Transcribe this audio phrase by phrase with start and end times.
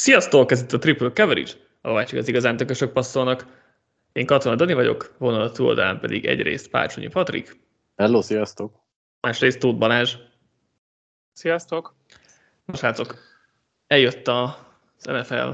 [0.00, 3.46] Sziasztok, ez itt a Triple Coverage, ahová csak az igazán tökösök passzolnak.
[4.12, 7.60] Én Katona Dani vagyok, vonal a túloldalán pedig egyrészt Pácsonyi Patrik.
[7.96, 8.80] Hello, sziasztok!
[9.20, 10.16] Másrészt Tóth Balázs.
[11.32, 11.94] Sziasztok!
[12.64, 13.18] Most látok,
[13.86, 15.50] eljött az NFL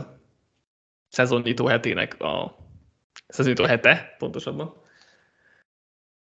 [1.09, 2.57] szezonnyitó hetének a
[3.27, 4.75] szezonnyitó hete, pontosabban.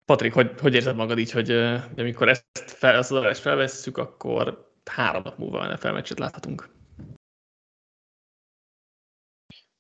[0.04, 1.50] Patrik, hogy, hogy érzed magad így, hogy
[1.96, 6.75] amikor ezt fel, az adást felvesszük, akkor három nap múlva NFL meccset láthatunk?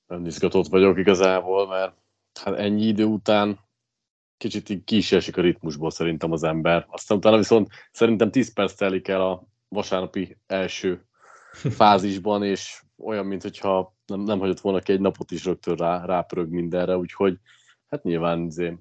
[0.06, 1.94] Nem izgatott vagyok igazából, mert
[2.40, 3.58] hát ennyi idő után
[4.36, 6.86] kicsit így ki a ritmusból szerintem az ember.
[6.88, 11.04] Aztán utána viszont szerintem 10 perc telik el a vasárnapi első
[11.78, 16.48] fázisban, és olyan, mintha nem, nem hagyott volna ki egy napot is rögtön rá, rápörög
[16.48, 17.38] mindenre, úgyhogy
[17.88, 18.76] hát nyilván azért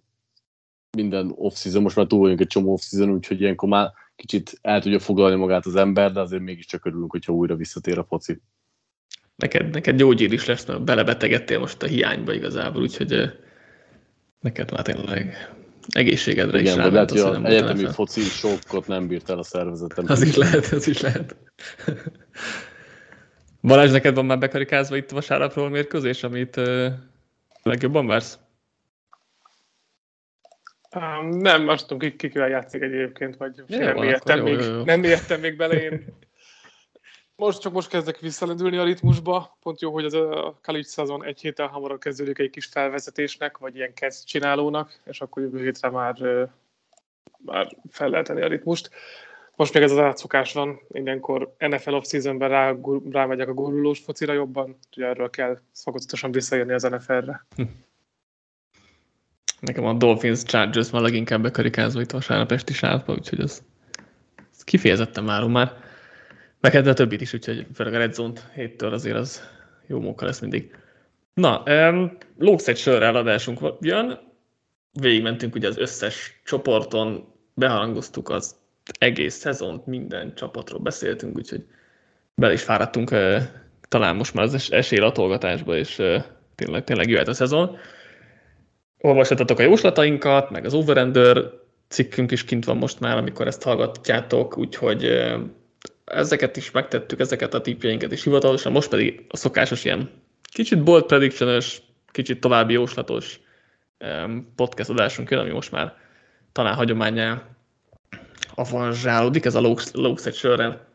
[0.95, 4.99] minden off-season, most már túl vagyunk egy csomó off-season, úgyhogy ilyenkor már kicsit el tudja
[4.99, 8.41] foglalni magát az ember, de azért mégiscsak örülünk, hogyha újra visszatér a foci.
[9.35, 13.31] Neked, neked gyógyír is lesz, mert belebetegedtél most a hiányba igazából, úgyhogy
[14.39, 15.53] neked már tényleg
[15.89, 20.05] egészségedre Igen, is vagy lehet, hogy az, egyetemi foci sokkot nem bírt el a szervezetem.
[20.07, 21.35] Az is lehet, az is lehet.
[23.61, 26.87] Balázs, neked van már bekarikázva itt vasárnapról mérkőzés, amit uh,
[27.63, 28.39] legjobban vársz?
[30.95, 34.73] Um, nem, azt tudom, ki, kivel játszik egyébként, vagy Jó, nem, van, értem még, jó,
[34.73, 34.83] jó.
[34.83, 36.05] nem értem még bele én.
[37.37, 39.57] Most csak most kezdek visszalendülni a ritmusba.
[39.61, 43.75] Pont jó, hogy az a college szezon egy héttel hamarabb kezdődik egy kis felvezetésnek, vagy
[43.75, 46.15] ilyen kezd csinálónak, és akkor jövő hétre már,
[47.37, 48.89] már fel lehet a ritmust.
[49.55, 52.75] Most még ez az átszokás van, mindenkor NFL off-seasonben rá,
[53.11, 57.45] rámegyek a gurulós focira jobban, úgyhogy erről kell fokozatosan visszajönni az NFL-re.
[59.59, 63.63] Nekem a Dolphins Chargers már leginkább bekarikázva itt vasárnap esti sávba, úgyhogy az,
[64.51, 65.84] az kifejezetten várom már.
[66.73, 69.41] Hát a többit is, úgyhogy főleg a Red Zone-t héttől azért az
[69.87, 70.75] jó móka lesz mindig.
[71.33, 74.19] Na, um, lóksz egy sörre eladásunk jön.
[74.91, 78.55] Végigmentünk ugye az összes csoporton, beharangoztuk az
[78.99, 81.65] egész szezont, minden csapatról beszéltünk, úgyhogy
[82.35, 83.41] bele is fáradtunk uh,
[83.87, 86.23] talán most már az es- esélylatolgatásba, és uh,
[86.55, 87.77] tényleg, tényleg jöhet a szezon
[89.05, 91.43] olvashattatok a jóslatainkat, meg az Overender
[91.87, 95.39] cikkünk is kint van most már, amikor ezt hallgatjátok, úgyhogy ö,
[96.05, 100.09] ezeket is megtettük, ezeket a tippjeinket is hivatalosan, most pedig a szokásos ilyen
[100.41, 101.61] kicsit bold prediction
[102.11, 103.39] kicsit további jóslatos
[104.55, 105.97] podcast adásunk jön, ami most már
[106.51, 107.43] talán hagyományá
[108.55, 109.59] avanzsálódik, ez a
[109.93, 110.87] Lóksz egy sörrel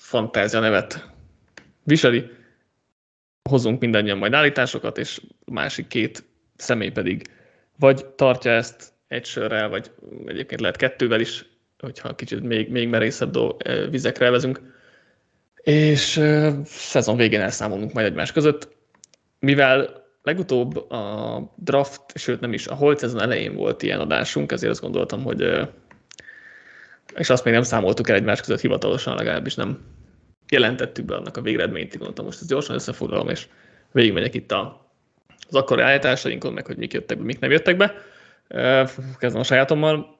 [0.00, 1.06] fantázia nevet
[1.82, 2.30] viseli.
[3.48, 6.24] Hozunk mindannyian majd állításokat, és másik két
[6.56, 7.30] személy pedig
[7.78, 9.90] vagy tartja ezt egy sörrel, vagy
[10.26, 11.44] egyébként lehet kettővel is,
[11.78, 14.76] hogyha kicsit még, még merészebb dolg, eh, vizekre elvezünk.
[15.62, 18.76] És uh, szezon végén elszámolunk majd egymás között.
[19.38, 24.72] Mivel legutóbb a draft, sőt nem is, a holt szezon elején volt ilyen adásunk, ezért
[24.72, 25.68] azt gondoltam, hogy uh,
[27.16, 29.78] és azt még nem számoltuk el egymás között hivatalosan, legalábbis nem
[30.48, 33.46] jelentettük be annak a végeredményt, gondoltam, most ezt gyorsan összefoglalom, és
[33.92, 34.86] végigmegyek itt a
[35.48, 37.94] az akkori állításainkon, meg hogy mik jöttek be, mik nem jöttek be.
[39.18, 40.17] Kezdem a sajátommal.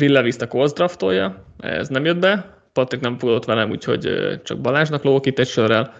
[0.00, 2.60] Will Levis a Colts draftolja, ez nem jött be.
[2.72, 5.94] Patrik nem fogadott velem, úgyhogy csak Balázsnak lógok itt egy sörrel.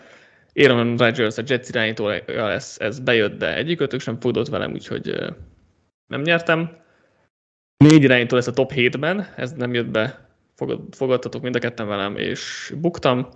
[0.55, 5.15] Aaron Rodgers a Jets irányítója lesz, ez bejött, de egyikőtök sem fogadott velem, úgyhogy
[6.07, 6.77] nem nyertem.
[7.77, 11.87] Négy irányító lesz a top 7-ben, ez nem jött be, fogad, fogadtatok mind a ketten
[11.87, 13.29] velem, és buktam.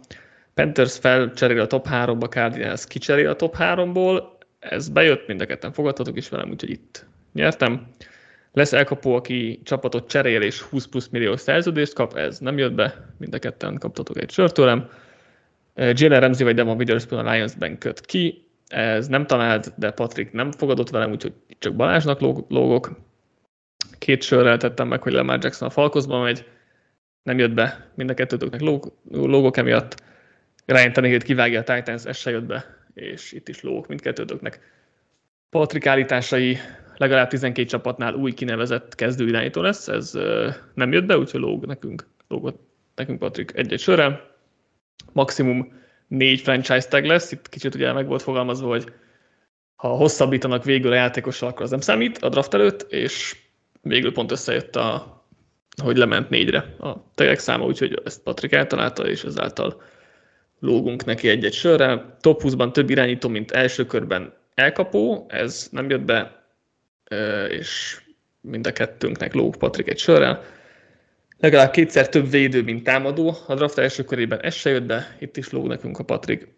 [0.54, 4.22] Panthers felcserél a top 3-ba, Cardinals kicserél a top 3-ból,
[4.58, 7.86] ez bejött, mind a ketten fogadtatok is velem, úgyhogy itt nyertem.
[8.56, 13.14] Lesz elkapó, aki csapatot cserél és 20 plusz millió szerződést kap, ez nem jött be,
[13.18, 14.88] mind a ketten kaptatok egy sört tőlem.
[15.74, 20.52] Jalen Ramsey vagy Demon Witherspoon a Lions-ben köt ki, ez nem talált, de Patrick nem
[20.52, 22.98] fogadott velem, úgyhogy csak Balázsnak lógok.
[23.98, 26.48] Két sörrel tettem meg, hogy Lamar Jackson a Falkozba megy,
[27.22, 28.60] nem jött be, mind a kettőtöknek
[29.10, 30.02] lógok emiatt.
[30.66, 32.64] Ryan Tannehill kivágja a Titans, ez se jött be,
[32.94, 34.60] és itt is lógok mindkettőtöknek.
[35.50, 36.58] Patrik állításai
[36.96, 40.12] legalább 12 csapatnál új kinevezett kezdőirányító lesz, ez
[40.74, 42.60] nem jött be, úgyhogy lóg nekünk, lógott
[42.94, 44.34] nekünk Patrik egy-egy sörrel.
[45.12, 45.72] Maximum
[46.08, 48.92] négy franchise tag lesz, itt kicsit ugye meg volt fogalmazva, hogy
[49.76, 53.36] ha hosszabbítanak végül a játékossal, akkor az nem számít a draft előtt, és
[53.82, 55.14] végül pont összejött a
[55.82, 59.82] hogy lement négyre a tegek száma, úgyhogy ezt Patrik eltalálta, és ezáltal
[60.60, 62.16] lógunk neki egy-egy sörrel.
[62.20, 66.45] Top 20-ban több irányító, mint első körben elkapó, ez nem jött be,
[67.48, 68.00] és
[68.40, 70.44] mind a kettőnknek lóg Patrik egy sörrel.
[71.38, 73.36] Legalább kétszer több védő, mint támadó.
[73.46, 76.48] A draft első körében ez se jött be, itt is lóg nekünk a Patrik.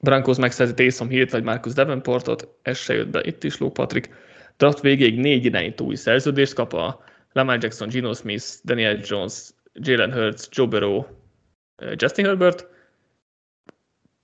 [0.00, 4.10] Broncos megszerzi Taysom Hill vagy Marcus Davenportot, ez se jött be, itt is ló Patrik.
[4.56, 10.12] Draft végéig négy irányító új szerződést kap a Lamar Jackson, Gino Smith, Daniel Jones, Jalen
[10.12, 11.04] Hurts, Joe Burrow,
[11.96, 12.66] Justin Herbert.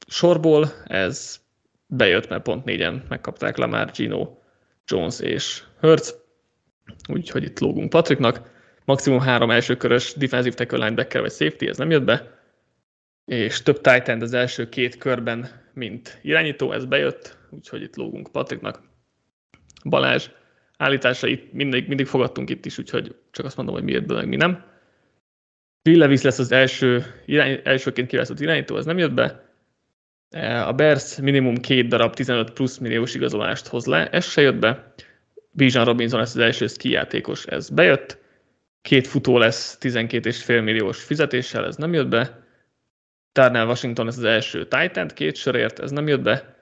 [0.06, 1.40] Sorból ez
[1.86, 4.37] bejött, mert pont négyen megkapták Lamar, Gino,
[4.88, 6.10] Jones és Hurts.
[7.08, 8.56] Úgyhogy itt lógunk Patriknak.
[8.84, 12.38] Maximum három elsőkörös defensive tackle linebacker vagy safety, ez nem jött be.
[13.24, 18.32] És több tight end az első két körben, mint irányító, ez bejött, úgyhogy itt lógunk
[18.32, 18.82] Patriknak.
[19.84, 20.30] Balázs
[20.76, 24.36] állításait mindig, mindig fogadtunk itt is, úgyhogy csak azt mondom, hogy miért be, meg mi
[24.36, 24.64] nem.
[25.88, 29.47] Will Levis lesz az első, irány, elsőként kiválasztott irányító, ez nem jött be.
[30.66, 34.92] A Bears minimum két darab 15 plusz milliós igazolást hoz le, ez se jött be.
[35.50, 38.18] Bijan Robinson lesz az első ski játékos, ez bejött.
[38.82, 42.46] Két futó lesz 12,5 milliós fizetéssel, ez nem jött be.
[43.32, 46.56] Darnell Washington lesz az első Titan, két sorért, ez nem jött be.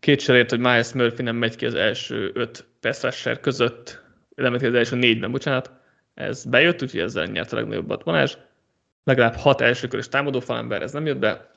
[0.00, 4.02] Két sorért, hogy Miles Murphy nem megy ki az első öt pass között,
[4.34, 5.70] nem megy ki az első négyben, bocsánat.
[6.14, 8.36] Ez bejött, úgyhogy ezzel nyert a legnagyobbat Balázs.
[9.04, 11.50] Legalább hat elsőkörös támadó falember, ez nem jött be.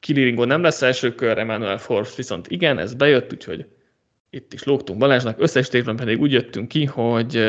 [0.00, 3.66] Kiliringo nem lesz első kör, Emmanuel Forbes viszont igen, ez bejött, úgyhogy
[4.30, 5.40] itt is lógtunk Balázsnak.
[5.40, 7.44] Összesítésben pedig úgy jöttünk ki, hogy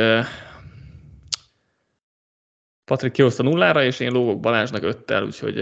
[2.86, 5.60] Patrik kihozta nullára, és én lógok Balázsnak öttel, úgyhogy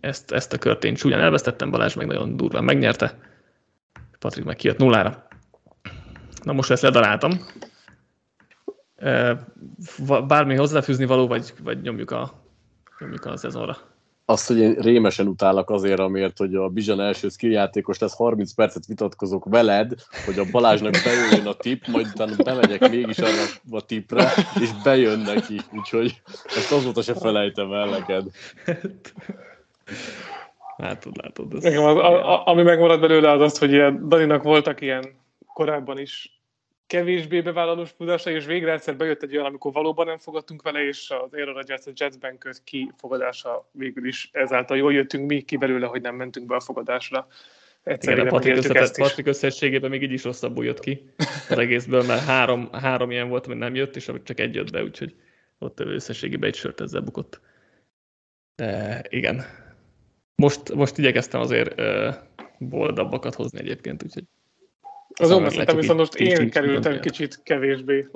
[0.00, 3.18] ezt, ezt a kört én csúnyán elvesztettem, Balázs meg nagyon durván megnyerte.
[4.18, 5.26] Patrik meg kijött nullára.
[6.42, 7.32] Na most ezt ledaráltam.
[10.26, 12.44] Bármi hozzáfűzni való, vagy, vagy nyomjuk a,
[12.98, 13.93] nyomjuk a szezonra
[14.24, 18.86] azt, hogy én rémesen utálok azért, amiért, hogy a Bizsan első játékos lesz, 30 percet
[18.86, 19.92] vitatkozok veled,
[20.24, 25.18] hogy a Balázsnak bejöjjön a tip, majd utána bemegyek mégis arra a tipre, és bejön
[25.18, 28.26] neki, úgyhogy ezt azóta se felejtem el neked.
[30.76, 31.64] Látod, látod.
[31.64, 35.04] Ez az, a, a, ami megmarad belőle az az, hogy ilyen, Daninak voltak ilyen
[35.52, 36.33] korábban is
[36.86, 41.10] kevésbé bevállalós tudása, és végre egyszer bejött egy olyan, amikor valóban nem fogadtunk vele, és
[41.10, 45.56] az Aaron Rodgers a Jetsben köt ki fogadása végül is ezáltal jól jöttünk mi ki
[45.56, 47.26] belőle, hogy nem mentünk be a fogadásra.
[47.82, 51.12] Egyszerűen Igen, a Patrik, összetett, Patrik összességében még így is rosszabbul jött ki
[51.48, 54.82] az egészből, mert három, három ilyen volt, ami nem jött, és csak egy jött be,
[54.82, 55.14] úgyhogy
[55.58, 57.40] ott összességében egy sört ezzel bukott.
[58.56, 59.42] De igen.
[60.34, 61.82] Most, most igyekeztem azért
[62.58, 64.24] boldabbakat hozni egyébként, úgyhogy
[65.14, 68.08] az szerintem viszont most én kerültem kicsit kevésbé.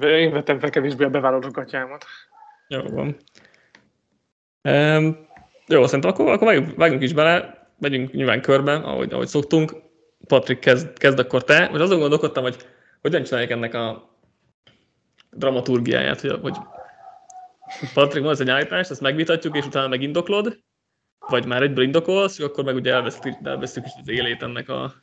[0.00, 2.04] Én vettem fel kevésbé a bevállaló gatyámat.
[2.68, 3.16] Jó van.
[4.68, 5.26] Um,
[5.66, 9.74] jó, szerintem akkor, akkor vágjunk, is bele, megyünk nyilván körbe, ahogy, ahogy szoktunk.
[10.26, 11.68] Patrik, kezd, kezd akkor te.
[11.68, 12.56] Most azon gondolkodtam, hogy
[13.00, 14.16] hogyan csinálják ennek a
[15.30, 16.56] dramaturgiáját, hogy, hogy
[17.94, 20.58] Patrik mondsz egy állítást, ezt megvitatjuk, és utána megindoklod,
[21.28, 24.94] vagy már egyből indokolsz, és akkor meg ugye elvesztük, elvesztük is az élét ennek a,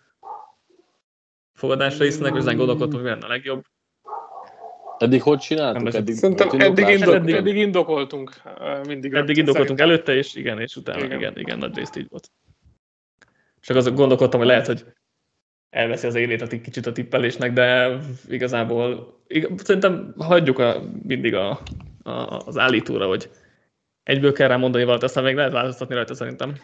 [1.60, 3.64] fogadásra hisznek, hogy ezen gondolkodtunk, hogy lenne a legjobb.
[4.98, 5.94] Eddig hogy csináltuk?
[5.94, 8.42] Eddig, Szerintem eddig, indok, eddig, eddig indokoltunk.
[8.88, 9.90] Mindig eddig indokoltunk szerintem.
[9.90, 12.32] előtte, és igen, és utána igen, igen, igen nagy részt így volt.
[13.60, 14.86] Csak azok gondolkodtam, hogy lehet, hogy
[15.70, 17.98] elveszi az élét a kicsit a tippelésnek, de
[18.30, 21.60] igazából ig- szerintem hagyjuk a, mindig a,
[22.04, 22.12] a,
[22.45, 23.30] az állítóra, hogy
[24.04, 26.56] egyből kell rá mondani valamit, aztán még lehet változtatni rajta szerintem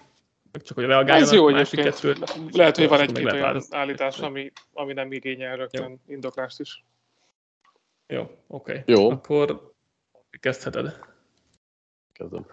[0.63, 1.21] csak hogy reagáljanak.
[1.21, 2.19] Ez jó egyébként.
[2.51, 6.13] Lehet, hogy van egy-két olyan állítás, ami, ami nem igényel rögtön jó.
[6.13, 6.83] indoklást is.
[8.07, 8.38] Jó, oké.
[8.47, 8.95] Okay.
[8.95, 9.09] Jó.
[9.09, 9.74] Akkor
[10.39, 11.00] kezdheted.
[12.13, 12.45] Kezdem.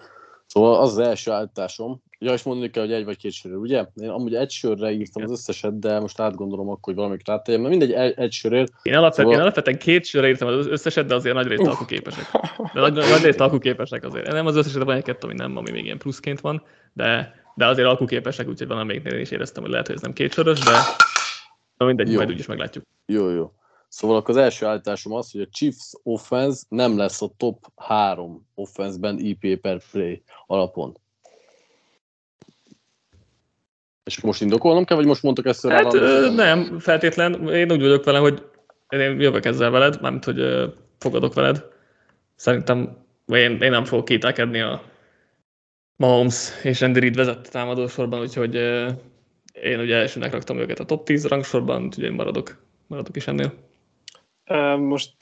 [0.46, 3.86] Szóval az az első állításom, ja, és mondani kell, hogy egy vagy két sörre, ugye?
[3.94, 7.76] Én amúgy egy sörre írtam az összeset, de most átgondolom akkor, hogy valamit rátegyem, mert
[7.76, 8.72] mindegy, egy, egy sörért.
[8.82, 9.32] Én alapvetően, szóval...
[9.32, 12.24] én alapvetően két sörre írtam az összeset, de azért nagy részt alkuképesek.
[12.74, 14.26] De nagy, nagy részt alkuképesek azért.
[14.26, 17.88] Nem az összeset, van egy-kettő, ami nem, ami még ilyen pluszként van, de de azért
[17.88, 20.72] alkuképesek, úgyhogy van amelyiknél is éreztem, hogy lehet, hogy ez nem kétsoros, de
[21.76, 22.16] na mindegy, jó.
[22.16, 22.84] majd úgyis meglátjuk.
[23.06, 23.52] Jó, jó.
[23.88, 28.46] Szóval akkor az első állításom az, hogy a Chiefs offense nem lesz a top 3
[28.54, 30.96] offense-ben IP per play alapon.
[34.04, 37.48] És most indokolnom kell, vagy most mondtok ezt Hát ö, nem, feltétlen.
[37.48, 38.46] Én úgy vagyok vele, hogy
[38.88, 40.66] én jövök ezzel veled, mármint, hogy ö,
[40.98, 41.64] fogadok veled.
[42.34, 44.82] Szerintem én, én nem fogok kételkedni a
[45.96, 48.54] Mahomes és Andy Reid vezette támadósorban, úgyhogy
[49.52, 53.54] én ugye elsőnek raktam őket a top 10 rangsorban, úgyhogy én maradok, maradok is ennél.
[54.78, 55.12] Most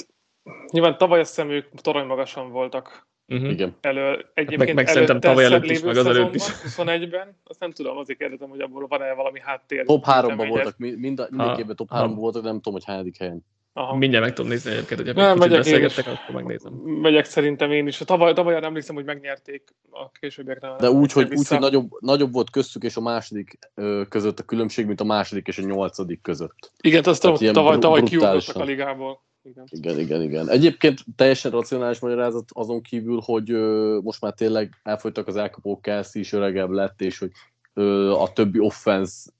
[0.70, 3.50] nyilván tavaly azt hiszem ők torony magasan voltak Uh-huh.
[3.50, 3.76] Igen.
[3.80, 6.42] Elő, egyébként meg, meg szerintem tavaly előtt is, meg az előtt is.
[6.42, 9.84] 21-ben, azt nem tudom, azért kérdezem, hogy abból van-e valami háttér.
[9.84, 13.44] Top 3-ban voltak, mind, mindenképpen top 3-ban voltak, nem tudom, hogy hányadik helyen.
[13.80, 13.96] Aha.
[13.96, 16.72] Mindjárt meg tudom nézni egyébként, hogy nem, kicsit beszélgettek, akkor megnézem.
[16.72, 17.96] Megyek szerintem én is.
[17.96, 20.74] Tavaly, tavaly arra emlékszem, hogy megnyerték a későbbiekre.
[20.78, 24.42] De úgy, hogy, úgy, hogy nagyobb, nagyobb volt köztük és a második ö, között a
[24.42, 26.72] különbség, mint a második és a nyolcadik között.
[26.80, 29.22] Igen, azt tavaly, tavaly, tavaly kiugrottak a ligából.
[29.42, 29.64] Igen.
[29.70, 30.48] igen, igen, igen.
[30.48, 36.20] Egyébként teljesen racionális magyarázat azon kívül, hogy ö, most már tényleg elfogytak az elkapók, Kelsey
[36.20, 37.30] is öregebb lett, és hogy
[37.74, 39.30] ö, a többi offense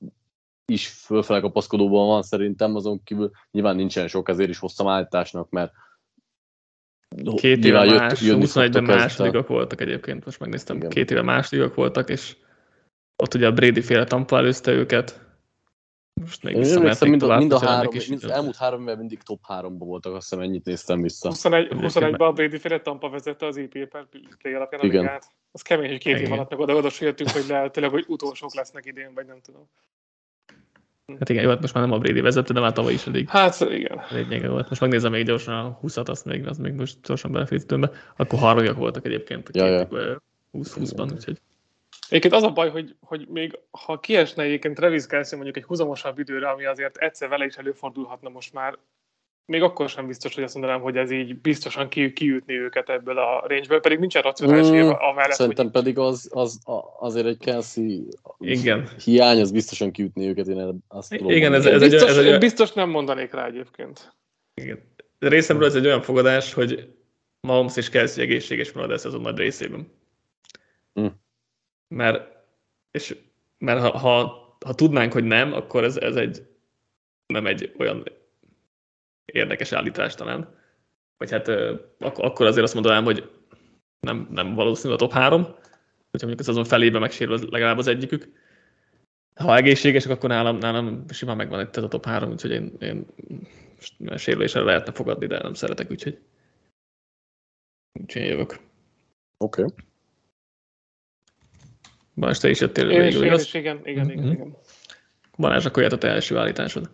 [0.71, 5.73] is fölfele kapaszkodóban van szerintem, azon kívül nyilván nincsen sok, ezért is hoztam állításnak, mert
[7.35, 10.89] Két éve más, 21-ben másodikak voltak egyébként, most megnéztem, Igen.
[10.89, 12.37] két éve másodikak voltak, és
[13.17, 15.21] ott ugye a Brady féle Tampa előzte őket,
[16.21, 19.41] most még Én mind, a, mind a három, mind, az elmúlt három évben mindig top
[19.47, 21.29] háromban voltak, azt hiszem ennyit néztem vissza.
[21.29, 24.07] 21, 21-ben a Brady féle Tampa vezette az EP per
[24.39, 24.99] play alapján Igen.
[24.99, 25.27] a ligát.
[25.53, 29.15] Az kemény, hogy két év alatt meg oda, oda hogy lehetőleg, hogy utolsók lesznek idén,
[29.15, 29.71] vagy nem tudom.
[31.19, 33.29] Hát igen, jó, hát most már nem a Brady vezette, de már tavaly is elég.
[33.29, 34.01] Hát igen.
[34.11, 34.69] Lényege volt.
[34.69, 37.91] Most megnézem még gyorsan a 20-at, azt még, az még most gyorsan belefészítőmbe.
[38.17, 39.89] Akkor harmadjak voltak egyébként a ja, ja.
[40.53, 41.41] 20-20-ban, úgyhogy.
[42.09, 46.19] Egyébként az a baj, hogy, hogy még ha kiesne egyébként Travis Kelsey mondjuk egy húzamosabb
[46.19, 48.79] időre, ami azért egyszer vele is előfordulhatna most már,
[49.51, 53.19] még akkor sem biztos, hogy azt mondanám, hogy ez így biztosan ki, kiütni őket ebből
[53.19, 55.75] a range pedig nincsen racionális mm, amellett, Szerintem hogy...
[55.75, 56.61] pedig az, az,
[56.99, 58.89] azért egy Kelsey Igen.
[59.05, 61.31] hiány, az biztosan kiütni őket, én azt tudom.
[61.31, 64.17] Igen, ez, ez, biztos, egy, ez egy, biztos nem mondanék rá egyébként.
[64.55, 64.79] Igen.
[65.19, 66.89] Részemről ez egy olyan fogadás, hogy
[67.41, 69.93] Mahomes és Kelsey egészséges marad ez azon nagy részében.
[71.01, 71.07] Mm.
[71.89, 72.29] Mert,
[72.91, 73.17] és,
[73.59, 76.49] mert ha, ha, ha tudnánk, hogy nem, akkor ez, ez egy
[77.27, 78.20] nem egy olyan
[79.33, 80.59] érdekes állítás talán.
[81.17, 81.49] Vagy hát
[81.99, 83.31] ak- akkor azért azt mondanám, hogy
[84.01, 85.43] nem, nem valószínű a top 3,
[86.11, 88.33] hogyha mondjuk ez azon felébe megsérül legalább az egyikük.
[89.35, 93.07] Ha egészségesek, akkor nálam, nálam simán megvan itt ez a top 3, úgyhogy én, én
[94.17, 96.19] sérülésre lehetne fogadni, de nem szeretek, úgyhogy,
[98.01, 98.61] úgyhogy én jövök.
[99.39, 99.63] Oké.
[99.63, 99.75] Okay.
[102.15, 103.55] Balázs, te is jöttél végül, igaz?
[103.55, 104.33] Igen, igen, igen, mm-hmm.
[104.33, 104.57] igen.
[105.37, 106.91] Balázs, akkor jött a te első állításod.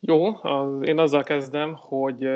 [0.00, 2.28] Jó, az, én azzal kezdem, hogy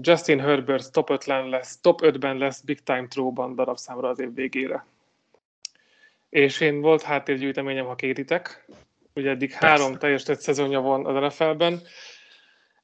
[0.00, 4.86] Justin Herbert top 5 lesz, top 5-ben lesz Big Time Throw-ban darabszámra az év végére.
[6.28, 8.66] És én volt háttérgyűjteményem, ha kéritek.
[9.14, 9.66] Ugye eddig Persze.
[9.66, 11.80] három teljes szezonja van az NFL-ben.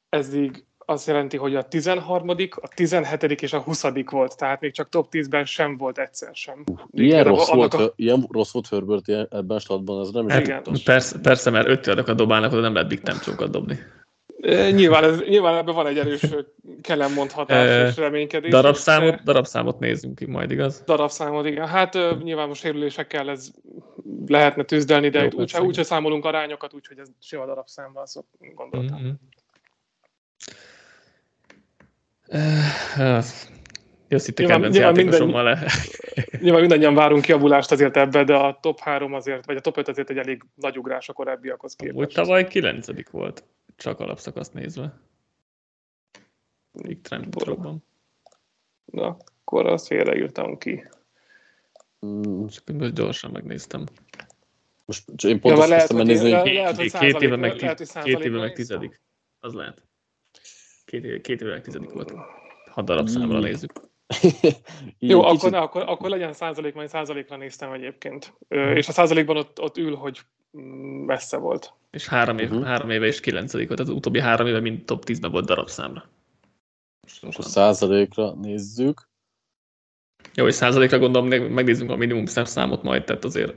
[0.09, 3.41] Eddig azt jelenti, hogy a 13., a 17.
[3.41, 3.85] és a 20.
[4.09, 6.63] volt, tehát még csak top 10-ben sem volt egyszer sem.
[6.71, 7.93] Uh, ilyen, rossz volt, a...
[7.95, 12.15] ilyen rossz volt Herbert ebben a statban, ez nem is hát, persze, persze, mert öt
[12.15, 13.79] dobálnak, oda nem lehet big time dobni.
[14.71, 16.21] Nyilván, ez, nyilván ebben van egy erős
[16.81, 18.51] kellemondhatás és reménykedés.
[18.51, 20.83] Darabszámot, darabszámot nézzünk ki majd, igaz?
[20.85, 21.67] Darabszámot, igen.
[21.67, 23.51] Hát nyilván most sérülésekkel ez
[24.27, 28.99] lehetne tűzdelni, de úgyse úgy, számolunk arányokat, úgyhogy ez sima darabszámban szok, gondoltam.
[28.99, 29.11] Mm-hmm.
[32.97, 33.23] Uh,
[34.09, 35.71] Jössz itt a kedvenc nyilván, minden, le.
[36.41, 39.87] nyilván mindannyian várunk kiavulást azért ebbe, de a top 3 azért, vagy a top 5
[39.87, 41.97] azért egy elég nagy ugrás a korábbiakhoz képest.
[41.97, 43.43] Úgy tavaly 9 volt
[43.75, 44.99] csak alapszakaszt nézve.
[46.71, 47.35] Big Trend
[48.85, 50.87] Na, akkor azt félreírtam ki.
[52.05, 52.45] Mm.
[52.45, 53.85] Csak most gyorsan megnéztem.
[54.85, 58.03] Most én pont ja, azt lehet, nézni, hogy lehet, hogy két éve meg, lehet, hogy
[58.03, 59.01] két éve meg tizedik.
[59.39, 59.83] Az lehet.
[60.85, 62.13] Két éve, két éve meg tizedik volt.
[62.71, 63.41] Ha darabszámra mm.
[63.41, 63.88] nézzük.
[64.99, 65.43] Jó, kicsit...
[65.43, 68.33] akkor, akkor, akkor legyen százalék, majd százalékra néztem egyébként.
[68.47, 70.19] Ö, és a százalékban ott, ott ül, hogy
[70.57, 71.73] mm, messze volt.
[71.91, 72.65] És három, év, uh-huh.
[72.65, 76.09] három éve és kilencedik volt, az utóbbi három éve mind top 10-ben volt darabszámra.
[77.21, 79.09] Most a százalékra nézzük.
[80.33, 83.53] Jó, és százalékra gondolom, megnézzünk a minimum számot majd, tehát azért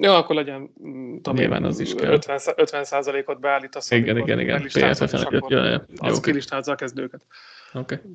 [0.00, 2.12] jó, akkor legyen mm, tudom, Nyilván az is kell.
[2.12, 3.90] 50, 50 százalékot beállítasz.
[3.90, 4.62] Igen, igen, igen.
[4.62, 6.20] PFF, és akkor ja, ja, az okay.
[6.20, 7.26] kilistázza a kezdőket.
[7.72, 7.94] Oké.
[7.94, 8.10] Okay.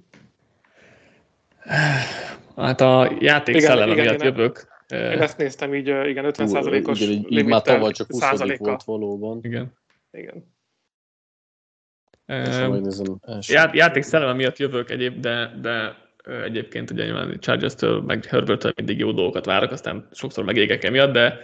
[2.55, 4.72] Hát a játék igen, szellem igen, miatt igen, jövök.
[4.88, 8.84] Én ezt néztem így, igen, 50 százalékos igen, így, így már tavaly csak 20 volt
[8.84, 9.39] valóban.
[9.41, 9.74] Igen.
[10.12, 10.51] Igen.
[12.27, 15.96] Uh, já, játék szellem miatt jövök egyéb, de, de
[16.43, 21.39] egyébként ugye nyilván Chargers-től, meg herbert mindig jó dolgokat várok, aztán sokszor megégek emiatt, de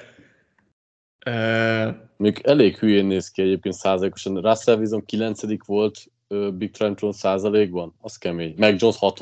[1.25, 4.41] Uh, Még elég hülyén néz ki egyébként százalékosan.
[4.41, 8.53] Russell Wilson 9 volt uh, Big Trentron százalékban, az kemény.
[8.57, 9.19] Meg Jones 6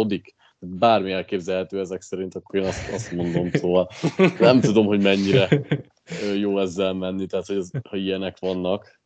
[0.60, 3.90] bármi elképzelhető ezek szerint, akkor én azt, azt mondom, szóval
[4.40, 5.50] nem tudom, hogy mennyire
[6.36, 9.00] jó ezzel menni, tehát hogy ez, ha ilyenek vannak.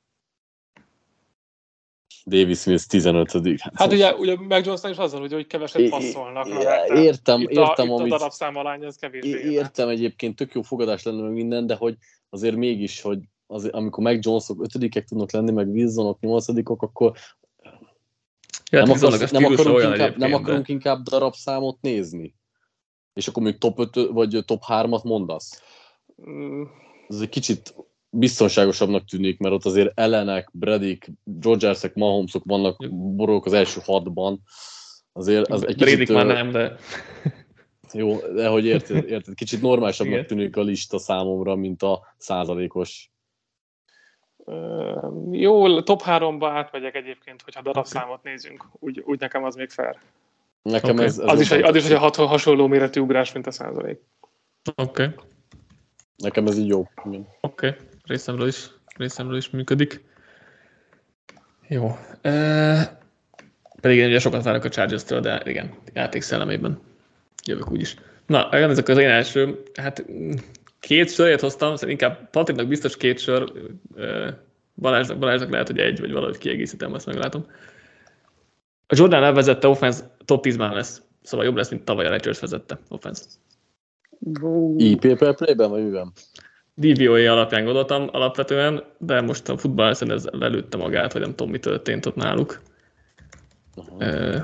[2.25, 6.47] Davis Smith 15 Hát, hát ugye, ugye meg Johnson is azon, ugye, hogy keveset passzolnak.
[6.47, 9.23] É, értem, itt értem, a, amit, a darabszámalány, ez kevés.
[9.43, 11.97] Értem egyébként, tök jó fogadás lenne meg minden, de hogy
[12.29, 17.13] azért mégis, hogy azért, amikor meg Jonesok ötödikek tudnak lenni, meg Wilsonok nyolcadikok, akkor
[18.71, 22.35] Ja, nem, hát akarsz, nem, akarunk olyan inkább, nem de- akarunk inkább darabszámot nézni?
[23.13, 25.63] És akkor még top 5 vagy top 3-at mondasz?
[26.29, 26.63] Mm,
[27.07, 27.75] Ez egy kicsit
[28.09, 31.11] biztonságosabbnak tűnik, mert ott azért Ellenek, Bredik,
[31.41, 34.41] Rodgersek, Mahomesok vannak borulók az első hatban.
[35.11, 36.75] Azért az egy kicsit, már nem, de
[37.93, 40.27] jó, de hogy érted, érted kicsit normálisabbnak Igen.
[40.27, 43.11] tűnik a lista számomra, mint a százalékos.
[44.45, 48.65] Ö, Jó, top 3-ba átmegyek egyébként, hogyha darabszámot nézünk.
[48.79, 49.97] Úgy, úgy nekem az még fair.
[50.61, 51.03] Nekem Oké.
[51.03, 53.99] ez, ez Az is, egy, az is egy hasonló méretű ugrás, mint a százalék.
[54.75, 55.15] oké, okay.
[56.17, 56.79] Nekem ez így jó.
[56.79, 57.73] Oké, okay.
[58.05, 60.03] részemről is, részemről is működik.
[61.67, 61.97] Jó.
[62.21, 62.99] E,
[63.81, 66.79] pedig én ugye sokat várok a Chargers-től, de igen, játék szellemében
[67.45, 67.95] jövök úgyis.
[68.25, 70.05] Na, ezek az én első, hát
[70.81, 73.51] két sörét hoztam, szerintem inkább Patriknak biztos két sör,
[74.75, 77.45] Balázsnak, Balázsnak lehet, hogy egy, vagy valahogy kiegészítem, azt meglátom.
[78.87, 82.79] A Jordan elvezette offense top 10-ben lesz, szóval jobb lesz, mint tavaly a Rodgers vezette
[82.89, 83.23] offense.
[84.77, 86.11] IP per playben, vagy miben?
[86.73, 91.59] DVOA alapján gondoltam alapvetően, de most a futball ez lelőtte magát, vagy nem tudom, mi
[91.59, 92.61] történt ott náluk.
[93.75, 93.95] Aha.
[93.99, 94.37] Ö,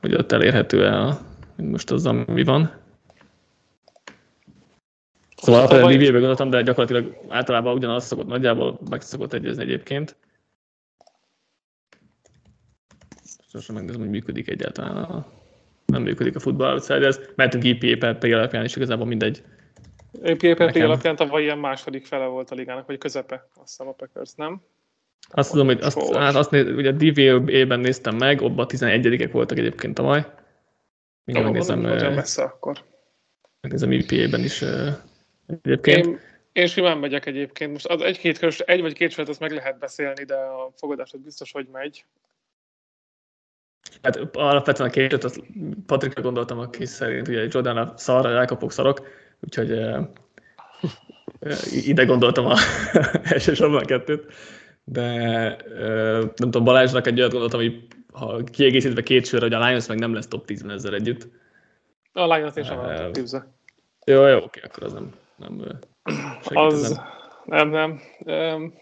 [0.00, 1.20] hogy ott elérhető-e a,
[1.56, 2.84] most az, ami van.
[5.36, 10.16] Szóval alapvetően tavaly- gondoltam, de gyakorlatilag általában ugyanaz szokott nagyjából meg szokott egyezni egyébként.
[13.48, 15.26] Sosem megnézem, hogy működik egyáltalán a
[15.86, 17.16] nem működik a Football Outsiders.
[17.34, 19.42] Mehetünk IPA per alapján is igazából mindegy.
[20.22, 23.92] PPP Nekem- alapján tavaly ilyen második fele volt a ligának, vagy közepe, azt hiszem a
[23.92, 24.62] Packers, nem?
[25.30, 29.94] Azt tudom, hogy azt, hát azt néz, ugye DVA-ben néztem meg, abban 11-ek voltak egyébként
[29.94, 30.26] tavaly.
[31.24, 32.84] Mindjárt megnézem, Nagyon messze akkor.
[33.60, 34.64] megnézem IPA-ben is
[35.46, 36.06] egyébként.
[36.06, 36.18] Én,
[36.52, 37.72] én simán megyek egyébként.
[37.72, 41.20] Most az egy-két körös, egy vagy két sört azt meg lehet beszélni, de a fogadásod
[41.20, 42.04] biztos, hogy megy.
[44.02, 45.42] Hát alapvetően a két azt
[45.86, 49.08] Patrikra gondoltam, aki szerint ugye Jordan a szar, a Jákopok szarok,
[49.40, 50.00] úgyhogy ö,
[51.70, 52.56] ide gondoltam a
[53.34, 54.32] elsősorban a kettőt.
[54.84, 55.02] De
[55.68, 59.86] ö, nem tudom, Balázsnak egy olyat gondoltam, hogy ha kiegészítve két sörre, hogy a Lions
[59.86, 61.28] meg nem lesz top 10-ben ezzel együtt.
[62.12, 63.54] A Lions én sem Ö, van típze.
[64.04, 65.62] Jó, jó, oké, akkor az nem, nem
[66.44, 67.04] Az ezen.
[67.44, 67.90] nem, nem.
[68.24, 68.74] Um,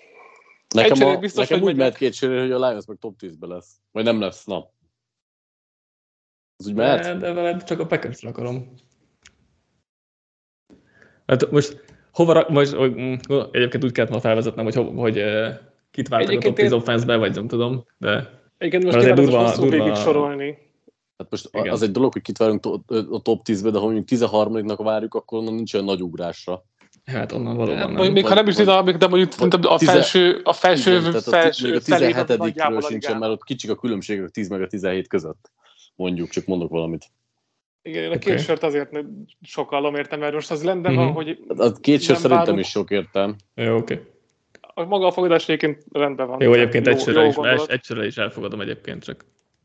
[0.75, 3.49] Nekem, a, biztos, nekem hogy úgy mehet két söré, hogy a Lions meg top 10-ben
[3.51, 3.77] lesz.
[3.93, 4.71] Vagy nem lesz, na.
[6.57, 7.03] Az úgy mehet?
[7.03, 8.75] De, de veled csak a packers akarom.
[11.27, 13.13] Hát most hova rak, most, hogy, mm,
[13.51, 15.15] egyébként úgy kellett ma felvezetnem, hogy, ho- hogy
[15.91, 19.17] kit vártak a Egyébként top 10 én- offense-be, vagy nem tudom, de igen, most azért
[19.17, 20.64] durva- hosszú durva- végig sorolni.
[21.19, 21.73] Hát most Igen.
[21.73, 22.67] az egy dolog, hogy kit várunk
[23.11, 26.63] a top 10-be, de ha mondjuk 13-nak várjuk, akkor onnan nincs olyan nagy ugrásra.
[27.05, 28.13] hát onnan valóban Hát, nem.
[28.13, 31.81] még, ha nem is dinamik, de mondjuk a felső, a felső, Igen, a, felső a
[31.81, 33.19] felében 17 nagyjából a sincsen, ligában.
[33.19, 35.51] mert ott kicsik a különbségek a 10 meg a 17 között.
[35.95, 37.05] Mondjuk, csak mondok valamit.
[37.83, 38.91] Igen, én a két sört azért
[39.43, 40.99] sokkal értem, mert most az lenne Mhm.
[40.99, 42.59] van, hogy A két Nem szerintem várunk.
[42.59, 43.37] is sok értem.
[43.55, 44.01] Jó, oké.
[44.77, 46.41] a maga a fogadás egyébként rendben van.
[46.41, 49.25] Jó, egyébként egy jó is, is elfogadom egyébként, csak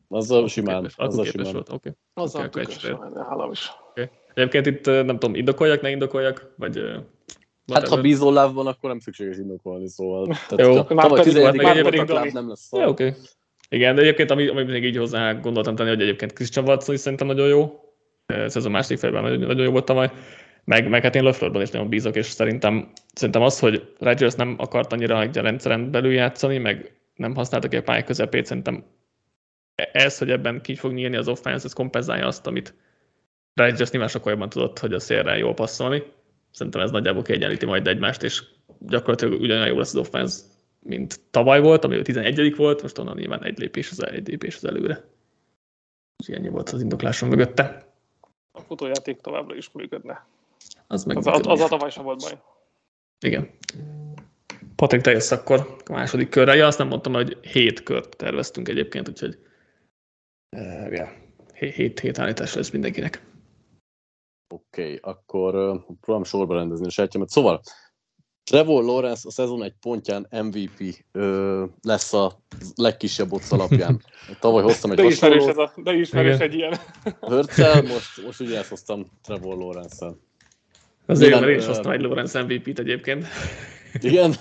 [0.10, 0.76] Azzal simán.
[0.76, 1.54] képes, akkor Azzal képes simán.
[1.54, 1.92] volt, oké.
[2.14, 3.00] Azzal egy tükrösen sört.
[3.00, 3.70] menne, hálam is.
[4.34, 7.04] Egyébként itt nem tudom, indokoljak, ne indokoljak, vagy Hát
[7.68, 7.90] whatever.
[7.98, 10.28] ha bízó láb van, akkor nem szükséges indokolni, szóval.
[10.28, 10.82] Tehát, Jó.
[10.82, 12.88] ha Már tavaly pedig- 11 már pedig nem lesz Ja, szar.
[12.88, 13.14] oké.
[13.70, 17.02] Igen, de egyébként, ami, ami még így hozzá gondoltam tenni, hogy egyébként Christian Watson is
[17.02, 17.80] szerintem nagyon jó.
[18.26, 20.12] Ez a második fejben nagyon, nagyon jó volt tavaly.
[20.64, 24.56] Meg, meg hát én Löflörben is nagyon bízok, és szerintem, szerintem az, hogy Rodgers nem
[24.58, 28.84] akart annyira egy rendszeren belül játszani, meg nem használta ki a pályák közepét, szerintem
[29.84, 32.74] ez, hogy ebben ki fog nyílni az offense, ez kompenzálja azt, amit
[33.54, 36.04] Rodgers nyilván sokkal jobban tudott, hogy a szélre jól passzolni.
[36.52, 38.44] Szerintem ez nagyjából kiegyenlíti majd egymást, és
[38.80, 40.42] gyakorlatilag ugyanolyan jó lesz az offense,
[40.80, 44.56] mint tavaly volt, ami a 11 volt, most onnan nyilván egy lépés az, egy lépés
[44.56, 45.04] az előre.
[46.18, 47.88] És ennyi volt az indoklásom mögötte.
[48.52, 50.28] A futójáték továbbra is működne.
[50.88, 52.40] Az meg Az, az, az a tavaly sem volt baj.
[53.20, 53.50] Igen.
[54.76, 56.56] Patrik, te jössz akkor a második körre.
[56.56, 59.38] Ja, azt nem mondtam, hogy hét kört terveztünk egyébként, úgyhogy
[60.58, 61.14] uh, ja,
[61.54, 63.28] hét, hét, állítás lesz mindenkinek.
[64.48, 67.30] Oké, okay, akkor uh, próbálom sorba rendezni a sejtjemet.
[67.30, 67.62] Szóval,
[68.44, 72.44] Trevor Lawrence a szezon egy pontján MVP uh, lesz a
[72.76, 74.02] legkisebb odds alapján.
[74.40, 76.50] Tavaly hoztam egy De ismerős, ez a, de ismerős Igen.
[76.50, 76.74] egy ilyen.
[77.20, 80.18] Hörccel, most, most ugyanezt hoztam Trevor Lawrence-el.
[81.06, 83.26] Azért, Nyilván, mert én is ö, hoztam egy Lawrence MVP-t egyébként.
[84.02, 84.34] Igen?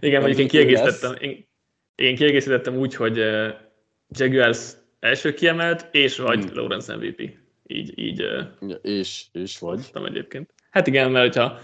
[0.00, 1.48] Igen, mondjuk én kiegészítettem, én,
[1.94, 3.48] én kiegészítettem úgy, hogy uh,
[4.08, 4.72] Jaguars
[5.04, 6.54] első kiemelt, és vagy Hmm.
[6.54, 7.36] Lawrence MVP.
[7.66, 9.76] Így, így uh, Ja, És, és vagy.
[9.76, 10.50] hoztam egyébként.
[10.70, 11.58] Hát igen, mert hogyha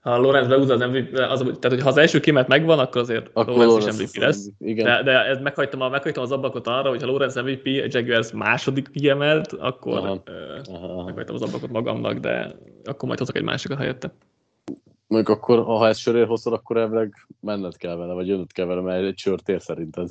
[0.00, 3.30] ha Lorenz behúzza az MVP, az, tehát hogy ha az első kiemelt megvan, akkor azért
[3.32, 4.50] Akkor Lorenz Lawrence is MVP lesz.
[4.58, 4.84] Igen.
[4.84, 8.32] De, de ez meghagytam, a, meghagytam az ablakot arra, hogy ha Lorenz MVP, a Jaguars
[8.32, 10.22] második kiemelt, akkor Aha.
[10.24, 12.54] ö, Aha, meghagytam az ablakot magamnak, de
[12.84, 14.14] akkor majd hozok egy másikat helyette.
[15.06, 18.80] Mondjuk akkor, ha ezt sörér hozod, akkor elvileg menned kell vele, vagy jönnöd kell vele,
[18.80, 20.08] mert egy sört ér szerinted.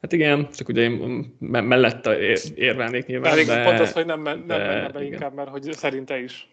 [0.00, 3.64] Hát igen, csak ugye én me- mellette ér- érvelnék nyilván, Elég de...
[3.64, 5.12] pont az, hogy nem, men- nem de menne be igen.
[5.12, 6.48] inkább, mert hogy szerinte is.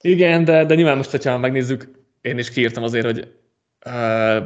[0.00, 3.34] Igen, de, de nyilván most, hogyha megnézzük, én is kiírtam azért, hogy
[3.86, 4.36] uh,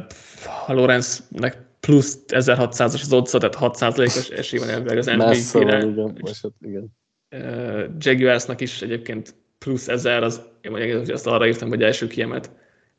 [0.67, 5.77] a Lorenznek plusz 1600-as az oddsa, tehát 6%-os esély van elvileg az Messze van, MVP-re.
[5.77, 6.13] igen.
[6.41, 6.95] Hát igen.
[7.35, 12.07] Uh, Jaguarsnak is egyébként plusz 1000, az, én mondjuk hogy azt arra írtam, hogy első
[12.07, 12.51] kiemelt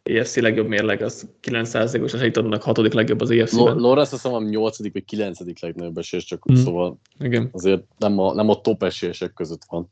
[0.04, 3.76] EFC legjobb mérleg, az 9%-os esélyt adnak, hatodik legjobb az EFC-ben.
[3.76, 6.58] Lawrence azt hiszem a nyolcadik vagy kilencedik legnagyobb esélyes, csak Mhm.
[6.58, 9.90] szóval Igen, azért nem a, nem a top esélyesek között van.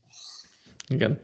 [0.89, 1.19] igen.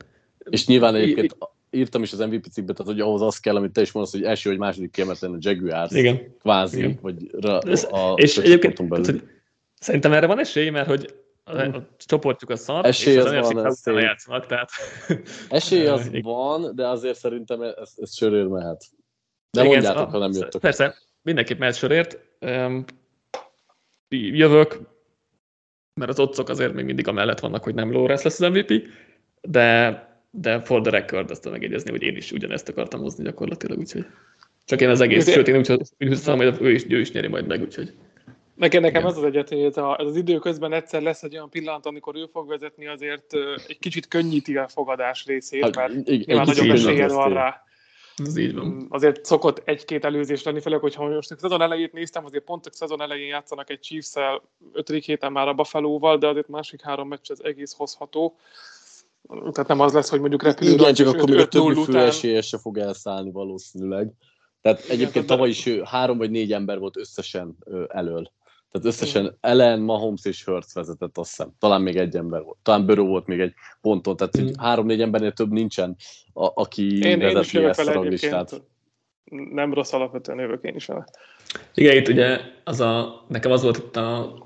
[0.50, 1.36] És nyilván egyébként
[1.70, 4.22] írtam is az MVP cikkbe, tehát hogy ahhoz az kell, amit te is mondasz, hogy
[4.22, 6.34] első vagy második kiemelt lenne a Jaguars, Igen.
[6.40, 6.98] kvázi, Igen.
[7.02, 9.22] vagy ra, Ez- a És egyébként tehát, hogy
[9.80, 11.14] szerintem erre van esély, mert hogy
[11.48, 14.70] a, a csoportjuk a szar, Esély és az az van, ez játszanak, tehát
[15.48, 18.84] Esély az van, de azért szerintem ez, ez sörér mehet.
[19.50, 20.60] De Igen, mondjátok, a- ha nem jöttök.
[20.60, 22.18] Persze, mindenképp mehet sörért.
[24.10, 24.80] Jövök,
[25.94, 28.88] mert az otcok azért még mindig amellett vannak, hogy nem Lawrence lesz az MVP,
[29.40, 33.78] de, de for the record azt tudom megegyezni, hogy én is ugyanezt akartam hozni gyakorlatilag,
[33.78, 34.06] úgyhogy
[34.64, 37.26] csak én az egész, sőt, én úgy, úgy húztam, hogy ő is, ő is nyeri
[37.28, 37.94] majd meg, úgyhogy
[38.58, 39.12] Nekem, nekem Igen.
[39.12, 41.86] az az egyet, hogy ez, a, ez az idő közben egyszer lesz egy olyan pillanat,
[41.86, 43.32] amikor ő fog vezetni, azért
[43.66, 47.62] egy kicsit könnyíti a fogadás részét, Hát, mert egy- nyilván nagyobb esélyed van rá.
[48.16, 48.66] ez így van.
[48.66, 52.66] Mm, Azért szokott egy-két előzés lenni, főleg, hogyha most a szezon elejét néztem, azért pont
[52.66, 54.42] a szezon elején játszanak egy Chiefs-el,
[54.72, 58.36] ötödik héten már a buffalo de azért másik három meccs az egész hozható.
[59.28, 61.98] Tehát nem az lesz, hogy mondjuk repülő Igen, csak akkor még a 5-0 többi fő
[61.98, 64.12] esélyes se fog elszállni valószínűleg.
[64.60, 67.56] Tehát egyébként tavaly is három vagy négy ember volt összesen
[67.88, 68.30] elől.
[68.70, 71.52] Tehát összesen Ellen, Mahomes és Hurts vezetett, azt hiszem.
[71.58, 72.58] Talán még egy ember volt.
[72.62, 74.16] Talán Burrow volt még egy ponton.
[74.16, 74.52] Tehát hogy Mm.
[74.58, 75.96] három-négy embernél több nincsen,
[76.32, 78.62] a, aki Én, én is vezeti jövök ezt a ranglistát.
[79.50, 81.04] Nem rossz alapvetően jövök én is vele.
[81.74, 84.36] Igen, itt ugye az a, nekem az volt itt a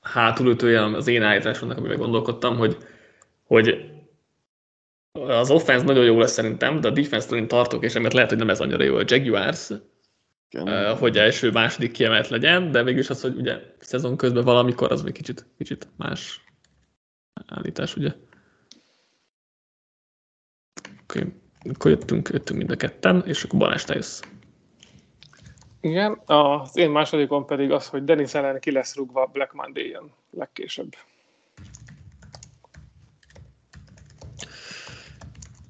[0.00, 2.76] hátulütője az én állításomnak, amivel gondolkodtam, hogy,
[3.46, 3.92] hogy
[5.12, 8.38] az offense nagyon jó lesz szerintem, de a defense én tartok, és emiatt lehet, hogy
[8.38, 9.70] nem ez annyira jó a Jaguars,
[10.54, 10.68] Igen.
[10.68, 15.02] eh, hogy első, második kiemelt legyen, de mégis az, hogy ugye szezon közben valamikor az
[15.02, 16.44] még kicsit, kicsit más
[17.46, 18.12] állítás, ugye.
[21.02, 21.32] Oké, okay.
[21.72, 24.20] akkor jöttünk, jöttünk mind a ketten, és akkor Balázs, te jössz.
[25.80, 30.94] Igen, az én másodikon pedig az, hogy Denis ellen ki lesz rúgva Black Monday-en legkésőbb.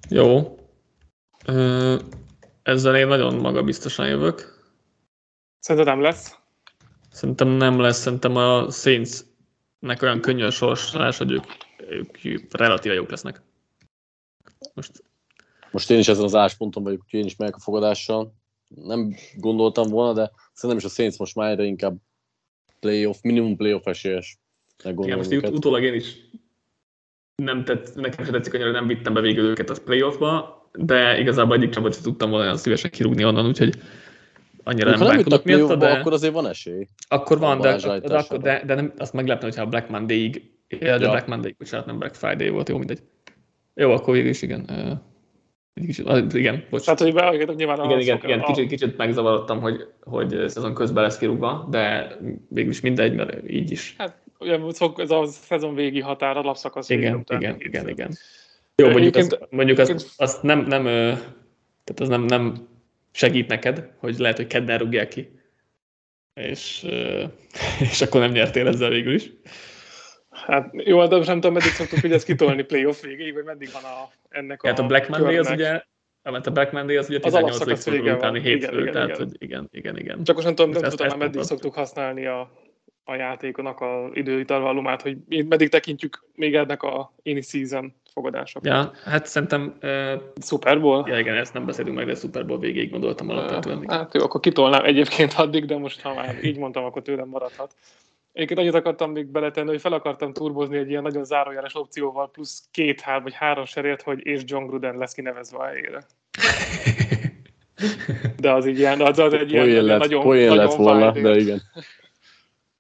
[0.09, 0.59] Jó.
[2.63, 4.54] Ezzel én nagyon magabiztosan jövök.
[5.65, 6.39] Szerinted nem lesz?
[7.11, 11.45] Szerintem nem lesz, szerintem a Saintsnek olyan könnyű a sorsolás, hogy ők,
[12.25, 13.43] ők relatíve jók lesznek.
[14.75, 14.91] Most
[15.71, 18.35] Most én is ezen az állásponton vagyok, hogy én is megyek a fogadással.
[18.69, 21.97] Nem gondoltam volna, de szerintem is a Saints most már inkább
[22.81, 24.39] playoff, minimum playoff esélyes.
[24.85, 26.15] igen, most ut- utólag én is
[27.35, 31.57] nem tett, nekem sem tetszik annyira, nem vittem be végül őket a playoffba, de igazából
[31.57, 33.79] egyik csapat sem tudtam volna olyan szívesen kirúgni onnan, úgyhogy
[34.65, 35.91] annyira Mondjuk, nem bánkodok miatta, de...
[35.91, 36.87] akkor azért van esély.
[37.09, 40.43] Akkor van, de, de, de, akkor, de, de nem, azt meglepne, hogyha a Black Monday-ig,
[40.69, 40.99] de Ja.
[40.99, 43.03] Black Monday, bocsánat, nem Black Friday volt, jó, mindegy.
[43.75, 44.65] Jó, akkor végül is igen.
[44.69, 46.85] Uh, kicsit, igen, bocs.
[46.85, 50.75] Tehát, hogy be, nyilván a, Igen, igen, igen, a, kicsit, kicsit megzavarodtam, hogy, hogy szezon
[50.75, 52.17] közben lesz kirúgva, de
[52.49, 53.95] végül is mindegy, mert így is.
[53.99, 54.59] Hát, ugye,
[54.97, 57.41] ez a szezon végi határ, alapszakasz vége Igen, után.
[57.41, 58.17] igen, igen, igen.
[58.77, 62.67] Jó, mondjuk, Egyébként- azt, mondjuk azt, azt nem, nem, tehát az nem, nem
[63.15, 65.39] segít neked, hogy lehet, hogy kedden rúgják ki.
[66.35, 66.87] És,
[67.91, 69.31] és akkor nem nyertél ezzel végül is.
[70.31, 73.69] Hát jó, de most nem tudom, meddig szoktuk hogy ezt kitolni playoff végéig, vagy meddig
[73.73, 75.83] van a, ennek Tehát a a Black Monday az ugye,
[76.23, 77.55] mert a Black Monday az ugye Az 18.
[77.55, 79.19] alapszakasz forduló utáni hétfő, Igen, tehát igen.
[79.19, 80.25] hogy igen, igen, igen.
[80.25, 82.51] Csak most nem tudom, nem Ezt- tudom ezt meddig szoktuk használni a,
[83.05, 88.67] a játékonak a időintervallumát, hogy meddig tekintjük még ennek a in season fogadások.
[88.67, 91.05] Ja, hát szerintem, uh, Super Bowl?
[91.09, 93.83] ja igen, ezt nem beszélünk meg, de Super Bowl végéig gondoltam alapvetően.
[93.83, 93.99] igen.
[93.99, 97.75] Hát jó, akkor kitolnám egyébként addig, de most ha már így mondtam, akkor tőlem maradhat.
[98.33, 102.69] Egyébként annyit akartam még beletenni, hogy fel akartam turbozni egy ilyen nagyon zárójeles opcióval, plusz
[102.71, 106.07] két hár vagy három serért, hogy és John Gruden lesz kinevezve a helyére.
[108.39, 111.11] De az így ilyen, az, az egy ilyen Poén lett, nagyon, poén nagyon lett volna,
[111.11, 111.63] de igen.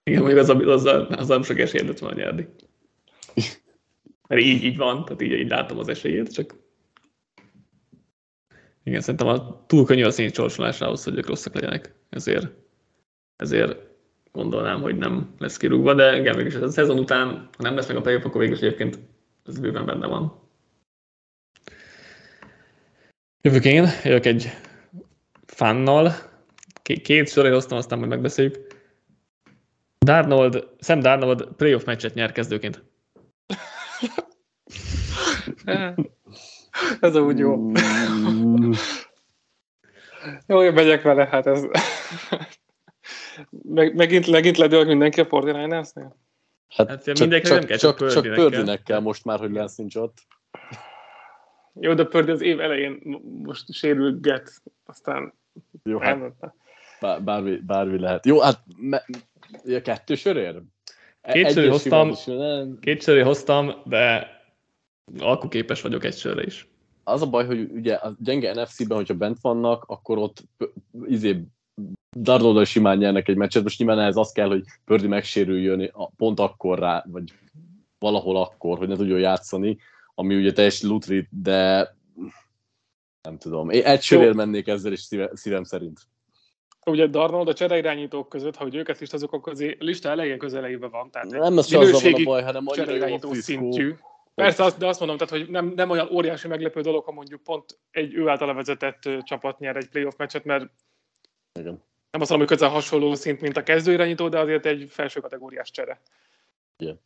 [0.02, 2.48] Igen, mondjuk az, az, az, az nem sok esélyed lett volna nyerni.
[4.34, 6.54] Mert így, így van, tehát így, így látom az esélyét, csak
[8.84, 11.94] Igen, szerintem a túl könnyű a szénsorsolás ahhoz, hogy ők rosszak legyenek.
[12.08, 12.46] Ezért,
[13.36, 13.78] ezért
[14.32, 17.96] gondolnám, hogy nem lesz kirúgva, de igen, mégis a szezon után, ha nem lesz meg
[17.96, 18.98] a playoff, akkor végül egyébként
[19.46, 20.40] ez bőven benne van.
[23.40, 24.50] Jövök én, jövök egy
[25.46, 26.12] fannal.
[26.82, 28.66] Két sorra hoztam, aztán majd megbeszéljük.
[29.98, 32.92] Darnold, Sam Darnold playoff meccset nyer kezdőként.
[37.00, 37.72] Ez úgy jó.
[40.46, 41.64] Jó, én megyek vele, hát ez...
[43.50, 45.92] Meg, megint, megint ledőlök mindenki a 49
[46.68, 49.76] Hát, hát csak, mindenki csak, nem kell, csak, csak, Pördinek kell most már, hogy lesz
[49.76, 50.18] nincs ott.
[51.80, 53.00] Jó, de Pördi az év elején
[53.42, 55.34] most sérülget, aztán
[55.82, 56.18] Jó, hát,
[57.00, 58.26] bár, bármi, bármi lehet.
[58.26, 59.04] Jó, hát me,
[59.64, 60.62] a kettő sörér?
[61.22, 62.12] Kétszerű hoztam,
[62.80, 64.28] kétszerű hoztam, de
[65.18, 66.68] alkuképes vagyok egy sörre is.
[67.04, 70.42] Az a baj, hogy ugye a gyenge NFC-ben, hogyha bent vannak, akkor ott
[71.06, 71.44] izé,
[72.16, 73.62] Darnoldal simán nyernek egy meccset.
[73.62, 77.32] Most nyilván ehhez az kell, hogy Pördi megsérüljön pont akkor rá, vagy
[77.98, 79.78] valahol akkor, hogy ne tudjon játszani,
[80.14, 81.94] ami ugye teljesen lutri, de
[83.22, 83.70] nem tudom.
[83.70, 86.00] Én egy mennék ezzel is szívem szerint
[86.86, 91.10] ugye Darnold a csereirányítók között, ha őket is azok, akkor azért lista elején közeleiben van.
[91.10, 93.94] Tehát nem az az van a baj, hanem annyira jó a szintű.
[94.34, 97.42] Persze, azt, de azt mondom, tehát, hogy nem, nem olyan óriási meglepő dolog, ha mondjuk
[97.42, 100.70] pont egy ő által vezetett csapat nyer egy playoff meccset, mert
[101.58, 101.82] Igen.
[102.10, 105.70] nem azt mondom, hogy közel hasonló szint, mint a kezdőirányító, de azért egy felső kategóriás
[105.70, 106.00] csere.
[106.76, 107.00] Igen.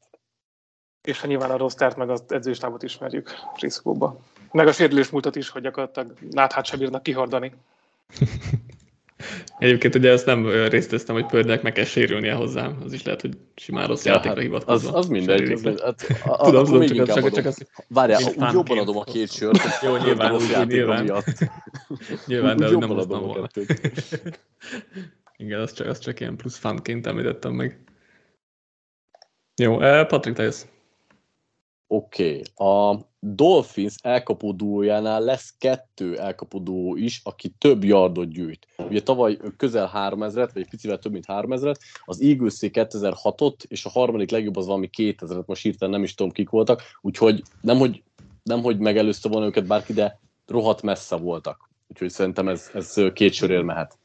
[1.03, 4.21] És ha nyilván a rostert meg az edzőstábot ismerjük Friszkóba.
[4.53, 7.53] Meg a sérülés múltat is, hogy gyakorlatilag náthát sem bírnak kihordani.
[9.59, 12.79] Egyébként ugye ezt nem részteztem, hogy Pördnek meg kell sérülnie hozzám.
[12.85, 14.89] Az is lehet, hogy simán rossz ja, játékra hát hivatkozva.
[14.89, 15.53] Az, az mindegy.
[15.53, 19.05] Az, hát, a, tudom, tudom, csak, csak, csak, csak az, Várjál, úgy jobban adom a
[19.05, 19.59] két sört.
[19.85, 21.25] Jó, nyilván, úgy, nyilván.
[22.27, 23.49] Nyilván, de úgy nem hoztam volna.
[25.37, 27.79] Igen, az csak, az csak ilyen plusz fanként említettem meg.
[29.57, 30.65] Jó, eh, Patrik, te jössz.
[31.91, 32.69] Oké, okay.
[32.69, 38.67] a Dolphins elkapó duójánál lesz kettő elkapó duó is, aki több yardot gyűjt.
[38.77, 43.89] Ugye tavaly közel 3000-et, vagy egy picivel több mint 3000-et, az eagles 2006-ot, és a
[43.91, 48.03] harmadik legjobb az valami 2000-et, most hirtelen nem is tudom kik voltak, úgyhogy nem, hogy,
[48.43, 51.71] nem, hogy megelőzte volna őket bárki, de rohadt messze voltak.
[51.89, 53.99] Úgyhogy szerintem ez, ez két sörér mehet.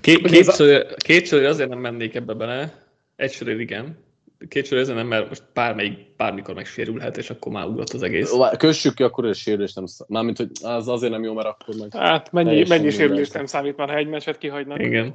[0.00, 4.06] Két, két, sörér, két sörér azért nem mennék ebbe bele, egy sörér igen,
[4.48, 8.32] két ezen nem, mert most bármelyik, bármikor megsérülhet, és akkor már ugrott az egész.
[8.56, 10.12] Kössük ki akkor, hogy sérülés nem számít.
[10.12, 11.94] Mármint, hogy az azért nem jó, mert akkor meg...
[12.02, 14.80] Hát mennyi, mennyi sérülés nem számít már, ha egy meccset kihagynak.
[14.80, 15.14] Igen.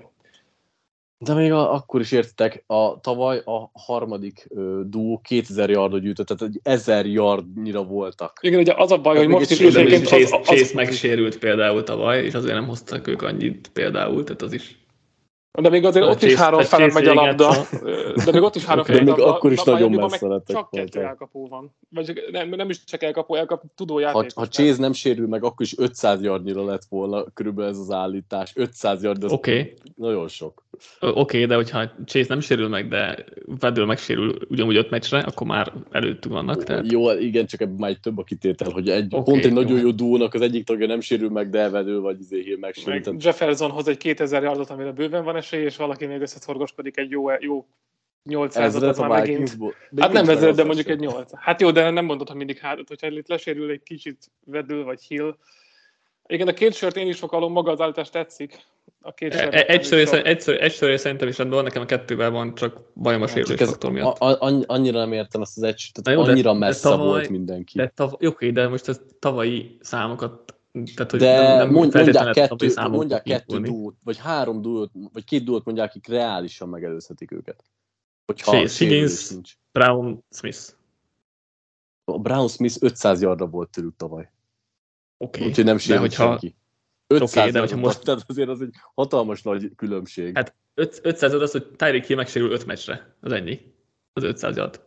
[1.18, 6.28] De még a, akkor is értitek, a tavaly a harmadik uh, duó 2000 yardot gyűjtött,
[6.28, 8.40] tehát egy 1000 yardnyira voltak.
[8.42, 11.84] Igen, ugye az a baj, hogy most is egyébként Chase, az, az, Chase megsérült például
[11.84, 14.83] tavaly, és azért nem hoztak ők annyit például, tehát az is
[15.62, 17.54] de még azért ott is három fele megy a labda.
[18.26, 19.36] De még ott is három fele megy a labda.
[19.36, 21.76] akkor is nagyon messze lettek Csak kettő elkapó van.
[21.90, 24.02] Vagy nem, nem is csak elkapó, elkap tudó.
[24.02, 27.92] Ha, ha Chase nem sérül meg, akkor is 500 yardnyira lett volna körülbelül ez az
[27.92, 28.52] állítás.
[28.56, 29.34] 500 yard, Oké.
[29.34, 29.74] Okay.
[29.96, 30.64] Nagyon sok.
[31.00, 33.26] Oké, okay, de hogyha Chase nem sérül meg, de
[33.60, 36.64] Vedül megsérül ugyanúgy öt meccsre, akkor már előttünk vannak.
[36.64, 36.92] Tehát...
[36.92, 39.62] Jó, igen, csak ebben már több a kitétel, hogy egy, okay, pont egy jó.
[39.62, 43.02] nagyon jó dúónak az egyik tagja nem sérül meg, de Vedül vagy izé hír megsérül.
[43.06, 47.10] Meg Jefferson hoz egy 2000 yardot, amire bőven van esély, és valaki még összeszorgoskodik egy
[47.10, 47.66] jó, jó
[48.24, 49.58] 800 már megint.
[49.98, 51.32] Hát nem vezet, de mondjuk egy 8.
[51.36, 55.02] Hát jó, de nem mondod, hogy mindig hátat, hogyha itt lesérül egy kicsit Vedül vagy
[55.02, 55.36] Hill,
[56.28, 58.62] igen, a két sört én is fokalom, maga az állítás tetszik.
[59.02, 62.80] A két sört e- egyszer, egyszer, egyszer szerintem is rendben nekem a kettővel van, csak
[62.94, 64.18] bajom a sérülés faktor miatt.
[64.18, 67.08] A, a, annyira nem értem ezt az egy, tehát jó, annyira de, messze de tavaly,
[67.10, 67.78] volt mindenki.
[67.78, 70.54] De tav, oké, de most ez tavalyi számokat
[70.96, 75.44] tehát, hogy de nem, nem mondják, kettő, mondják kettő dút, vagy három dút, vagy két
[75.44, 77.64] dút mondják, akik reálisan megelőzhetik őket.
[78.26, 79.34] Hogyha Higgins,
[79.72, 80.60] Brown, Smith.
[82.04, 84.32] A Brown Smith 500 yardra volt tőlük tavaly.
[85.24, 86.24] Okay, Úgyhogy nem sérült hogyha...
[86.24, 86.56] senki.
[87.08, 88.04] 500 okay, de hogyha most...
[88.04, 90.36] Tehát azért az egy hatalmas nagy különbség.
[90.36, 93.16] Hát 500 az, hogy Tyreek Hill megsérül 5 meccsre.
[93.22, 93.74] Az ennyi.
[94.14, 94.82] Az 500 yard.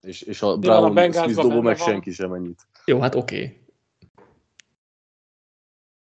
[0.00, 1.86] És, és a Brown a Smith dobó meg van.
[1.86, 2.66] senki sem ennyit.
[2.84, 3.42] Jó, hát oké.
[3.42, 3.60] Okay.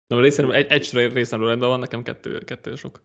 [0.08, 3.04] Na, részemről, egy, egy részemről rendben van, nekem kettő, kettő sok.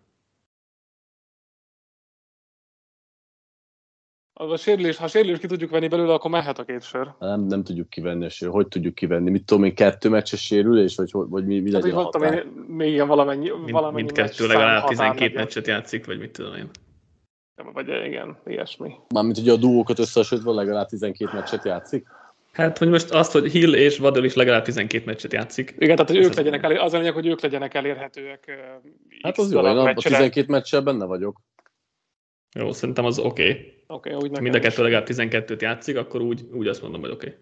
[4.41, 7.13] A sérülés, ha a sérülés ki tudjuk venni belőle, akkor mehet a két sör.
[7.19, 8.49] Nem, nem tudjuk kivenni a sör.
[8.49, 9.29] Hogy tudjuk kivenni?
[9.29, 10.95] Mit tudom én, kettő meccses sérülés?
[10.95, 12.33] Vagy, vagy mi, mi hát, legyen a határ?
[12.33, 16.69] Én, még ilyen valamennyi, mind, valamennyi Mindkettő legalább 12 meccset játszik, vagy mit tudom én.
[17.73, 18.93] Vagy igen, ilyesmi.
[19.13, 22.07] Mármint ugye a duókat összehasonlítva legalább 12 meccset játszik?
[22.51, 25.75] Hát, hogy most azt, hogy Hill és Vadel is legalább 12 meccset játszik.
[25.77, 28.59] Igen, tehát hogy ők legyenek elér, az a lényeg, hogy ők legyenek elérhetőek.
[29.21, 31.41] Hát az jó, én a 12 meccsel benne vagyok.
[32.55, 33.49] Jó, szerintem az oké.
[33.49, 33.78] Okay.
[33.93, 37.11] Oké, okay, úgy Mind a kettő legalább 12-t játszik, akkor úgy, úgy azt mondom, hogy
[37.11, 37.37] oké.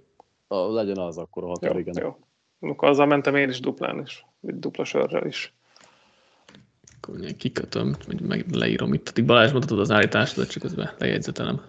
[0.47, 0.73] Okay.
[0.73, 1.95] Legyen az akkor a határ, jó, igen.
[2.01, 2.17] Jó.
[2.69, 5.53] Akkor azzal mentem én is duplán is, dupla sörrel is.
[6.97, 9.09] Akkor kikötöm, meg leírom itt.
[9.09, 11.61] Addig Balázs mutatod az állítást, de csak közben lejegyzetelem.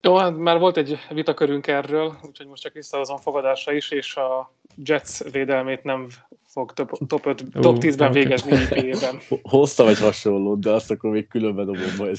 [0.00, 4.54] Jó, hát már volt egy vitakörünk erről, úgyhogy most csak visszahozom fogadásra is, és a
[4.76, 6.08] Jets védelmét nem
[6.46, 8.22] fog top, top, 5, top 10-ben okay.
[8.22, 9.20] végezni IP-ben.
[9.42, 12.18] Hoztam egy hasonlót, de azt akkor még különben dobom majd.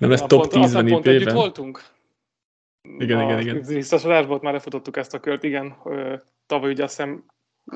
[0.00, 1.14] Nem ez top 10-ben IP-ben?
[1.14, 1.82] Együtt voltunk?
[2.98, 3.62] Igen, a igen, igen.
[3.66, 5.76] Visszaszorásból már lefutottuk ezt a kört, igen.
[6.46, 7.24] Tavaly ugye azt hiszem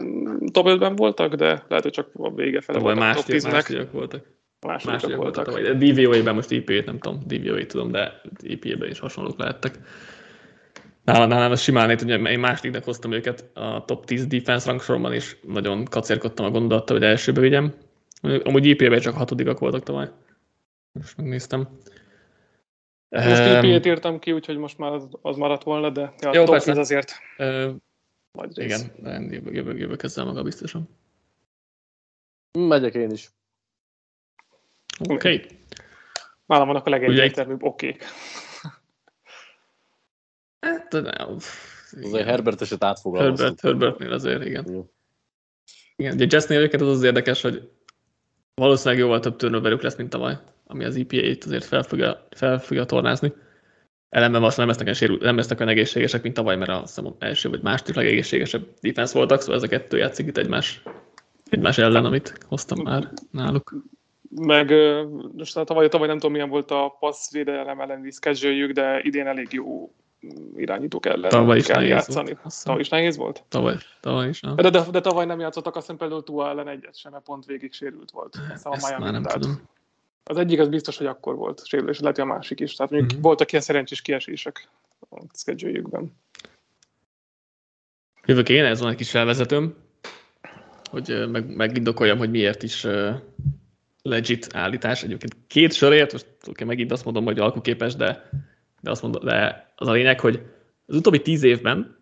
[0.00, 3.86] mm, top 5-ben voltak, de lehet, hogy csak a vége fele voltak más, top 10-nek.
[3.92, 4.32] voltak.
[4.66, 5.50] Másodikak voltak.
[5.50, 5.72] voltak.
[5.72, 9.78] DVOA-ben most IP-t nem tudom, DVOA tudom, de IP-ben is hasonlók lehettek.
[11.04, 15.36] Nálam, nálam az simán hogy én másodiknek hoztam őket a top 10 defense rangsorban, és
[15.42, 17.74] nagyon kacérkodtam a gondolattal, hogy elsőbe vigyem.
[18.42, 20.08] Amúgy IP-ben csak hatodikak voltak tavaly.
[20.92, 21.68] Most megnéztem.
[23.14, 26.58] Most IP-t írtam ki, úgyhogy most már az, az maradt volna, de ja, jó, top.
[26.58, 27.12] 10 azért.
[27.38, 27.74] Uh,
[28.32, 28.88] Majd rész.
[28.98, 30.88] Igen, jövök, jövök, jövök ezzel maga biztosan.
[32.58, 33.30] Megyek én is.
[35.08, 35.14] Oké.
[35.14, 35.46] Okay.
[36.46, 38.04] Nálam vannak a legegyértelműbb okék.
[40.60, 41.26] Hát, de
[42.02, 43.40] Azért Herbert eset átfogalmaztuk.
[43.40, 44.70] Herbert, Herbertnél azért, igen.
[44.70, 44.90] Jó.
[45.96, 47.70] Igen, ugye Jessnél őket az az érdekes, hogy
[48.54, 52.84] valószínűleg jóval több turnoverük lesz, mint tavaly, ami az EPA-t azért fel fogja, fel fogja
[52.84, 53.32] tornázni.
[54.08, 57.48] Ellenben most nem lesznek, sérül, nem lesznek olyan egészségesek, mint tavaly, mert a hiszem, első
[57.48, 60.82] vagy második legegészségesebb defense voltak, szóval ez a kettő játszik itt egymás,
[61.50, 63.74] egymás ellen, amit hoztam már náluk.
[64.30, 64.72] Meg
[65.36, 69.52] most hát tavaly, tavaly nem tudom milyen volt a passzvédelem elleni schedule de idén elég
[69.52, 69.92] jó
[70.56, 72.36] irányítók ellen tavaly is kell nehéz játszani.
[72.42, 73.44] Volt, tavaly is nehéz volt?
[73.48, 74.40] Tavaly, tavaly is.
[74.40, 77.44] De, de, de, tavaly nem játszottak, azt hiszem például Tua ellen egyet sem, mert pont
[77.44, 78.36] végig sérült volt.
[78.52, 79.60] Ezt, Ezt a már nem tudom.
[80.24, 82.74] Az egyik az biztos, hogy akkor volt sérülés, lehet, hogy a másik is.
[82.74, 83.22] Tehát mondjuk mm-hmm.
[83.22, 84.68] voltak ilyen szerencsés kiesések
[85.10, 86.02] a schedule
[88.26, 89.74] Jövök én, ez van egy kis felvezetőm,
[90.90, 92.86] hogy meg, megindokoljam, hogy miért is
[94.02, 95.02] legit állítás.
[95.02, 98.28] Egyébként két sorért, most okay, megint azt mondom, hogy alkuképes, de,
[98.80, 100.42] de, azt mondom, de az a lényeg, hogy
[100.86, 101.98] az utóbbi tíz évben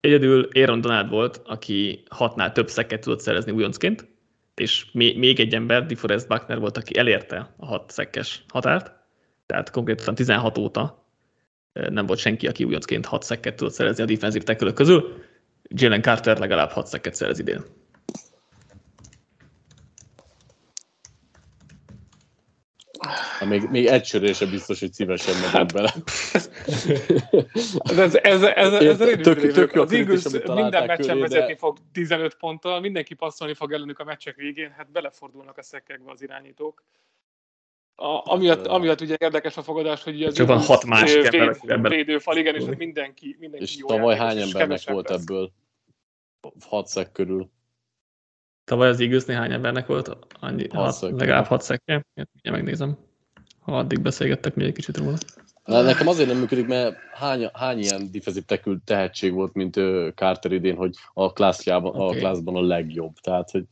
[0.00, 4.11] egyedül Aaron Donald volt, aki hatnál több szekket tudott szerezni újoncként,
[4.62, 8.92] és még egy ember, DeForest Buckner volt, aki elérte a hat szekkes határt,
[9.46, 11.06] tehát konkrétan 16 óta
[11.72, 15.22] nem volt senki, aki újoncként hat szekket tudott szerezni a defensív tackle közül.
[15.62, 17.64] Jalen Carter legalább hat szekket szerez idén.
[23.38, 25.94] Ha még, még egy sörre sem biztos, hogy szívesen megyek bele.
[28.02, 31.58] ez, ez, ez, ez, ez tök, tök jó az Eagles minden meccsen vezetni de...
[31.58, 36.22] fog 15 ponttal, mindenki passzolni fog ellenük a meccsek végén, hát belefordulnak a szekkekbe az
[36.22, 36.84] irányítók.
[37.94, 41.32] A, amiatt, amiatt ugye érdekes a fogadás, hogy az Csak van hat másik
[41.66, 45.20] ember, védőfal, igen, és mindenki, mindenki És tavaly hány embernek volt lesz.
[45.20, 45.52] ebből?
[46.68, 47.50] Hat szek körül.
[48.64, 50.16] Tavaly az eagles hány embernek volt?
[50.40, 52.06] Annyi, hat, legalább hat szekke.
[52.42, 52.96] Megnézem
[53.62, 55.16] ha addig beszélgettek még egy kicsit róla.
[55.64, 59.80] Na, nekem azért nem működik, mert hány, hány ilyen defensive tackle tehetség volt, mint
[60.14, 62.16] Carter idén, hogy a klászjában, okay.
[62.16, 63.14] a klászban a legjobb.
[63.20, 63.64] Tehát, hogy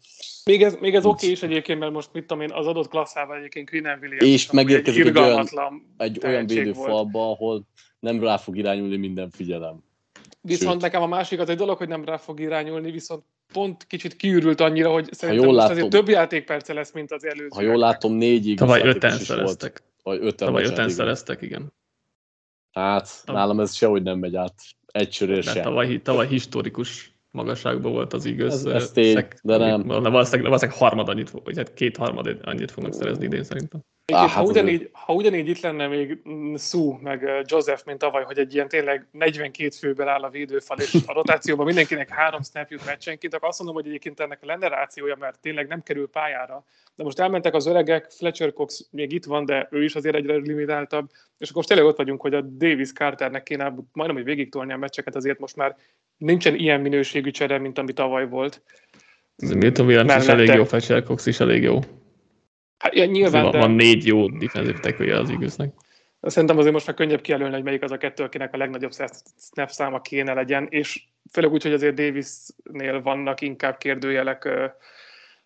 [0.45, 2.89] még ez, még ez oké okay is egyébként, mert most mit tudom én, az adott
[2.89, 4.25] klasszával egyébként Quinn Williams.
[4.25, 5.49] És megérkezik egy, egy olyan,
[5.97, 7.67] egy olyan védőfalba, ahol
[8.01, 9.85] nem rá fog irányulni minden figyelem.
[10.41, 10.81] Viszont Sőt.
[10.81, 14.61] nekem a másik az egy dolog, hogy nem rá fog irányulni, viszont pont kicsit kiürült
[14.61, 17.49] annyira, hogy szerintem jól látom, azért több játékperce lesz, mint az előző.
[17.55, 18.59] Ha jól látom, négyig.
[18.59, 19.83] Tavaly öten szereztek.
[20.03, 21.73] Vagy öten, Tavaly öten szereztek, igen.
[22.71, 23.41] Hát, tavaly.
[23.41, 24.55] nálam ez sehogy nem megy át.
[24.87, 25.63] Egy sörés sem.
[25.63, 28.67] Tavaly, tavaly historikus magasságban volt az igaz.
[28.67, 29.83] Ez, ez tény, szek, de nem.
[29.83, 33.81] Valószínűleg, valószínűleg harmad annyit, vagy hát két harmad annyit fognak szerezni idén szerintem.
[34.13, 36.23] Ah, hát ha, ugyanígy, ha ugyanígy itt lenne még
[36.57, 40.97] Sue meg Joseph, mint tavaly, hogy egy ilyen tényleg 42 főben áll a védőfal, és
[41.07, 45.17] a rotációban mindenkinek három snap jut meccsenként, akkor azt mondom, hogy egyébként ennek lenne rációja,
[45.19, 46.65] mert tényleg nem kerül pályára.
[46.95, 50.35] De most elmentek az öregek, Fletcher Cox még itt van, de ő is azért egyre
[50.35, 54.51] limitáltabb, és akkor most tényleg ott vagyunk, hogy a Davis Carternek kéne majdnem, hogy végig
[54.51, 55.77] tolni a meccseket, azért most már
[56.17, 58.63] nincsen ilyen minőségű csere, mint ami tavaly volt.
[59.37, 61.79] Milton Williams is elég jó, Fletcher Cox is elég jó.
[62.81, 63.59] Hát, ja, nyilván, van, de...
[63.59, 65.75] van négy jó defensív tackle az igaznak.
[66.21, 68.93] Szerintem azért most már könnyebb kijelölni, hogy melyik az a kettő, akinek a legnagyobb
[69.53, 71.03] snap száma kéne legyen, és
[71.33, 74.49] főleg úgy, hogy azért Davisnél vannak inkább kérdőjelek,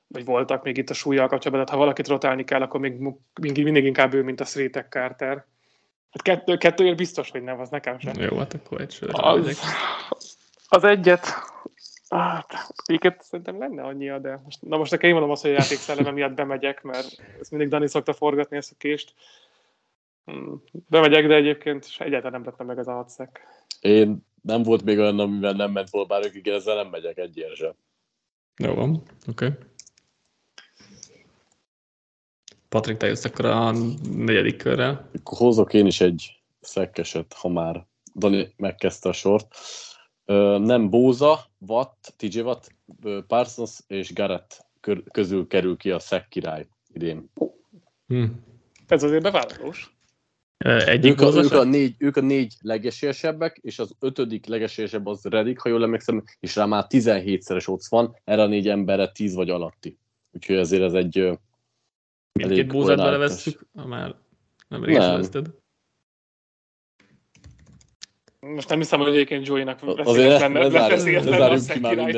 [0.06, 2.92] vagy voltak még itt a súlyjal kapcsolatban, tehát ha valakit rotálni kell, akkor még
[3.40, 5.44] mindig, mindig inkább ő, mint a Srétek Carter.
[6.10, 8.12] Hát kettő, kettőért biztos, hogy nem, az nekem sem.
[8.20, 9.60] Jó, hát akkor egy sörre Az,
[10.68, 11.26] az egyet,
[12.08, 12.52] hát,
[12.90, 16.10] őket szerintem lenne annyia, de most, na most nekem én mondom azt, hogy a játékszelleme
[16.10, 19.14] miatt bemegyek, mert ezt mindig Dani szokta forgatni ezt a kést.
[20.24, 23.46] Hmm, Bemegyek, de egyébként egyáltalán nem tettem meg az a hatszek.
[23.80, 27.74] Én nem volt még olyan, amivel nem ment volna bárki, ezzel nem megyek egy sem.
[28.56, 29.46] Jó van, oké.
[29.46, 29.58] Okay.
[32.68, 33.72] Patrik, te jössz akkor a
[34.10, 35.10] negyedik körrel.
[35.14, 39.56] Akkor hozok én is egy szekkeset, ha már Dani megkezdte a sort.
[40.58, 42.74] Nem Bóza, Watt, TJ Watt,
[43.26, 44.66] Parsons és Garrett
[45.12, 47.30] közül kerül ki a szek király idén.
[48.06, 48.24] Hm.
[48.86, 49.96] Ez azért bevállalós.
[50.64, 55.24] Egyik ők, a, ők, a négy, ők a négy legesélyesebbek, és az ötödik legesélyesebb az
[55.24, 59.34] Redik, ha jól emlékszem, és rá már 17-szeres ott van, erre a négy emberre 10
[59.34, 59.98] vagy alatti.
[60.32, 61.38] Úgyhogy ezért ez egy
[62.32, 64.14] Mindkét búzát belevesszük, ha már
[64.68, 65.54] nem részvezted.
[68.44, 70.96] Most nem hiszem, hogy egyébként Joey-nak lenne a
[71.64, 72.12] király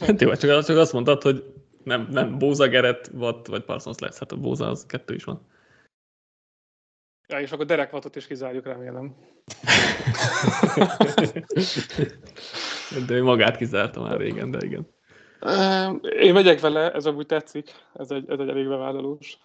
[0.00, 1.44] Hát jó, csak, csak azt mondtad, hogy
[1.84, 4.18] nem, nem Bóza, Gerett, Watt vagy Parsons lesz.
[4.18, 5.46] Hát a Bóza az kettő is van.
[7.28, 9.14] Ja, és akkor Derek Wattot is kizárjuk, remélem.
[13.06, 14.86] de magát kizárta már régen, de igen.
[16.20, 19.38] Én megyek vele, ez amúgy tetszik, ez egy, ez egy elég bevállalós.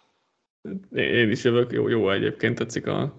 [0.92, 3.14] Én is jövök, jó, jó egyébként tetszik a,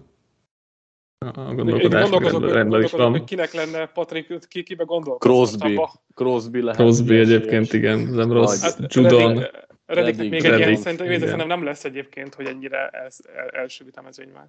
[1.25, 3.25] a gondolkodás, rendben, rendben is van.
[3.25, 5.17] Kinek lenne Patrik, ki, kibe gondol?
[5.17, 5.79] Crosby.
[6.15, 6.79] Crosby lehet.
[6.79, 8.61] Crosby egyébként, igen, nem rossz.
[8.61, 9.43] Hát, Judon.
[9.85, 13.09] Reddit, még egy ilyen, szerintem, szerintem nem lesz egyébként, hogy ennyire el,
[13.51, 14.47] első vitamezőny már.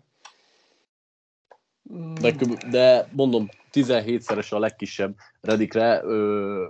[2.21, 2.35] De,
[2.71, 6.03] de mondom, 17-szeres a legkisebb Redikre,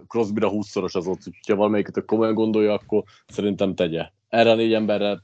[0.09, 4.09] Crosbyra 20-szoros az ott, úgyhogy ha valamelyiket komolyan gondolja, akkor szerintem tegye.
[4.29, 5.23] Erre a négy emberre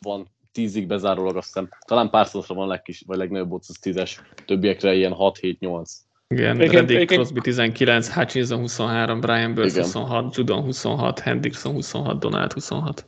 [0.00, 1.68] van 10-ig bezárólag, azt hiszem.
[1.86, 5.90] Talán párszorosra van legkis, vagy legnagyobb ott az 10-es, többiekre ilyen 6-7-8.
[6.28, 7.16] Igen, igen Reddick, igen.
[7.16, 13.06] Crosby 19, Hutchinson 23, Brian Burns 26, Judon 26, Hendrickson 26, Donald 26.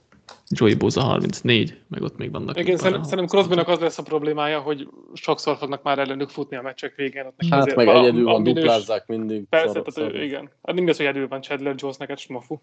[0.51, 2.59] Joey Boza 34, meg ott még vannak.
[2.59, 6.62] Igen, szerintem, szerintem Crosbynak az lesz a problémája, hogy sokszor fognak már ellenük futni a
[6.62, 7.26] meccsek végén.
[7.26, 9.44] Ott hát azért meg a, egyedül van, minős, duplázzák mindig.
[9.49, 10.22] Persze, tehát, szarok.
[10.22, 10.51] igen.
[10.62, 12.59] Hát az, hogy egyedül van Chandler Jones, neked smafu.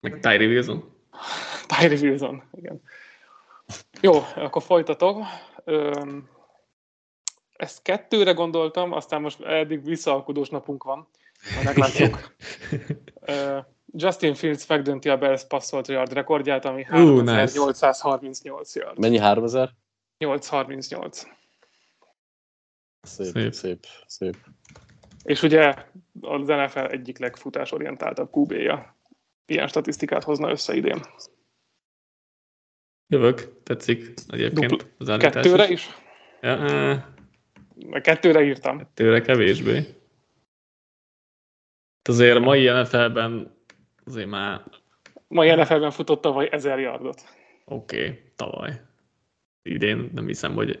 [0.00, 0.84] Meg Tyree Wilson.
[1.66, 2.82] Tyree Wilson, igen.
[4.00, 5.24] Jó, akkor folytatom.
[7.56, 11.08] ezt kettőre gondoltam, aztán most eddig visszaalkudós napunk van.
[11.64, 12.36] Meglátjuk.
[13.92, 18.98] Justin Fields megdönti a Bears passzolt yard rekordját, ami 3838 uh, yard.
[18.98, 19.70] Mennyi 3000?
[20.18, 21.22] 838.
[23.02, 24.36] Szép, szép, szép, szép.
[25.22, 25.74] És ugye
[26.20, 28.96] az NFL egyik legfutásorientáltabb QB-ja.
[29.46, 31.00] Ilyen statisztikát hozna össze idén.
[33.08, 35.70] Jövök, tetszik egyébként Dupl- az állítás Kettőre is?
[35.70, 35.88] is?
[36.40, 37.02] Ja,
[37.90, 38.78] uh, kettőre írtam.
[38.78, 39.84] Kettőre kevésbé.
[42.02, 43.56] Azért a mai NFL-ben
[44.04, 44.62] azért már...
[45.28, 47.20] Mai NFL-ben futott tavaly ezer yardot.
[47.64, 48.80] Oké, okay, tavaly.
[49.62, 50.80] Idén nem hiszem, hogy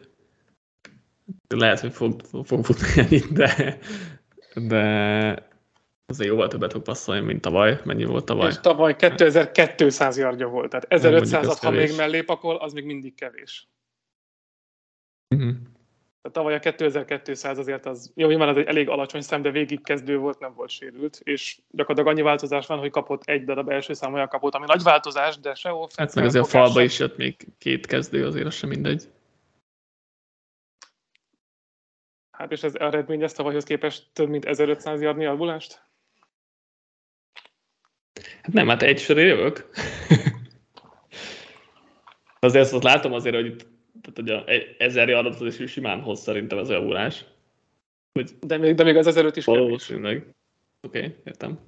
[1.48, 3.78] lehet, hogy fog, fog futni ennyit, de,
[4.54, 5.45] de
[6.06, 7.80] azért jóval többet fog passzolni, mint tavaly.
[7.84, 8.48] Mennyi volt tavaly?
[8.48, 13.68] És tavaly 2200 yardja volt, tehát 1500-at, ha még mellé pakol, az még mindig kevés.
[15.34, 15.54] Uh-huh.
[16.32, 20.18] Tavaly a 2200 azért az, jó, már az egy elég alacsony szem, de végig kezdő
[20.18, 24.14] volt, nem volt sérült, és gyakorlatilag annyi változás van, hogy kapott egy darab első szám
[24.14, 25.88] olyan kapott, ami nagy változás, de sehol.
[25.96, 26.84] Hát meg azért a falba sem.
[26.84, 29.08] is jött még két kezdő, azért az sem mindegy.
[32.30, 35.85] Hát és ez eredményez tavalyhoz képest több mint 1500 yardnyi albulást?
[38.42, 39.70] Hát nem, hát egy sor jövök.
[42.38, 43.66] azért azt látom azért, hogy itt
[44.00, 47.24] tehát hogy a ezer adatot is simán hoz szerintem ez a javulás.
[48.12, 50.34] Hogy de, még, de még az ezerőt is Valószínűleg.
[50.80, 51.58] Oké, okay, értem.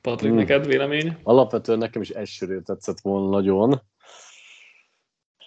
[0.00, 0.38] Patrik, hmm.
[0.38, 1.16] neked vélemény?
[1.22, 3.82] Alapvetően nekem is egy tetszett volna nagyon.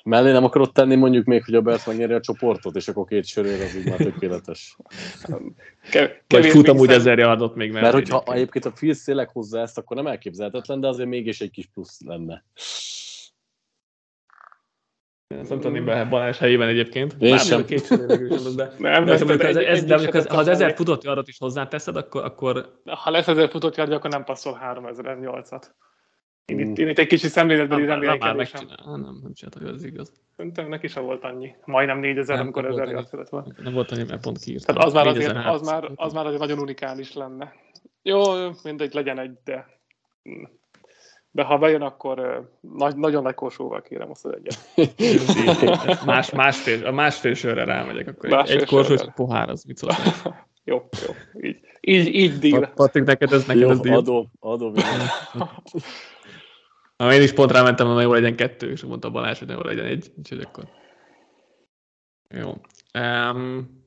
[0.04, 3.26] Mellé nem akarod tenni mondjuk még, hogy a Bert megnyeri a csoportot, és akkor két
[3.26, 4.78] sörőr az így már tökéletes.
[5.92, 7.82] Ke- Vagy futam úgy ezer yardot még mellé.
[7.82, 8.38] Mert hogyha egyébként.
[8.38, 12.02] egyébként a Phil szélek hozzá ezt, akkor nem elképzelhetetlen, de azért mégis egy kis plusz
[12.06, 12.44] lenne.
[15.40, 17.16] Ezt nem tudném be Balázs helyében egyébként.
[17.20, 17.66] Én sem.
[17.66, 17.88] Két
[18.56, 21.96] de, nem, de, de, ez, ez, de az, ha az ezer futott adat is hozzáteszed,
[21.96, 22.80] akkor, akkor...
[22.86, 25.64] Ha lesz ezer futott yard, akkor nem passzol 3008-at.
[26.46, 28.68] Én itt, én itt egy kicsi szemléletbeli reménykedésem.
[28.86, 30.12] Nem, nem, nem csinálta, hogy ez igaz.
[30.36, 31.56] Szerintem neki sem volt annyi.
[31.66, 33.48] Majdnem 4000, nem, amikor ezer yard szedett volna.
[33.64, 34.66] Nem volt annyi, mert pont kiírt.
[34.66, 37.54] Tehát az már, azért, az, már, az már azért nagyon unikális lenne.
[38.02, 38.22] Jó,
[38.64, 39.68] mindegy, legyen egy, de
[41.32, 44.60] De ha bejön, akkor nagy, nagyon nagy korsóval kérem azt az egyet.
[46.06, 49.78] Más, másfél, a másfél sörre rámegyek, akkor másfél egy, egy korsó és pohár, az mit
[49.78, 50.24] szólsz?
[50.64, 51.42] jó, jó.
[51.42, 52.72] Így, így, így deal.
[52.76, 54.74] Patrik, neked ez, neked Jó, ez adó, adó.
[57.02, 59.86] Na, én is pont rámentem, hogy jó legyen kettő, és mondta Balázs, hogy jó legyen
[59.86, 60.70] egy, úgyhogy akkor.
[62.30, 62.62] Jó.
[63.00, 63.86] Um,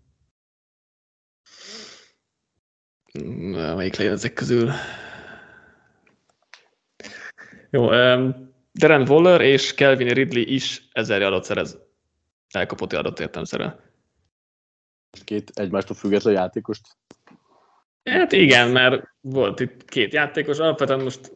[3.53, 4.71] melyik legyen ezek közül?
[7.71, 11.79] Jó, um, Darren Waller és Kelvin Ridley is ezer adat szerez.
[12.49, 13.81] Elkapott adat értelmszerűen.
[15.25, 16.87] Két egymástól független játékost.
[18.05, 21.33] Hát igen, mert volt itt két játékos, alapvetően most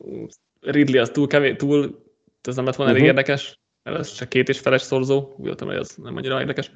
[0.60, 2.04] Ridley az túl kevés, túl,
[2.42, 3.16] ez nem lett volna elég Mhm.
[3.16, 6.70] érdekes, mert ez csak két és feles szorzó, úgy voltam, hogy az nem annyira érdekes.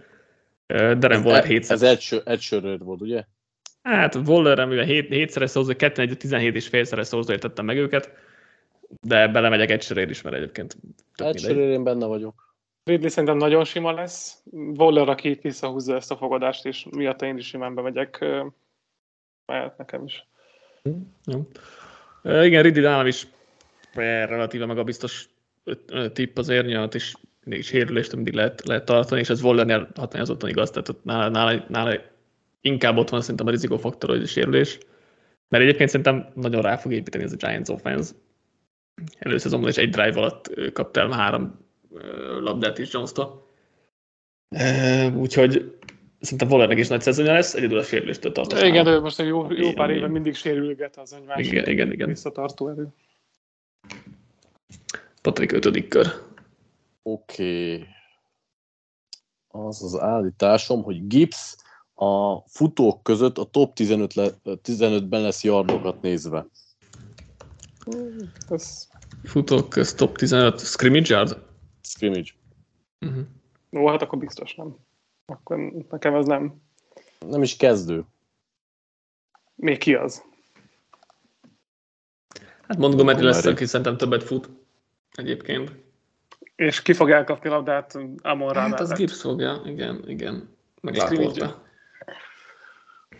[0.66, 1.82] Darren Waller Ez, 700.
[2.24, 3.24] ez sörről volt, ugye?
[3.82, 8.12] Hát Wallerre, mivel 7, 7-szeres szorzó, 2 17 és félszeres szorzóért tettem meg őket,
[9.00, 10.76] de belemegyek egy sörért is, mert egyébként
[11.16, 12.54] Egy én benne vagyok.
[12.84, 14.42] Ridley szerintem nagyon sima lesz.
[14.52, 18.18] Waller, aki itt visszahúzza ezt a fogadást, és miatt én is simán bemegyek.
[18.20, 18.46] ö,
[19.46, 20.26] Mehet nekem is.
[21.26, 21.48] Jó.
[22.22, 23.26] E, igen, Ridley nálam is
[23.94, 25.28] relatíve magabiztos
[25.86, 27.14] ö, tipp azért, nyilván is
[27.44, 31.64] mindig sérülést mindig lehet, lehet tartani, és ez Wallernél határozottan igaz, tehát ott nála, nála,
[31.68, 32.00] nála
[32.60, 34.78] inkább ott van szerintem a rizikófaktor, hogy a sérülés.
[35.48, 38.12] Mert egyébként szerintem nagyon rá fog építeni ez a Giants offense.
[39.18, 41.58] Előszezonban is egy drive alatt el három
[42.40, 43.46] labdát is Jones-tól.
[44.48, 45.78] E, Úgyhogy
[46.20, 48.64] szerintem Wallernek is nagy szezonja lesz, egyedül a sérüléstől tartom.
[48.64, 52.08] Igen, de most egy jó, jó pár éve mindig sérülget az másik Igen, igen, igen.
[52.08, 52.88] visszatartó erő.
[55.22, 56.06] Patrik ötödik kör.
[57.02, 57.74] Oké.
[57.74, 57.86] Okay.
[59.48, 61.56] Az az állításom, hogy Gibbs
[61.94, 66.46] a futók között a top 15 le, 15-ben lesz yardokat nézve.
[68.48, 68.88] Ez,
[69.24, 71.42] Futók közt top 15 scrimmage yard?
[71.82, 72.30] Scrimmage.
[73.00, 73.24] Uh-huh.
[73.70, 74.76] jó, hát akkor biztos nem.
[75.26, 75.58] Akkor
[75.90, 76.62] nekem ez nem.
[77.26, 78.04] Nem is kezdő.
[79.54, 80.22] Még ki az?
[82.68, 84.48] Hát Montgomery lesz, aki szerintem többet fut
[85.12, 85.72] egyébként.
[86.56, 88.92] És ki fog elkapni labdát Amon Hát az?
[88.92, 90.48] Gibbs fogja, igen, igen.
[90.80, 90.96] Meg.
[90.96, 91.62] Laporta.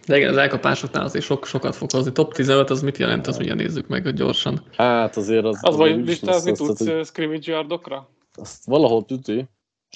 [0.07, 2.13] De igen, az elkapásoknál azért sok, sokat fog hozni.
[2.13, 4.65] Top 15 az mit jelent, az mindjárt nézzük meg hogy gyorsan.
[4.77, 5.59] Hát azért az...
[5.61, 8.09] Az vagy listázni tudsz hogy scrimmage yardokra?
[8.35, 9.49] Azt valahol üti.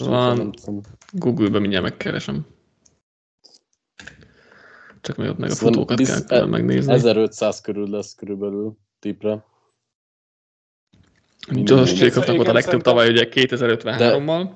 [0.05, 0.36] Van.
[0.36, 0.80] Nem tudom.
[1.12, 2.47] Google-be mindjárt megkeresem.
[5.01, 6.92] Csak még ott meg a Szóval futókat biz- kell külön megnézni.
[6.92, 9.44] 1500 körül lesz körülbelül tipre.
[11.49, 14.49] Josh Igen, Jacobsnak volt a legtöbb tavaly ugye 2053-mal.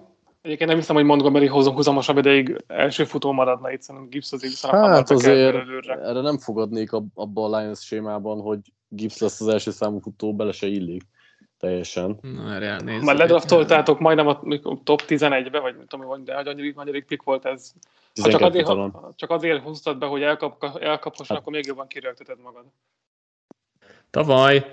[0.43, 4.81] Egyébként nem hiszem, hogy Montgomery hozom húzamosabb ideig első futó maradna itt, szerintem Gibbs viszonylag
[4.81, 5.55] hamar Hát azért
[5.87, 10.35] erre nem fogadnék ab- abba a Lions sémában, hogy Gibbs lesz az első számú futó,
[10.35, 11.03] bele se illik
[11.59, 12.19] teljesen.
[12.23, 13.03] Na, erre elnézzük.
[13.03, 14.41] Már ledraftoltátok majdnem a
[14.85, 17.73] top 11-be, vagy nem tudom, hogy de hogy annyi, annyi pick volt ez.
[18.23, 21.67] Ha csak, 12 azért, ha, csak azért húztad be, hogy elkap, elkaphasson, Hát- akkor még
[21.67, 22.65] jobban kirögteted magad.
[24.11, 24.67] Tavaly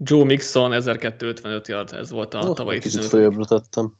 [0.00, 3.10] Joe Mixon 1255 yard, ez volt a Ott tavalyi Kicsit 15.
[3.10, 3.96] följebbre tettem.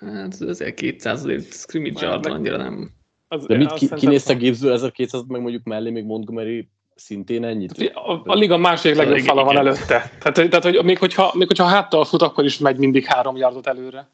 [0.00, 2.90] Hát ez 1200 azért scrimmage yard annyira nem.
[3.28, 7.72] Az, De mit ki, szerintem- kinézte Gibbsből 1200 meg mondjuk mellé még Montgomery szintén ennyit?
[7.94, 9.86] A, a liga második legjobb Igen, fala van előtte.
[10.18, 13.66] Tehát, tehát hogy még hogyha, még hogyha háttal fut, akkor is megy mindig három yardot
[13.66, 14.10] előre.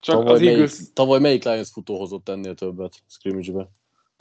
[0.00, 3.70] Csak Tavaly az melyik, Eagles, tavaly melyik Lions futó hozott ennél többet scrimmage-be?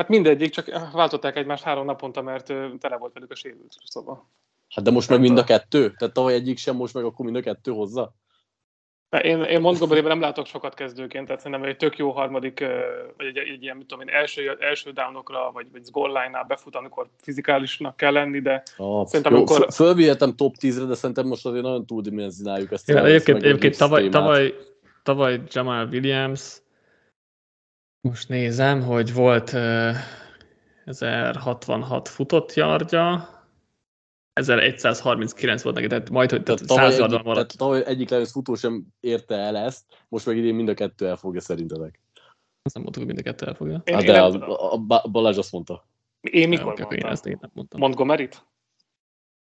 [0.02, 2.46] Hát mindegyik, csak váltották egymást három naponta, mert
[2.80, 3.76] tele volt velük a sérült.
[3.86, 4.30] Szóval.
[4.70, 5.94] Hát de most meg mind a kettő?
[5.98, 8.14] Tehát tavaly egyik sem, most meg akkor mind a kettő hozza?
[9.22, 12.60] Én, én Montgomery-ben nem látok sokat kezdőként, tehát szerintem egy tök jó harmadik,
[13.18, 16.76] vagy egy, egy ilyen, mit tudom én, első, első downokra, vagy, vagy goal line-nál befut,
[16.76, 21.28] amikor fizikálisnak kell lenni, de Ah, Szerintem jó, akkor- föl- Fölvihetem top 10-re, de szerintem
[21.28, 22.90] most azért nagyon túldimenzionáljuk ezt.
[22.90, 24.54] Igen, egyébként, egyébként tavaly, tavaly,
[25.04, 26.62] tavaly Jamal Williams,
[28.02, 29.96] most nézem, hogy volt uh,
[30.86, 33.30] 1066 futott yardja,
[34.34, 37.48] 1139 volt neki, tehát majd, hogy tehát Tehát tavaly, 100 yardon egyik, maradt.
[37.58, 41.08] tehát tavaly egyik Lions futó sem érte el ezt, most meg idén mind a kettő
[41.08, 42.00] elfogja szerintetek.
[42.64, 43.82] Azt nem mondtuk, hogy mind a kettő elfogja.
[43.84, 45.88] én, Hát én, de nem a, a, a Balázs azt mondta.
[46.22, 46.92] én mikor mondtam?
[46.92, 47.80] én ezt én nem mondtam.
[47.80, 48.46] Montgomery-t?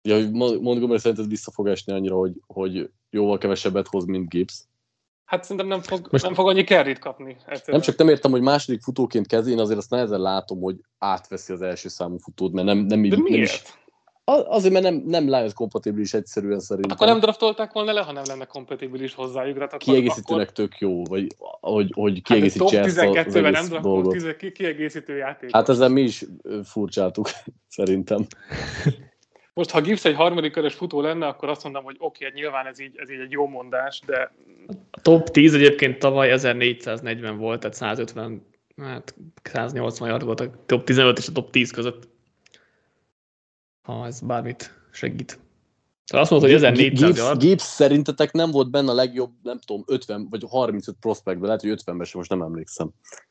[0.02, 4.30] Ja, hogy Mon- Montgomery szerinted vissza fog esni annyira, hogy, hogy jóval kevesebbet hoz, mint
[4.30, 4.64] Gibbs.
[5.26, 7.30] Hát szerintem nem fog, Most- nem fog annyi carryt kapni.
[7.30, 7.62] Egyszerűen.
[7.68, 11.54] Nem csak nem értem, hogy második futóként kezd, én azért azt nehezen látom, hogy átveszi
[11.54, 13.84] az első számú futót, mert nem, nem, így, De nem is miért?
[14.28, 16.92] Azért, mert nem, nem Lions kompatibilis egyszerűen szerintem.
[16.92, 19.56] Akkor nem draftolták volna le, ha nem lenne kompatibilis hozzájuk.
[19.56, 20.54] Tehát Kiegészítőnek akkor...
[20.54, 21.28] tök jó, vagy
[21.62, 24.36] hogy, hogy kiegészítse hát ezt a, az egész nem dolgot.
[24.54, 25.52] kiegészítő játék.
[25.52, 26.26] Hát ezzel mi is
[26.64, 27.30] furcsáltuk,
[27.78, 28.26] szerintem.
[29.56, 32.66] Most, ha Gibbs egy harmadik körös futó lenne, akkor azt mondom, hogy oké, okay, nyilván
[32.66, 34.32] ez így, ez így egy jó mondás, de...
[34.92, 38.46] A top 10 egyébként tavaly 1440 volt, tehát 150,
[38.78, 42.08] hát 180 yard volt a top 15 és a top 10 között
[43.86, 45.40] ha ez bármit segít.
[46.04, 47.40] Szóval azt mondod, hogy 1400 Gibbs, yard.
[47.40, 51.82] Gibbs szerintetek nem volt benne a legjobb, nem tudom, 50 vagy 35 prospektben, lehet, hogy
[51.86, 52.90] 50-ben sem, most nem emlékszem.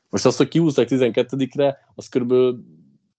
[0.09, 2.65] Most azt, hogy kiúzták 12-re, az körülbelül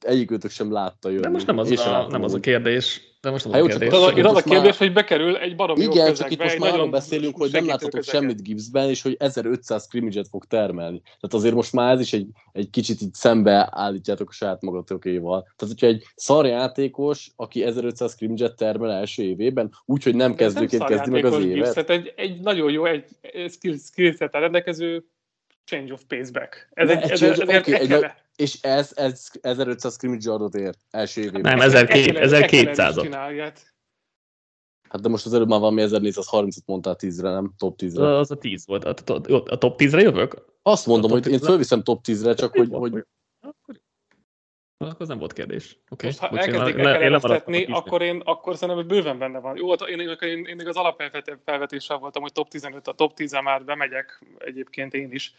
[0.05, 1.21] egyikőtök sem látta jönni.
[1.21, 3.01] De most nem az, a, nem az a kérdés.
[3.21, 3.91] De most nem hát, a kérdés.
[3.91, 4.77] Az, az, az a kérdés, már...
[4.77, 8.21] hogy bekerül egy baromi Igen, csak itt most már arról beszélünk, hogy nem láthatok közegen.
[8.21, 11.01] semmit Gibbsben, és hogy 1500 scrimmage fog termelni.
[11.01, 15.41] Tehát azért most már ez is egy, egy kicsit így szembe állítjátok a saját magatokéval.
[15.41, 21.25] Tehát, hogyha egy szarjátékos, aki 1500 scrimmage termel első évében, úgyhogy nem kezdőként kezdi meg
[21.25, 21.73] az évet.
[21.73, 23.05] Tehát egy, egy nagyon jó, egy
[23.49, 25.05] skill, skill rendelkező
[25.65, 26.69] change of pace back.
[26.73, 31.21] Ez, egy, ez, ez, ez, okay, egy, és ez, ez 1500 scrimmage yardot ér első
[31.21, 31.57] évében.
[31.57, 32.95] Nem, 1200
[34.89, 37.53] Hát de most az előbb már valami 1430-at mondtál 10-re, nem?
[37.57, 38.17] Top 10-re.
[38.17, 38.83] Az a 10 volt.
[38.83, 38.93] A,
[39.45, 40.45] a top 10-re jövök?
[40.61, 42.67] Azt mondom, hogy én fölviszem top 10-re, csak hogy...
[42.71, 43.05] hogy...
[44.77, 45.79] Akkor az nem volt kérdés.
[45.89, 46.09] Okay.
[46.09, 49.57] Most, ha Bocs, elkezdik elkeresztetni, akkor én akkor szerintem bőven benne van.
[49.57, 53.31] Jó, én, én, én, én még az alapfelvetéssel voltam, hogy top 15, a top 10
[53.31, 55.35] már bemegyek egyébként én is.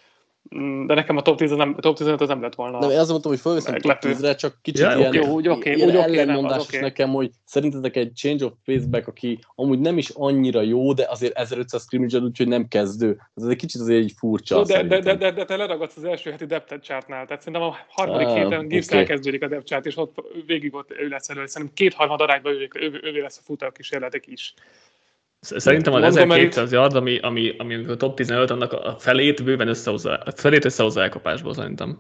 [0.55, 2.79] Mm, de nekem a top 10 nem, top 15 az nem lett volna.
[2.79, 5.89] De azt mondtam, hogy fölveszem top 10-re, csak kicsit ja, ilyen, okay, úgy, okay, ilyen
[5.89, 6.81] úgy, okay, ellenmondásos okay.
[6.81, 11.39] nekem, hogy szerintetek egy change of paceback, aki amúgy nem is annyira jó, de azért
[11.39, 13.21] 1500 scrimmage úgyhogy nem kezdő.
[13.35, 14.65] Ez egy kicsit azért egy furcsa.
[14.65, 17.77] De, de, de, de, de, te leragadsz az első heti depth chartnál, tehát szerintem a
[17.89, 18.99] harmadik ah, héten Gibbs okay.
[18.99, 20.17] elkezdődik a depth chart, és ott
[20.47, 21.47] végig ott ő lesz elő.
[21.47, 24.55] Szerintem kétharmad arányban ő, ő, ő, ő lesz a futó kísérletek is.
[25.57, 30.17] Szerintem az 1200 yard, ami, ami, ami a top 15, annak a felét bőven összehozza,
[30.17, 31.99] a felét összehozza elkapásból szerintem.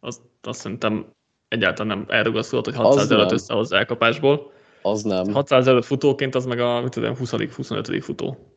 [0.00, 1.06] Azt, azt szerintem
[1.48, 4.52] egyáltalán nem elrugaszkodott, hogy 600 előtt összehozza elkapásból.
[4.82, 5.32] Az nem.
[5.32, 8.52] 600 előtt futóként az meg a mit tudom, 20 25 futó.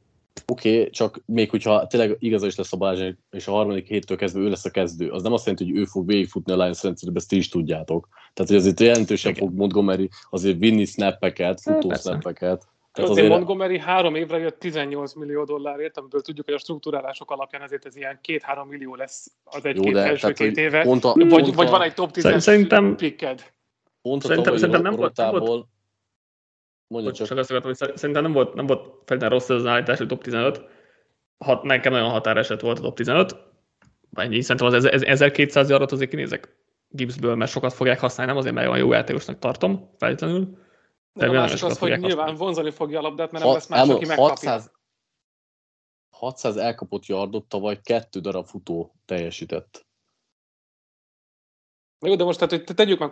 [0.48, 4.18] Oké, okay, csak még hogyha tényleg igaza is lesz a Balázs, és a harmadik héttől
[4.18, 6.84] kezdve ő lesz a kezdő, az nem azt jelenti, hogy ő fog végigfutni a Lions
[6.84, 8.08] rendszerbe, ezt ti is tudjátok.
[8.34, 12.68] Tehát, hogy azért jelentősen fog Montgomery azért vinni snappeket, futó snappeket.
[12.96, 17.32] Tehát azért, azért Montgomery három évre jött 18 millió dollárért, amiből tudjuk, hogy a struktúrálások
[17.32, 20.82] alapján ezért ez ilyen két-három millió lesz az egy-két első tehát, két éve.
[20.82, 23.54] Pont a, vagy, pont vagy van egy top 10 szerintem, picked.
[24.02, 25.68] Pont a szerintem, szerintem nem volt, nem volt
[26.88, 27.28] Mondja csak.
[27.28, 30.08] csak azt akartam, hogy szerintem nem volt, nem volt feltétlenül rossz ez az állítás, hogy
[30.08, 30.62] top 15.
[31.38, 33.36] Hat, nekem nagyon határeset volt a top 15.
[34.14, 38.68] Ennyi, szerintem az 1200 yardot azért kinézek Gibbsből, mert sokat fogják használni, nem azért, mert
[38.68, 40.64] olyan jó játékosnak tartom, feltétlenül
[41.16, 44.06] de a másik az, hogy nyilván vonzani fogja a labdát, mert nem lesz más, aki
[44.06, 44.28] megkapja.
[44.28, 44.72] 600,
[46.10, 49.86] 600 elkapott yardot tavaly kettő darab futó teljesített.
[52.06, 53.12] Jó, de most tehát, hogy tegyük meg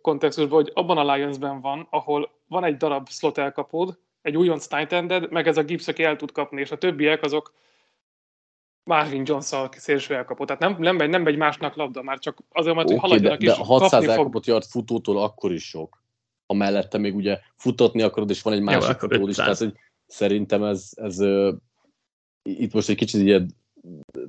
[0.00, 5.30] kontextusba, hogy abban a Lionsben van, ahol van egy darab slot elkapód, egy újonc tight
[5.30, 7.54] meg ez a Gibbs, aki el tud kapni, és a többiek azok
[8.82, 10.44] Marvin Jones-szal szélső elkapó.
[10.44, 13.38] Tehát nem, nem, megy, nem megy másnak labda, már csak azért, mert okay, hogy haladjanak
[13.38, 14.46] de, de 600 elkapott fog...
[14.46, 16.04] yard futótól akkor is sok
[16.46, 19.74] ha mellette még ugye futatni akarod, és van egy másik futód is, tehát hogy
[20.06, 21.20] szerintem ez, ez
[22.42, 23.54] itt most egy kicsit ilyen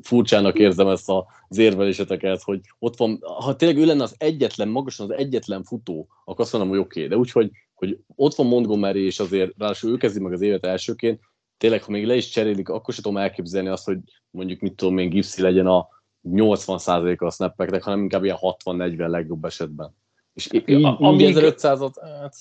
[0.02, 1.10] furcsának érzem ezt
[1.48, 6.08] az érveléseteket, hogy ott van, ha tényleg ő lenne az egyetlen, magasan az egyetlen futó,
[6.26, 7.10] akkor azt mondom, hogy oké, okay.
[7.10, 10.66] de úgy, hogy, hogy ott van Montgomery, és azért ráadásul ő kezdi meg az évet
[10.66, 11.20] elsőként,
[11.58, 14.00] tényleg, ha még le is cserélik, akkor sem tudom elképzelni azt, hogy
[14.30, 15.88] mondjuk mit tudom én, Gipsy legyen a
[16.24, 19.96] 80%-a a snappeknek, hanem inkább ilyen 60-40 legjobb esetben.
[20.38, 22.36] És így, így amíg, 1500-at, hát...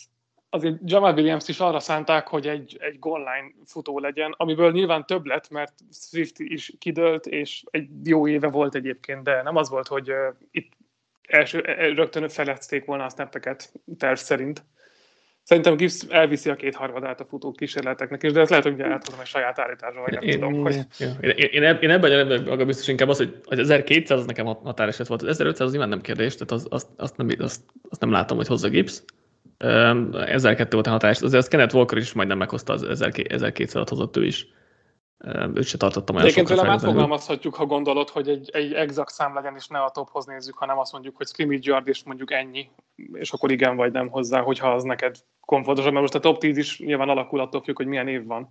[0.50, 3.24] Azért Jamal Williams is arra szánták, hogy egy, egy goal
[3.64, 8.74] futó legyen, amiből nyilván több lett, mert Swift is kidőlt, és egy jó éve volt
[8.74, 10.16] egyébként, de nem az volt, hogy uh,
[10.50, 10.72] itt
[11.22, 11.60] első,
[11.94, 14.64] rögtön felezték volna a snappeket terv szerint.
[15.46, 19.26] Szerintem Gibbs elviszi a kétharmadát a futó kísérleteknek is, de ezt lehet, hogy eltudom egy
[19.26, 20.60] saját állításra, vagy nem én, tudom.
[20.60, 20.74] Hogy...
[21.20, 25.22] Én, én, én ebben, ebben biztos inkább az, hogy az 1200 az nekem határeset volt,
[25.22, 28.36] az 1500 az nyilván nem kérdés, tehát az, azt, azt, nem, azt, azt nem látom,
[28.36, 29.02] hogy hozza Gibbs.
[29.58, 34.24] 1002 volt a hatás, azért az Kenneth Walker is majdnem meghozta az 1200-at hozott ő
[34.24, 34.46] is.
[35.54, 39.54] Őt se tartottam olyan Egyébként tőlem átfogalmazhatjuk, ha gondolod, hogy egy, egy exakt szám legyen,
[39.56, 42.70] és ne a tophoz nézzük, hanem azt mondjuk, hogy scrimmage yard, és mondjuk ennyi,
[43.12, 46.56] és akkor igen vagy nem hozzá, hogyha az neked komfortosabb, mert most a top 10
[46.56, 48.48] is nyilván alakul attól függ, hogy milyen év van.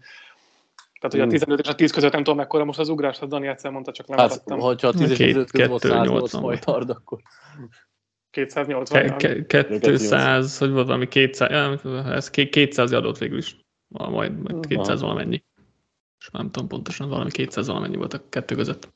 [0.99, 3.27] Tehát, hogy a 15 és a 10 között nem tudom mekkora most az ugrás, az
[3.27, 6.89] Dani egyszer mondta, csak nem hát, hogyha a 10 és 15 között volt 180 yard,
[6.89, 7.19] akkor...
[8.29, 9.17] 280
[9.47, 13.57] Ke- 200, hogy volt valami 200, ez 200 adott végül is.
[13.87, 15.43] Majd, majd 200 valamennyi.
[16.25, 18.93] És nem tudom pontosan, valami 200 valamennyi volt a kettő között.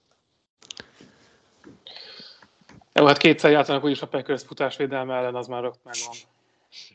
[2.94, 6.16] Jó, hát kétszer játszanak úgyis a Packers futásvédelme ellen, az már rögt megvan.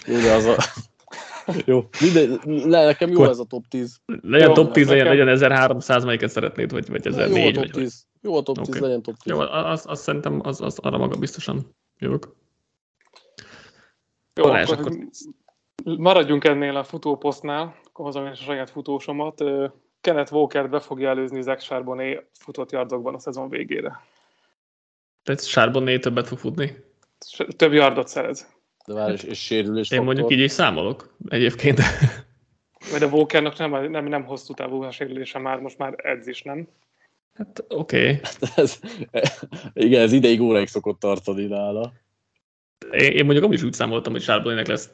[0.06, 0.56] Jó, de az a...
[1.70, 4.00] jó, minden, le, nekem jó ez a top 10.
[4.06, 7.54] Legyen Jó, top 10, legyen, nekem- legyen 1300, melyiket szeretnéd, vagy, vagy Jó a 1004,
[7.54, 7.82] top vagy, vagy.
[7.82, 8.06] 10.
[8.20, 8.78] Jó a top 10, Oké.
[8.78, 9.32] legyen top 10.
[9.32, 12.34] Jó, az, az szerintem az, az arra maga biztosan jövök.
[14.34, 14.98] Jó, Balázs, akkor,
[15.84, 19.42] maradjunk ennél a futóposztnál, akkor hozom én a saját futósomat.
[20.04, 24.00] Kenneth Walker be fogja előzni Zach Charbonnet futott yardokban a szezon végére.
[25.22, 26.84] Tehát Sárbonné többet fog futni.
[27.56, 28.48] Több yardot szerez.
[28.86, 31.80] De várj, és, és sérülés Én mondjuk így is számolok egyébként.
[32.90, 36.42] Mert a Walkernak nem, nem, nem hosszú távú a sérülése már, most már edz is,
[36.42, 36.68] nem?
[37.34, 37.98] Hát oké.
[37.98, 38.20] Okay.
[38.64, 38.80] ez,
[39.72, 41.92] igen, ez ideig óráig szokott tartani nála.
[42.90, 44.90] Én, én mondjuk amúgy is úgy számoltam, hogy Sárbonnének lesz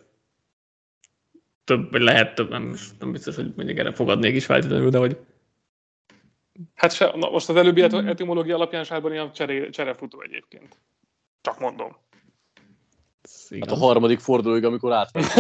[1.65, 5.19] több, vagy lehet több, nem, nem biztos, hogy mondjuk erre fogadnék is feltétlenül, de hogy
[6.75, 10.81] Hát se, na most az előbbi eti- etimológia alapján Charbonnet a csere, cserefutó egyébként.
[11.41, 11.97] Csak mondom.
[13.23, 15.25] ez Hát a harmadik fordulóig, amikor átmegy.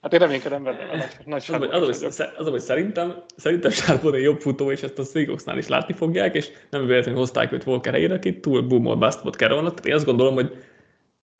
[0.00, 4.40] Hát én reménykedem benne, a nagy, nagy Az, az, az, hogy szerintem, szerintem Sárbonné jobb
[4.40, 8.14] futó, és ezt a Seahawksnál is látni fogják, és nem véletlenül hozták őt Walker helyére,
[8.14, 9.68] aki túl boom or bust volt Carolina.
[9.68, 10.56] Tehát én azt gondolom, hogy,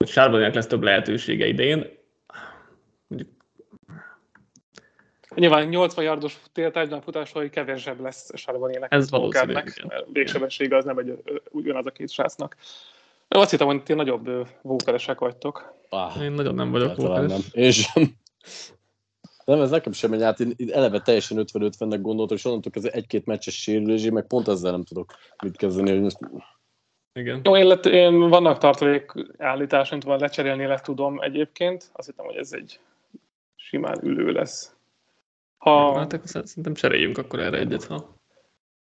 [0.08, 1.86] hogy Sárbonnének lesz több lehetősége idején.
[3.08, 3.30] Mondjuk
[5.34, 8.92] Nyilván 80 yardos tértárgyalán futásai kevesebb lesz Charbonnének.
[8.92, 12.56] Ez valószínű, mert Végsebessége az nem egy, ugyanaz a két srácnak.
[13.28, 15.74] Én azt hittem, hogy ti nagyobb ö, Walkeresek vagytok.
[15.88, 17.40] Ah, én nagyon nem vagyok egyáltalán nem.
[17.52, 18.16] Én sem.
[19.44, 20.40] Nem, ez nekem sem megy át.
[20.40, 24.70] Én eleve teljesen 50-50-nek gondoltam, és onnantól ez egy-két meccses sérülés, én meg pont ezzel
[24.70, 26.18] nem tudok mit kezdeni, hogy most
[27.12, 27.40] Igen.
[27.44, 31.90] Jó, én, lett, én vannak tartalék állításaim, tovább lecserélni le tudom egyébként.
[31.92, 32.80] Azt hittem, hogy ez egy
[33.56, 34.76] simán ülő lesz.
[35.58, 37.84] Ha, Hát akkor szerintem cseréljünk akkor erre egyet.
[37.84, 38.16] Ha.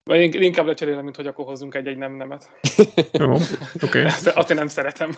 [0.05, 2.51] vagy én- inkább lecserélem, mint hogy akkor hozzunk egy-egy nem nemet.
[3.13, 3.45] Jó, oké.
[3.83, 4.05] Okay.
[4.15, 5.11] Ezt, azt én nem szeretem.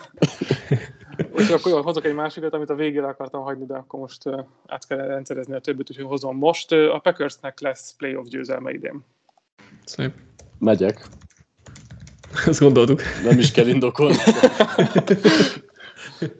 [1.33, 4.23] Úgyhogy akkor jó, hozok egy másikat, amit a végére akartam hagyni, de akkor most
[4.65, 6.71] át kell rendszerezni a többit, úgyhogy hozom most.
[6.71, 9.05] A Packersnek lesz playoff győzelme idén.
[9.85, 10.11] Szép.
[10.59, 11.05] megyek.
[12.47, 13.01] Ezt gondoltuk.
[13.23, 14.17] Nem is kell indokolni.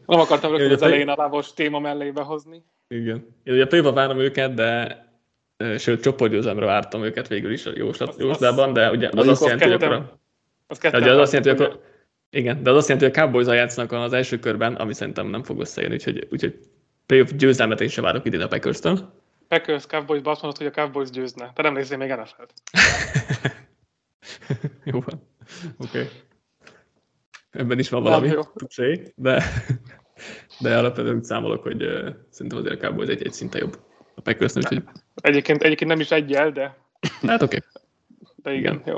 [0.06, 2.64] Nem akartam rögtön az elején a lávos téma mellé behozni.
[2.88, 3.36] Igen.
[3.44, 4.98] Én ugye play várom őket, de
[5.58, 9.36] ö, sőt, csoportgyőzelemre vártam őket végül is a jóslat, Az- jóslatban, de ugye az Mondjuk
[9.36, 10.18] azt jelenti, hogy akkor...
[10.68, 11.84] Az ugye az azt jelenti, hogy akkor...
[12.30, 15.44] Igen, de az azt jelenti, hogy a cowboys játszanak az első körben, ami szerintem nem
[15.44, 16.60] fog összejönni, úgyhogy, úgyhogy
[17.06, 19.14] playoff győzelmet én sem várok idén a Packers-től.
[19.48, 21.52] Packers Cowboys azt mondod, hogy a Cowboys győzne.
[21.54, 22.54] Te nem nézzél még NFL-t.
[24.92, 25.29] jó van.
[25.78, 26.00] Oké.
[26.00, 26.10] Okay.
[27.50, 29.44] Ebben is van Nem, valami tudsé, de,
[30.60, 33.80] de alapvetően úgy számolok, hogy uh, szerintem azért a Cowboys egy, egy szinte jobb
[34.16, 34.84] a packers úgyhogy
[35.16, 36.78] Egyébként, egyébként nem is egyel, de,
[37.22, 37.58] hát oké.
[38.36, 38.98] de igen, jó.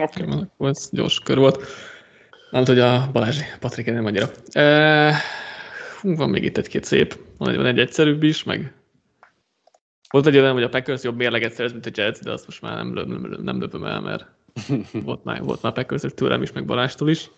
[0.00, 0.22] Oké.
[0.22, 0.40] Okay.
[0.40, 1.66] Akkor ez gyors kör volt.
[2.50, 4.30] Nem tudja, hogy a Balázsi, Patrik nem annyira.
[4.50, 5.14] E,
[6.00, 8.74] hú, van még itt egy-két szép, van egy, van egy egyszerűbb is, meg
[10.10, 12.62] volt egy olyan, hogy a Packers jobb mérleget szerez, mint a Jets, de azt most
[12.62, 14.26] már nem, nem, löp, nem löpöm el, mert
[15.04, 17.30] volt már, volt már packers tőlem is, meg Balástól is.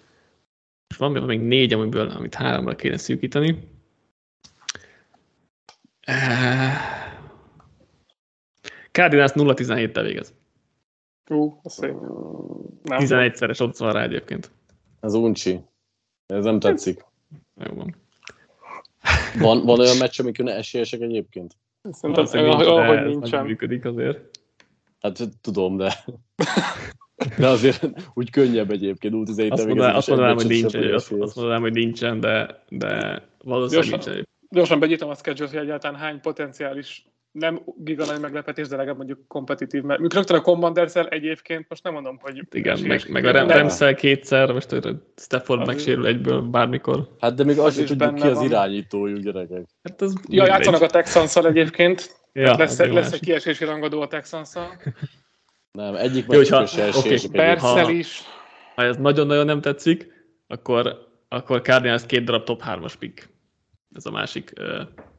[0.88, 3.68] És van még- négy, amiből, amit háromra kéne szűkíteni.
[6.00, 7.02] E,
[8.90, 10.34] Cardinals 0-17-tel végez.
[11.30, 11.94] Ú, az szép.
[12.82, 12.98] Nem.
[13.00, 14.50] 11-szeres ott van rá egyébként.
[15.00, 15.60] Ez uncsi.
[16.26, 17.04] Ez nem tetszik.
[17.56, 17.94] Jó van.
[19.38, 21.56] Van, van olyan meccs, amikor ne esélyesek egyébként?
[21.90, 23.44] Szerintem, ahogy nincsen.
[23.44, 24.30] működik azért.
[25.00, 25.94] Hát tudom, de...
[27.38, 31.36] De azért úgy könnyebb egyébként, út 17 Azt mondanám, azt mondanám hogy nincsen, azt, azt
[31.36, 34.12] mondanám, hogy nincsen, de, de valószínűleg Gyorsan.
[34.12, 34.28] nincsen.
[34.50, 39.18] Gyorsan begyítom a schedule hogy egyáltalán hány potenciális nem giga nagy meglepetés, de legalább mondjuk
[39.28, 39.82] kompetitív.
[39.82, 42.42] Mert mondjuk rögtön a commanders egyébként most nem mondom, hogy...
[42.50, 47.08] Igen, meg, meg a Rem, Remszel kétszer, most a Stafford Az- megsérül egyből bármikor.
[47.20, 49.64] Hát de még Az azt is tudjuk ki az irányítójuk, gyerekek.
[49.82, 52.16] Hát az Ja, játszanak a texans egyébként.
[52.32, 54.50] ja, lesz, az lesz egy kiesési rangadó a texans
[55.72, 57.28] Nem, egyik Jó, hogyha- meccsről se.
[57.28, 58.22] Bercel Ha- is.
[58.74, 60.06] Ha ez nagyon-nagyon nem tetszik,
[60.46, 63.30] akkor, akkor Cardinals két darab top 3-as pick.
[63.94, 64.66] Ez a másik uh,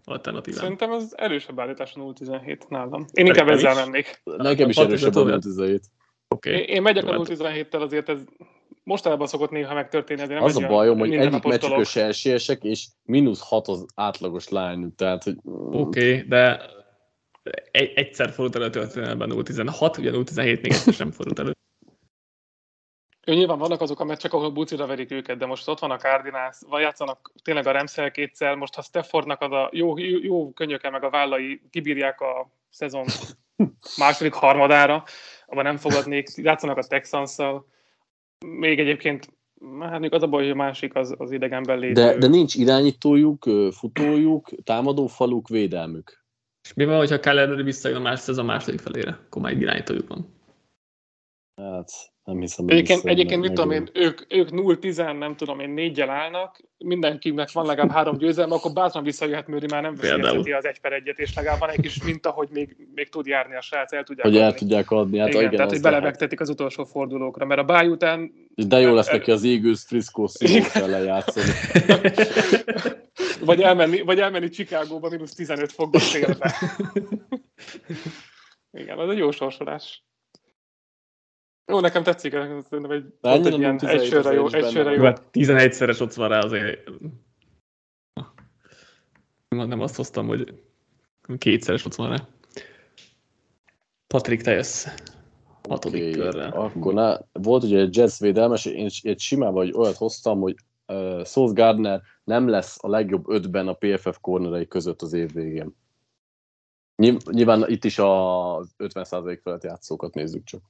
[0.05, 0.59] alternatívám.
[0.59, 3.05] Szerintem az erősebb állítás a 0-17 nálam.
[3.13, 3.77] Én inkább ezzel is.
[3.77, 4.21] mennék.
[4.23, 5.81] Nekem is erősebb a hat- 17.
[6.27, 6.51] Oké.
[6.51, 8.17] Én, én megyek a Jó, hát- 0-17-tel, azért ez
[8.83, 10.21] mostanában szokott néha megtörténni.
[10.21, 11.85] Azért nem Az a bajom, hogy egyik dolog.
[11.85, 15.37] se esélyesek, és mínusz 6 az átlagos line tehát hogy...
[15.43, 16.61] Oké, okay, de
[17.71, 21.51] egy, egyszer fordult elő a történelemben 0-16, ugye 0-17 még egyszer sem fordult elő.
[23.25, 25.97] Ő nyilván vannak azok a meccsek, ahol bucira verik őket, de most ott van a
[25.97, 30.51] Cardinals, vagy játszanak tényleg a Remszel kétszer, most ha Staffordnak az a jó, jó, jó
[30.51, 33.05] könyöke meg a vállai kibírják a szezon
[33.97, 35.03] második harmadára,
[35.45, 37.35] abban nem fogadnék, játszanak a texans
[38.45, 39.27] még egyébként
[39.79, 41.93] Hát az a baj, hogy a másik az, az idegenben lévő.
[41.93, 46.22] De, de nincs irányítójuk, futójuk, támadó faluk, védelmük.
[46.63, 49.11] És mi van, hogyha Keller visszajön a más a második felére?
[49.25, 50.41] Akkor már egy irányítójuk van.
[51.55, 56.09] Hát, nem hiszem, egyébként, egyébként mit tudom én, ők, ők 0-10, nem tudom én, négyel
[56.09, 60.79] állnak, mindenkinek van legalább három győzelme, akkor bátran visszajöhet Mőri, már nem veszélyezteti az egy
[60.79, 63.93] per egyet, és legalább van egy kis minta, hogy még, még tud járni a srác,
[63.93, 64.47] el tudják Hogy adni.
[64.47, 65.17] el tudják adni.
[65.17, 68.31] Hát igen, igen, tehát, hogy belevegtetik az utolsó fordulókra, mert a báj után...
[68.55, 70.25] De jó lesz neki az Eagles Frisco
[70.73, 71.51] ellen játszani.
[73.45, 76.55] vagy, elmenni, vagy elmenni Chicagóba mínusz 15 fokba szélbe.
[78.71, 80.03] igen, az egy jó sorsolás.
[81.65, 84.47] Jó, nekem tetszik, szerintem egy, pont egy ilyen egy sörre jó.
[84.47, 85.03] Egy sörre jó.
[85.03, 86.89] Hát 11-szeres ott van rá azért.
[89.47, 90.53] Nem azt hoztam, hogy
[91.37, 92.27] kétszeres ott van rá.
[94.07, 94.87] Patrik, te jössz.
[95.69, 96.51] Hatodik okay, körrel.
[96.51, 100.55] Akkor na, volt ugye egy Jets védelmes, én egy simán vagy olyat hoztam, hogy
[100.87, 105.75] uh, Sauce Gardner nem lesz a legjobb ötben a PFF kornerei között az év végén.
[107.31, 108.05] Nyilván itt is a
[108.77, 110.61] 50% felett játszókat nézzük csak.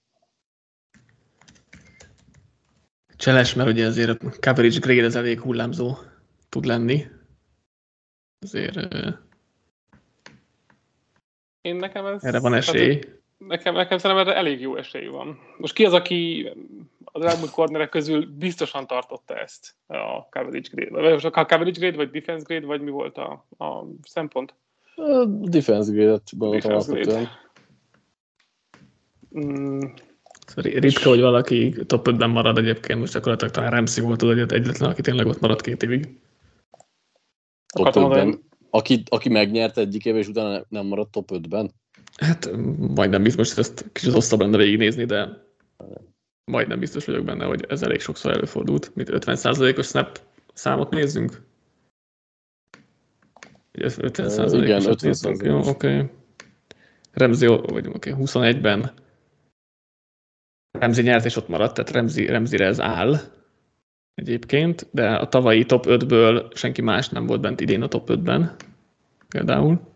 [3.24, 5.96] Cseles, mert ugye azért a coverage grade az elég hullámzó
[6.50, 7.06] tud lenni.
[8.40, 8.96] Azért...
[11.62, 12.24] Én nekem ez...
[12.24, 12.94] Erre van esély.
[12.94, 15.40] Hát, nekem, nekem szerintem erre elég jó esély van.
[15.58, 16.50] Most ki az, aki
[17.04, 21.02] az elmúlt kornerek közül biztosan tartotta ezt a coverage grade?
[21.02, 24.54] Vagy most a coverage grade, vagy defense grade, vagy mi volt a, a szempont?
[24.96, 27.30] A defense grade-et defense grade.
[29.40, 29.80] Mm,
[30.56, 35.02] ritka, hogy valaki top 5-ben marad egyébként, most akkor talán Ramsey volt az egyetlen, aki
[35.02, 36.20] tényleg ott maradt két évig.
[37.74, 38.40] Top 5-ben?
[38.70, 41.72] Aki, aki megnyert egyik év, és utána nem maradt top 5-ben?
[42.18, 45.46] Hát majdnem biztos, most ezt kicsit hosszabb lenne végignézni, de
[46.52, 48.96] majdnem biztos vagyok benne, hogy ez elég sokszor előfordult.
[48.96, 50.20] Mint 50%-os snap
[50.54, 51.42] számot nézzünk?
[53.74, 55.46] 50%-os Igen, 50%-os.
[55.48, 55.70] Jó, oké.
[55.70, 56.10] Okay.
[57.12, 58.92] Remzi, vagy oké, okay, 21-ben
[60.80, 63.16] Remzi nyert és ott maradt, tehát Remzi, Remzire ez áll
[64.14, 68.56] egyébként, de a tavalyi top 5-ből senki más nem volt bent idén a top 5-ben
[69.28, 69.92] például.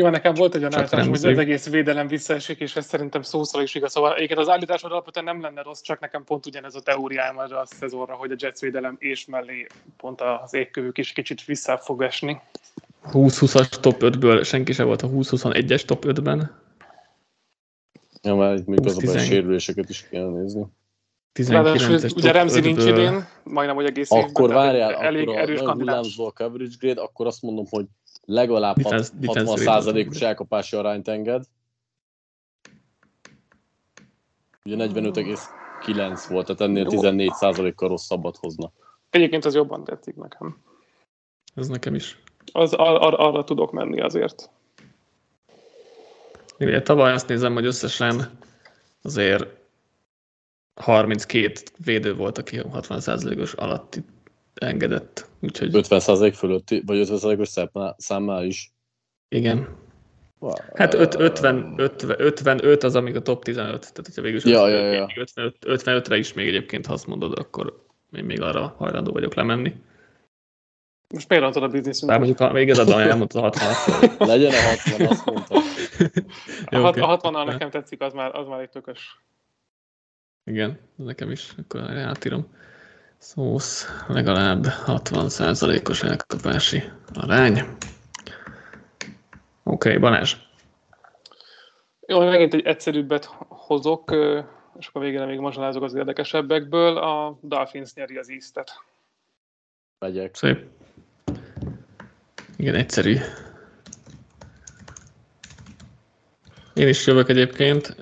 [0.00, 3.62] Jó, nekem volt egy olyan állítás, hogy az egész védelem visszaesik, és ez szerintem szószal
[3.62, 3.92] is igaz.
[3.92, 7.60] Szóval egyébként az állításod alapvetően nem lenne rossz, csak nekem pont ugyanez a teóriám arra
[7.60, 12.02] a szezonra, hogy a Jets védelem és mellé pont az égkövük is kicsit vissza fog
[12.02, 12.40] esni.
[13.12, 16.62] 20-20-as top 5-ből senki sem volt a 20-21-es top 5-ben.
[18.24, 20.66] Ja, már itt még azokban a sérüléseket is kell nézni.
[21.34, 25.72] 19-es ugye Remzi nincs idén, majdnem, hogy egész Akkor évben, várjál, elég akkor erős a
[25.72, 27.86] hullámzó a coverage grade, akkor azt mondom, hogy
[28.24, 31.44] legalább defense, 60%-os elkapási arányt enged.
[34.64, 38.72] Ugye 45,9 volt, tehát ennél 14%-kal rosszabbat hozna.
[39.10, 40.56] Egyébként az jobban tetszik nekem.
[41.54, 42.22] Ez nekem is.
[42.52, 44.50] Az, ar- ar- arra tudok menni azért.
[46.64, 48.30] Ugye tavaly azt nézem, hogy összesen
[49.02, 49.46] azért
[50.74, 51.52] 32
[51.84, 54.04] védő volt, aki 60%-os alatti
[54.54, 55.26] engedett.
[55.40, 55.70] Úgyhogy...
[55.72, 57.48] 50% fölötti, vagy 50%-os
[57.96, 58.72] számmal is.
[59.28, 59.68] Igen.
[60.38, 60.52] Wow.
[60.74, 63.80] Hát 5, 50, 50, 55 az, amíg a top 15.
[63.80, 65.08] Tehát, hogyha végül is ja, ja, ja.
[65.16, 67.84] 55, 55-re is még egyébként, ha azt mondod, akkor
[68.16, 69.74] én még arra hajlandó vagyok lemenni.
[71.08, 72.10] Most például a bizniszünk.
[72.10, 74.60] Bár mondjuk még igazad van, elmondta a 60 Legyen a
[74.90, 75.60] 60, azt mondta.
[76.70, 77.02] Jó, a, okay.
[77.02, 79.20] a 60 nekem tetszik, az már, az már egy tökös.
[80.44, 82.46] Igen, nekem is, akkor átírom.
[83.18, 86.82] Szósz legalább 60%-os elkapási
[87.14, 87.58] arány.
[89.62, 90.36] Oké, okay, Balázs.
[92.06, 94.10] Jó, megint egy egyszerűbbet hozok,
[94.78, 96.96] és akkor végére még mazsolázok az érdekesebbekből.
[96.96, 98.70] A Dolphins nyeri az East-et.
[99.98, 100.34] Megyek.
[100.34, 100.66] Szép.
[102.56, 103.16] Igen, egyszerű.
[106.74, 107.96] Én is jövök egyébként.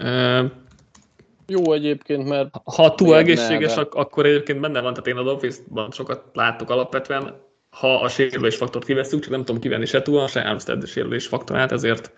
[1.47, 2.55] Jó egyébként, mert...
[2.64, 7.41] Ha túl egészséges, ak- akkor egyébként benne van, tehát én a Dolphinsban sokat látok alapvetően.
[7.70, 11.73] Ha a sérülés faktort kiveszünk, csak nem tudom kivenni se túl, se Armstead sérülés faktorát,
[11.73, 12.12] ezért,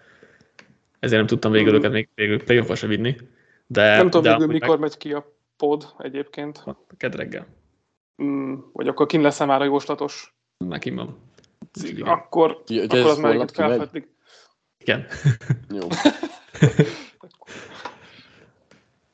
[0.99, 3.17] ezért nem tudtam végül őket még végül playoff se vinni.
[3.67, 4.79] De, nem tudom de végül, mikor meg...
[4.79, 6.65] megy ki a pod egyébként.
[6.97, 7.47] Kedreggel.
[8.23, 10.35] Mm, vagy akkor kin lesz már a jóslatos?
[10.65, 11.19] Már kin van.
[12.01, 14.09] Akkor, ja, akkor az már felfedlik.
[14.79, 15.07] Igen.
[15.71, 15.89] Jó.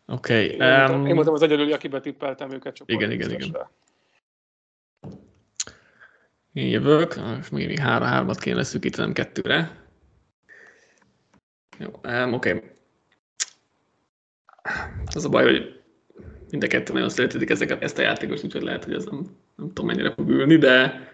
[0.07, 3.57] Oké, voltam- Um, én voltam az egyedüli, akibe tippeltem őket csak Igen, igen, igen.
[6.53, 9.85] én jövök, és még, még három hármat kéne leszűkítenem kettőre.
[11.79, 12.73] Jó, um, oké.
[15.15, 15.81] Az a baj, hogy
[16.51, 19.17] mind a kettő nagyon szeretik ezeket, ezt a játékost, úgyhogy lehet, hogy ez nem,
[19.57, 21.09] nem tudom mennyire fog ülni, de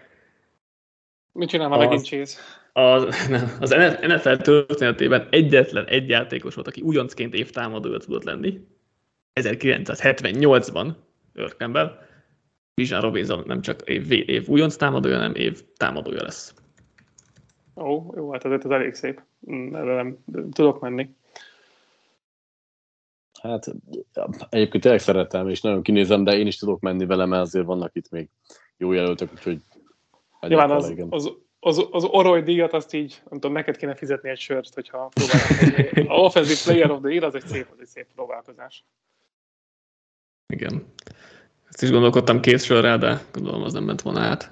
[1.31, 2.39] Mit csinál már Az- megint Chase?
[2.77, 3.69] Az, nem, az
[4.01, 8.59] NFL történetében egyetlen egy játékos volt, aki újoncként évtámadója tudott lenni.
[9.39, 10.91] 1978-ban
[11.33, 11.99] Earl Campbell.
[12.73, 16.53] Bijan Robinson nem csak év, év újonc támadója, hanem év támadója lesz.
[17.75, 19.21] Ó, jó, hát azért ez elég szép.
[19.51, 20.17] Mm, Erre nem
[20.51, 21.09] tudok menni.
[23.41, 23.75] Hát
[24.49, 27.95] egyébként tényleg szeretem, és nagyon kinézem, de én is tudok menni vele, mert azért vannak
[27.95, 28.29] itt még
[28.77, 29.61] jó jelöltek, úgyhogy
[30.41, 31.33] Nyilván az, az,
[31.67, 36.09] az, az Oroly díjat azt így, nem tudom, neked kéne fizetni egy sört, hogyha próbálod.
[36.11, 38.83] A Offensive Player of the Year az egy szép, az egy szép próbálkozás.
[40.53, 40.93] Igen.
[41.69, 44.51] Ezt is gondolkodtam két sorra, de gondolom az nem ment volna át.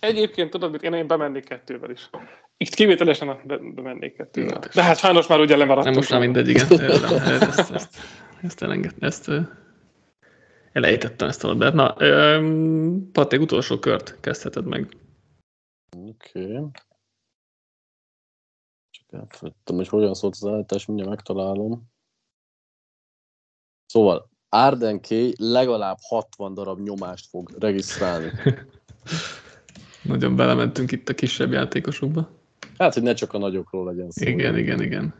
[0.00, 2.10] Egyébként tudod, mit én, én bemennék kettővel is.
[2.56, 4.60] Itt kivételesen be, bemennék kettővel.
[4.62, 5.84] Jó, De hát sajnos már ugye lemaradtunk.
[5.84, 6.66] Nem most már mindegy, igen.
[6.70, 7.96] Ezt, ezt, ezt,
[8.42, 9.30] ezt, elenged, ezt
[10.72, 11.72] elejítettem ezt a labdát.
[11.74, 11.94] Na,
[13.12, 14.86] Patrik, utolsó kört kezdheted meg.
[15.94, 16.56] Oké.
[16.56, 16.70] Okay.
[18.90, 21.92] Csak elfelejtettem, hogy hogyan szólt az állítás, mindjárt megtalálom.
[23.86, 28.30] Szóval Arden K legalább 60 darab nyomást fog regisztrálni.
[30.02, 32.30] Nagyon belementünk itt a kisebb játékosokba.
[32.78, 34.26] Hát, hogy ne csak a nagyokról legyen szó.
[34.26, 35.14] Igen, igen, igen.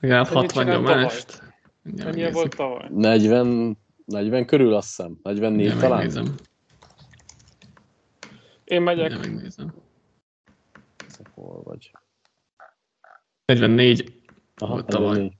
[0.00, 1.42] Legalább Mennyit 60 csinált nyomást.
[1.82, 2.88] Mindjárt Ennyi volt tavaly?
[2.90, 5.18] 40, 40 körül azt hiszem.
[5.22, 5.96] 44 Mindjárt talán.
[5.96, 6.34] megnézem.
[8.64, 9.10] Én megyek.
[9.10, 9.74] Mindjárt megnézem.
[11.36, 11.90] Hol vagy?
[13.44, 14.14] 44,
[14.56, 15.08] Aha, Volt tavaly.
[15.08, 15.38] 44.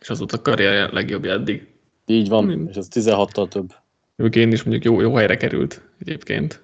[0.00, 1.74] és azóta a karrierje legjobb eddig.
[2.06, 2.68] Így van, Hmm.
[2.68, 3.74] és ez 16-tal több.
[4.16, 6.62] Ők én is mondjuk jó, jó helyre került egyébként.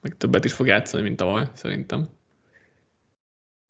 [0.00, 2.08] Meg többet is fog játszani, mint tavaly, szerintem.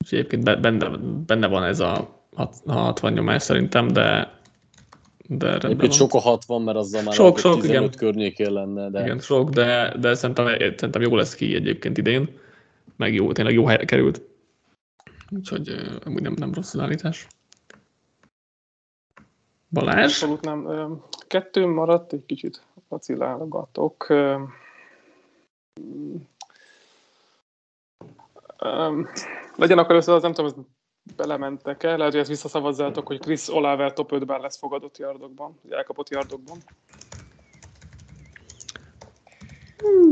[0.05, 0.89] És egyébként be- benne,
[1.27, 2.25] benne van ez a
[2.67, 4.40] 60 nyomás szerintem, de,
[5.33, 6.09] de rendben Egyébként van.
[6.09, 7.99] sok a 60, mert azzal már Sok, sok, sok, 15 igen.
[7.99, 12.39] környékén lenne, de Igen, sok, de, de szerintem, szerintem jó lesz ki egyébként idén.
[12.97, 14.23] Meg jó, tényleg jó helyre került.
[15.31, 15.69] Úgyhogy
[16.05, 17.27] amúgy nem, nem rossz az állítás.
[19.69, 20.23] Balázs?
[20.23, 21.01] Abszolút nem.
[21.27, 24.07] Kettő maradt, egy kicsit vacilálgatok.
[25.81, 26.15] Mm,
[29.57, 30.65] Legyen akkor először az, nem tudom, ez
[31.17, 36.59] belementek-e, lehet, hogy ezt visszaszavazzátok, hogy Chris Olave top 5-ben lesz fogadott yardokban, elkapott yardokban.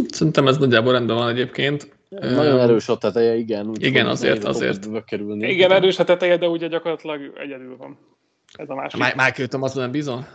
[0.09, 1.96] Szerintem ez nagyjából rendben van egyébként.
[2.09, 3.68] nagyon erős a teteje, igen.
[3.68, 5.05] úgy igen, azért, azért.
[5.05, 5.49] Kerülni.
[5.49, 7.99] Igen, erős a teteje, de ugye gyakorlatilag egyedül van.
[8.53, 9.01] Ez a másik.
[9.01, 10.26] Má- Michael Thomasban nem bízol?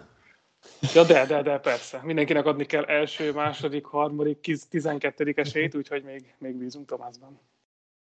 [0.93, 2.01] Ja, de, de, de, persze.
[2.03, 7.39] Mindenkinek adni kell első, második, harmadik, tizenkettedik esélyt, úgyhogy még, még bízunk Tomásban.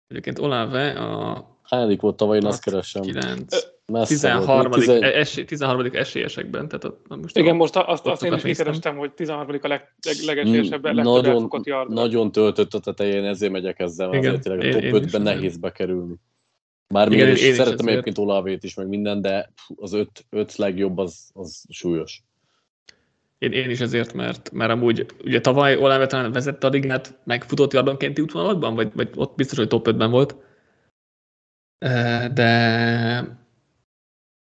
[0.08, 3.02] Egyébként Olave a Hányadik volt tavaly, én azt keresem.
[3.02, 3.56] 9,
[3.86, 4.46] Messze 13.
[4.46, 4.74] volt.
[4.74, 5.90] Tizen- Esély, 13.
[5.94, 6.68] esélyesekben.
[6.68, 8.66] Tehát a, most Igen, a, most azt, azt én is néztem.
[8.66, 9.60] kikerestem, hogy 13.
[9.62, 11.50] a leg, leg, legesélyesebb, legtöbb nagyon,
[11.88, 15.14] nagyon töltött a tetején, ezért megyek ezzel, Igen, azért tényleg a top én 5-ben is
[15.14, 15.24] azért.
[15.24, 16.16] nehéz bekerülni.
[16.94, 20.26] Bár Igen, én, is én is szeretem egyébként Olávét is, meg minden, de az 5
[20.30, 22.24] öt legjobb az, az súlyos.
[23.38, 27.74] Én, én, is ezért, mert, mert amúgy ugye tavaly Olave talán vezette a ligát megfutott
[27.74, 30.36] yardonkénti útvonalakban, vagy, vagy ott biztos, hogy top 5-ben volt.
[32.34, 33.46] De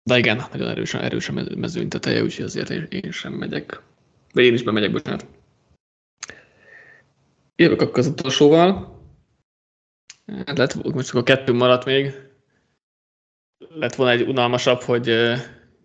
[0.07, 3.81] de igen, nagyon erős, erős a mező- mezőny teteje, úgyhogy azért én, én sem megyek.
[4.33, 5.27] De én is bemegyek, bocsánat.
[7.55, 9.01] Jövök akkor az utolsóval.
[10.45, 12.11] Hát lett, most csak a kettő maradt még.
[13.69, 15.05] Lett volna egy unalmasabb, hogy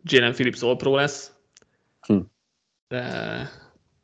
[0.02, 1.31] Jalen Phillips All lesz.
[2.92, 3.48] De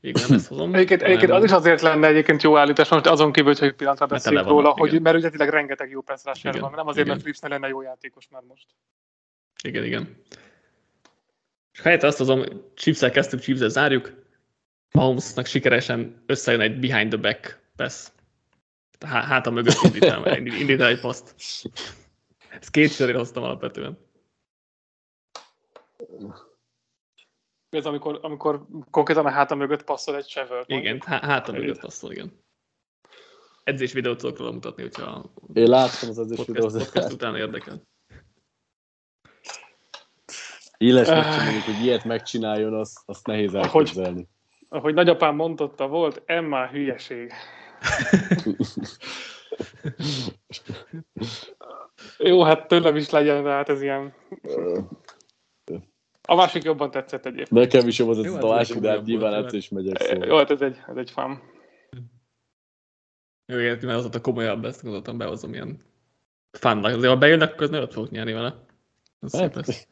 [0.01, 0.74] végül nem ezt hozom.
[0.74, 4.49] Egyébként, egyébként az is azért lenne egyébként jó állítás, most azon kívül, hogy pillanatra vannak,
[4.49, 5.03] róla, hogy igen.
[5.03, 6.01] mert üzletileg rengeteg jó
[6.34, 7.07] Igen, van, nem azért, igen.
[7.07, 8.66] mert Phillips ne lenne jó játékos már most.
[9.62, 10.22] Igen, igen.
[11.72, 14.12] És helyette azt hozom, chiefs kezdtük, chiefs zárjuk.
[14.93, 18.09] Mahomesnak sikeresen összejön egy behind the back pass.
[19.07, 21.34] Há- Háta mögött indít el, indít el egy paszt.
[22.49, 23.99] Ezt két sörére hoztam alapvetően.
[27.71, 30.64] Ez amikor, amikor konkrétan a háta mögött passzol egy Trevor.
[30.66, 32.45] Igen, há- háta mögött passzol, igen.
[33.64, 36.73] Edzés videót tudok róla mutatni, hogyha Én láttam az edzés podcast, videót.
[36.85, 37.83] podcast után érdekel.
[40.77, 41.14] Éles Ah.
[41.16, 44.29] megcsináljuk, hogy ilyet megcsináljon, azt, azt nehéz Ahogy- elképzelni.
[44.69, 47.33] Ahogy nagyapám mondotta, volt Emma hülyeség.
[52.19, 54.14] Jó, hát tőlem is legyen, de hát ez ilyen...
[56.31, 57.51] A másik jobban tetszett egyébként.
[57.51, 59.68] Nekem is jobb az Jó, ez hát a ez másik, de hát nyilván egyszer is
[59.68, 60.39] megyek Jó, szóval.
[60.39, 61.43] hát ez egy, ez egy fám.
[63.47, 65.81] Jó, érti, mert az ott a komolyabb, ezt gondoltam, behozom ilyen
[66.53, 66.95] fannak.
[66.95, 68.55] Azért, ha bejönnek, akkor nem fogok nyerni vele.
[69.20, 69.87] Az Hát, szép lesz.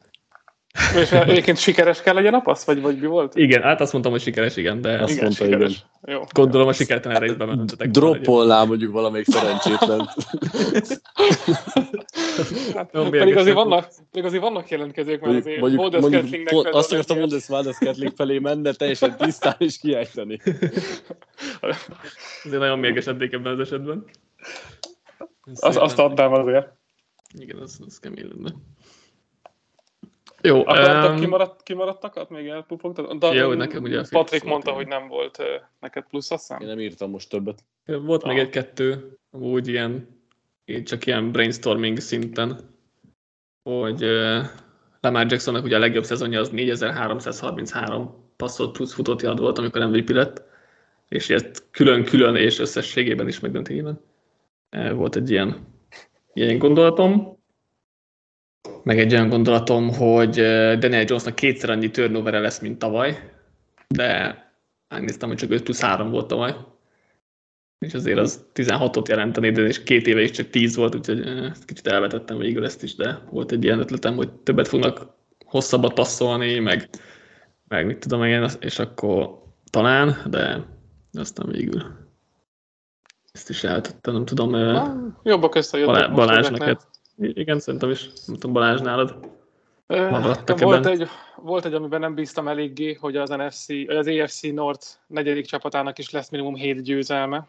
[1.01, 3.35] És egyébként sikeres kell legyen a passz, vagy, vagy mi volt?
[3.35, 5.85] Igen, hát azt mondtam, hogy sikeres, igen, de Azt igen, mondta, sikeres.
[6.01, 6.23] Jó.
[6.33, 7.89] gondolom a sikertelen részben mentetek.
[7.89, 10.09] Droppolnál mondjuk valamelyik szerencsétlen.
[12.73, 16.67] Hát, Jó, pedig azért vannak, pedig azért vannak jelentkezők, mert azért mondjuk, Boulder mondjuk pont,
[16.67, 20.39] azt akartam mondani, hogy Svaldes Kettling felé menne, teljesen tisztán és kiejteni.
[22.43, 24.05] Azért nagyon mérgesednék ebben az esetben.
[25.53, 26.67] Az, azt adnám azért.
[27.39, 28.53] Igen, az, az kemény lenne.
[30.41, 33.17] Jó, Akartak um, kimaradt, kimaradtakat még elpufogtad?
[33.17, 35.41] De Jó, nekem ugye Patrik mondta, hogy nem volt
[35.79, 36.75] neked plusz, azt Én hiszem?
[36.75, 37.63] nem írtam most többet.
[37.85, 38.41] volt még Ah.
[38.43, 40.16] egy-kettő, amúgy ilyen,
[40.83, 42.59] csak ilyen brainstorming szinten,
[43.69, 44.01] hogy
[45.01, 50.09] Lamar Jacksonnak ugye a legjobb szezonja az 4333 passzolt plusz futott yard volt, amikor MVP
[50.09, 50.43] lett,
[51.07, 53.99] és ezt külön-külön és összességében is megdöntében.
[54.69, 55.67] Eh, Volt egy ilyen,
[56.33, 57.37] ilyen gondolatom.
[58.83, 60.35] Meg egy olyan gondolatom, hogy
[60.79, 63.31] Daniel Jonesnak kétszer annyi turnover lesz, mint tavaly,
[63.87, 64.37] de
[64.87, 66.55] megnéztem, hogy csak 5 plusz 3 volt tavaly.
[67.79, 71.49] És azért az 16-ot jelenteni, de és két éve is csak 10 volt, úgyhogy eh,
[71.49, 75.07] ezt kicsit elvetettem végül ezt is, de volt egy ilyen ötletem, hogy többet fognak
[75.45, 76.89] hosszabbat passzolni, meg,
[77.67, 80.65] meg mit tudom én, és akkor talán, de
[81.13, 81.83] aztán végül
[83.31, 86.77] ezt is elvetettem, nem tudom, eh, Ah, Jobbak összejöttek Balá- Balázs neked.
[87.17, 88.09] Igen, szerintem is.
[88.25, 89.15] Nem tudom, Balázs nálad.
[89.87, 90.99] Maradtak volt, ebben?
[91.01, 95.97] egy, volt egy, amiben nem bíztam eléggé, hogy az NFC, az AFC North negyedik csapatának
[95.97, 97.47] is lesz minimum 7 győzelme.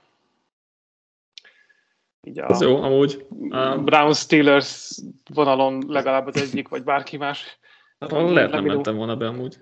[2.29, 3.27] Így a Ez jó, amúgy.
[3.51, 4.99] a Um, Brown Steelers
[5.35, 7.59] vonalon legalább az egyik, vagy bárki más.
[7.99, 9.59] hát lehet nem mentem volna be amúgy.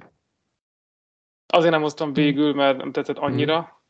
[1.46, 3.80] Azért nem hoztam végül, mert nem tetszett annyira.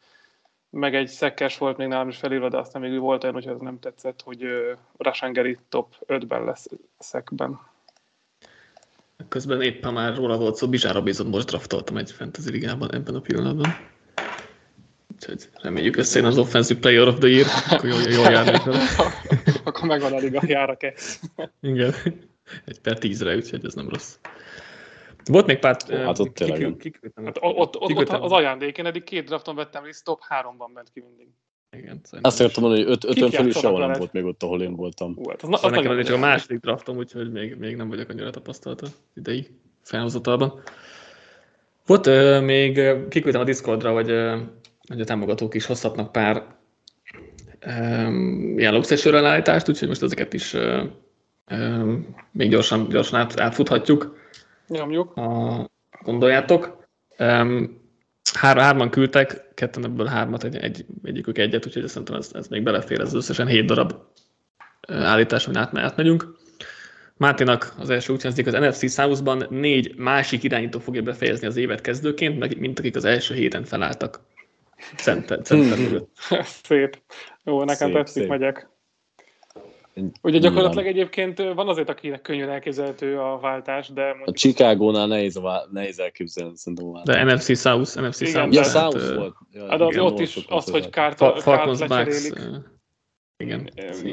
[0.71, 3.59] Meg egy szekkes volt még nálam is felírva, de aztán végül volt olyan, hogy ez
[3.59, 4.51] nem tetszett, hogy uh,
[4.97, 6.67] Rasangeri top 5-ben lesz
[6.99, 7.61] szekben.
[9.29, 13.21] Közben éppen már róla volt szó, Bizsára Bizot most draftoltam egy fantasy ligában ebben a
[13.21, 13.95] pillanatban.
[15.17, 18.83] Úgyhogy reméljük összejön az Offensive Player of the Year, akkor jól, jól járnék vele.
[19.65, 21.21] Akkor megvan a liga, jár a kesz.
[21.61, 21.95] Igen.
[22.65, 24.17] Egy per tízre, úgyhogy ez nem rossz.
[25.25, 25.77] Volt még pár...
[25.93, 26.77] Ó, hát ott tényleg nem.
[26.77, 30.21] kiküldtem, Hát ott, ott, ott, ott az ajándék, én eddig két drafton vettem részt, top
[30.29, 31.29] 3-ban ment ki mindig.
[31.71, 34.43] Igen, szerintem Azt akartam mondani, hogy öt, ötön felül játszanak sehol nem volt még ott,
[34.43, 35.15] ahol én voltam.
[35.17, 38.09] Ú, hát az, az nekem ez csak a második draftom, úgyhogy még, még nem vagyok
[38.09, 39.47] annyira tapasztalt az idei
[39.83, 40.63] felhozatalban.
[41.87, 44.37] Volt ö, még, kiküldtem a Discordra, hogy, ö,
[44.87, 46.45] hogy a támogatók is hozhatnak pár
[47.61, 47.71] ö,
[48.57, 50.85] ilyen lobszesőről állítást, úgyhogy most ezeket is ö,
[52.33, 54.19] még gyorsan, gyorsan át, átfuthatjuk,
[54.69, 55.13] Nyomjuk.
[55.13, 55.71] ha
[56.03, 56.85] gondoljátok.
[57.19, 57.85] Um,
[58.35, 62.63] hár, hárman küldtek, ketten ebből hármat, egy, egy, egyikük egyet, úgyhogy szerintem ez, ez még
[62.63, 63.93] belefér, ez összesen hét darab
[64.89, 66.35] állítás, amin át, átmegyünk.
[67.17, 72.59] Máténak az első úgy az NFC South-ban négy másik irányító fogja befejezni az évet kezdőként,
[72.59, 74.21] mint akik az első héten felálltak.
[74.97, 76.11] Center, center mögött.
[76.63, 77.03] Szép.
[77.45, 78.69] Jó, nekem tetszik, megyek.
[80.23, 85.37] Ugye gyakorlatilag egyébként van azért, akinek könnyen elképzelhető a váltás, de A mondjuk Chicagónál nehéz,
[85.37, 86.95] a nehéz elképzelni, szerintem.
[86.95, 88.55] a De NFC South, NFC Igen, South.
[88.55, 89.35] Ja, South ö, volt.
[89.53, 91.91] Ja, hát az igen, ott is az, hogy kárt, kárt Falcons Bucks.
[91.91, 92.65] lecserélik.
[93.37, 93.71] Igen.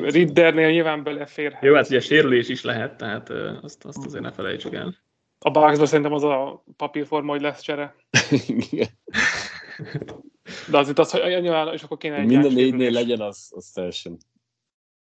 [0.10, 1.64] Riddernél nyilván beleférhet.
[1.64, 3.30] Jó, hát ugye sérülés is lehet, tehát
[3.62, 4.96] azt, azt azért ne felejtsük el.
[5.40, 7.96] A Bucksban szerintem az a papírforma, hogy lesz csere.
[8.72, 8.88] Igen.
[10.70, 13.66] De az itt az, hogy nyilván, és akkor kéne egy Minden négynél legyen, az, az
[13.66, 14.18] teljesen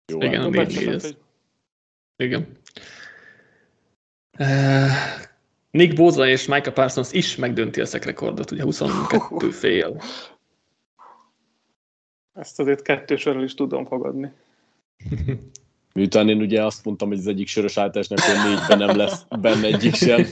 [0.07, 0.23] jó.
[0.23, 0.45] Igen, hát.
[0.45, 1.17] a négy négy, ez- hogy
[2.17, 2.59] Igen.
[4.39, 4.91] Uh,
[5.71, 10.01] Nick Bosa és Micah Parsons is megdönti a szek rekordot, ugye 22 fél.
[12.33, 14.33] Ezt azért kettősörrel is tudom fogadni.
[15.93, 19.67] Miután én ugye azt mondtam, hogy az egyik sörös állításnak, hogy négyben nem lesz benne
[19.67, 20.27] egyik sem.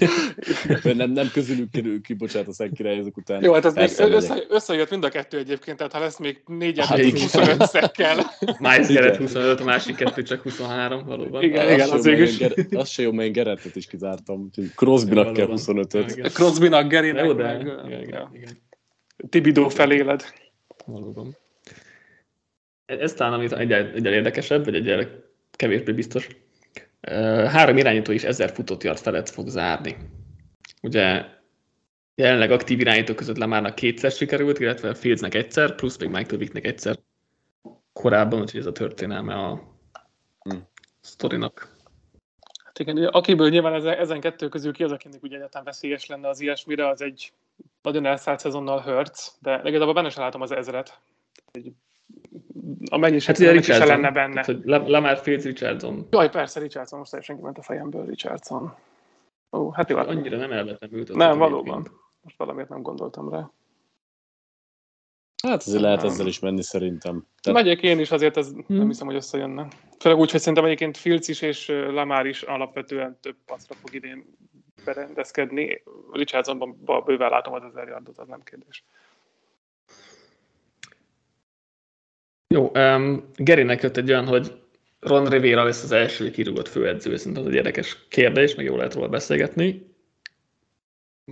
[0.82, 3.42] Nem, nem közülük kerül ki, bocsánat, a szenkirály ezek után.
[3.42, 6.42] Jó, hát ez még Persze, össze, összejött mind a kettő egyébként, tehát ha lesz még
[6.46, 7.20] négy Hát hát igen.
[7.20, 8.16] 25 szekkel.
[8.58, 9.02] Miles Igen.
[9.02, 11.42] Garrett 25, a másik kettő csak 23, valóban.
[11.42, 13.86] Igen, az, igen, se az jó, végül Ger- az se jó, mert én Gerettet is
[13.86, 14.40] kizártam.
[14.40, 15.86] Úgyhogy Crosbynak kell Valóban.
[15.88, 16.10] 25-öt.
[16.16, 16.30] Igen.
[16.30, 18.48] Crosbynak, Garynek, Jó, de, meg igen, igen,
[19.28, 20.24] Tibidó feléled.
[20.86, 21.36] valóban.
[22.86, 25.26] Ez talán amit egyel, egyel érdekesebb, vagy egyel
[25.58, 26.28] kevésbé biztos.
[27.46, 29.96] Három irányító is ezer futott yard felett fog zárni.
[30.82, 31.24] Ugye
[32.14, 36.98] jelenleg aktív irányítók között Lamárnak kétszer sikerült, illetve Fieldsnek egyszer, plusz még Michael Vicknek egyszer
[37.92, 39.76] korábban, úgyhogy ez a történelme a,
[40.48, 40.56] Hm.
[41.00, 41.76] sztorinak.
[42.64, 46.28] Hát igen, akiből nyilván ezen, ezen kettő közül ki az, akinek ugye egyáltalán veszélyes lenne
[46.28, 47.32] az ilyesmire, az egy
[47.82, 51.00] nagyon elszállt szezonnal Hurts, de igazából benne sem látom az ezret.
[51.50, 51.72] Egy,
[52.90, 54.42] a mennyiség Hát ugye se Richardson, lenne benne.
[54.42, 56.06] tehát, Le- Lamar Fields Richardson.
[56.10, 58.74] Jaj, persze, Richardson, most teljesen kiment a fejemből Richardson.
[59.52, 59.96] Ó, hát jó.
[59.96, 61.14] hát- Annyira nem elvetlenült.
[61.14, 61.88] Nem, valóban.
[62.20, 63.50] Most valamiért nem gondoltam rá.
[65.46, 67.26] Hát azért lehet ezzel is menni szerintem.
[67.40, 67.62] Tehát...
[67.62, 68.64] Megyek én is, azért ez hmm.
[68.66, 68.88] nem Hmm.
[68.88, 69.68] hiszem, hogy összejönne.
[69.98, 73.94] Főleg úgy, hogy szerintem egyébként Fields is és ö, Lamar is alapvetően több passzra fog
[73.94, 74.24] idén
[74.84, 75.82] berendezkedni.
[76.12, 78.84] Richardsonban ba- bőven látom az ezer yardot, az nem kérdés.
[82.54, 84.62] Jó, um, Gerinek jött egy olyan, hogy
[85.00, 88.94] Ron Rivera lesz az első kirúgott főedző, szerintem az egy érdekes kérdés, meg jól lehet
[88.94, 89.96] róla beszélgetni.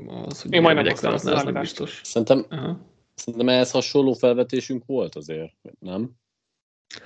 [0.06, 1.60] Az, hogy Én majd megosztom az, az állítást.
[1.60, 2.00] biztos.
[2.04, 2.78] Szerintem, Aha.
[3.14, 6.10] szerintem ehhez hasonló felvetésünk volt azért, nem?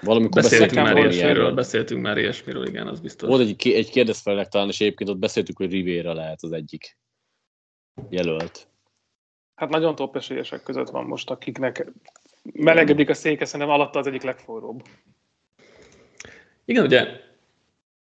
[0.03, 3.29] Valamikor Beszéltünk nekem már ilyesmiről, beszéltünk már ilyesmiről, igen, az biztos.
[3.29, 6.99] Volt egy, egy kérdezfelnek talán, és egyébként ott beszéltük, hogy Rivera lehet az egyik
[8.09, 8.69] jelölt.
[9.55, 11.93] Hát nagyon top esélyesek között van most, akiknek
[12.43, 14.83] melegedik a széke, szerintem alatta az egyik legforróbb.
[16.65, 17.07] Igen, ugye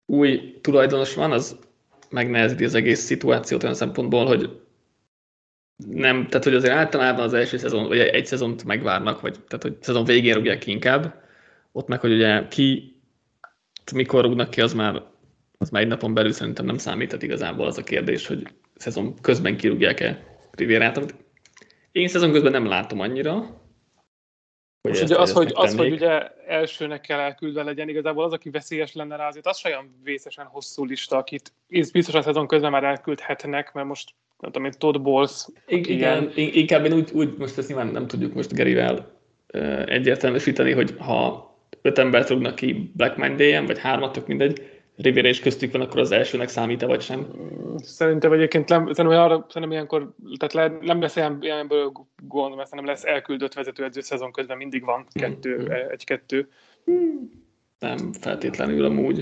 [0.06, 1.56] új tulajdonos van, az
[2.10, 4.60] megnehezíti az egész szituációt olyan szempontból, hogy
[5.86, 9.76] nem, tehát hogy azért általában az első szezon, vagy egy szezont megvárnak, vagy tehát hogy
[9.80, 11.22] szezon végén rúgják ki inkább,
[11.72, 12.96] ott meg, hogy ugye ki,
[13.92, 15.02] mikor rúgnak ki, az már,
[15.58, 19.56] az már egy napon belül szerintem nem számíthat igazából az a kérdés, hogy szezon közben
[19.56, 21.14] kirúgják-e Rivérát,
[21.92, 23.60] én szezon közben nem látom annyira.
[24.82, 28.50] Hogy Most ugye az, hogy, az, hogy ugye elsőnek kell elküldve legyen, igazából az, aki
[28.50, 33.72] veszélyes lenne rá, azért az olyan vészesen hosszú lista, akit biztosan szezon közben már elküldhetnek,
[33.72, 37.68] mert most nem tudom, én Todd Bowles, igen, in- inkább én úgy, úgy, most ezt
[37.68, 39.16] nyilván nem tudjuk most Gerivel
[39.86, 41.52] egyértelműsíteni, hogy ha
[41.82, 46.00] öt embert rúgnak ki Black Monday-en, vagy hármat, tök mindegy, Rivera is köztük van, akkor
[46.00, 47.26] az elsőnek számít-e, vagy sem.
[47.76, 51.92] Szerintem egyébként nem, szerintem, arra, szerintem ilyenkor, tehát le, nem lesz ilyen, ilyenből
[52.22, 55.72] gond, mert szerintem lesz elküldött vezetőedző szezon közben mindig van kettő, Mhm.
[55.90, 56.48] egy-kettő.
[57.78, 59.16] Nem feltétlenül amúgy.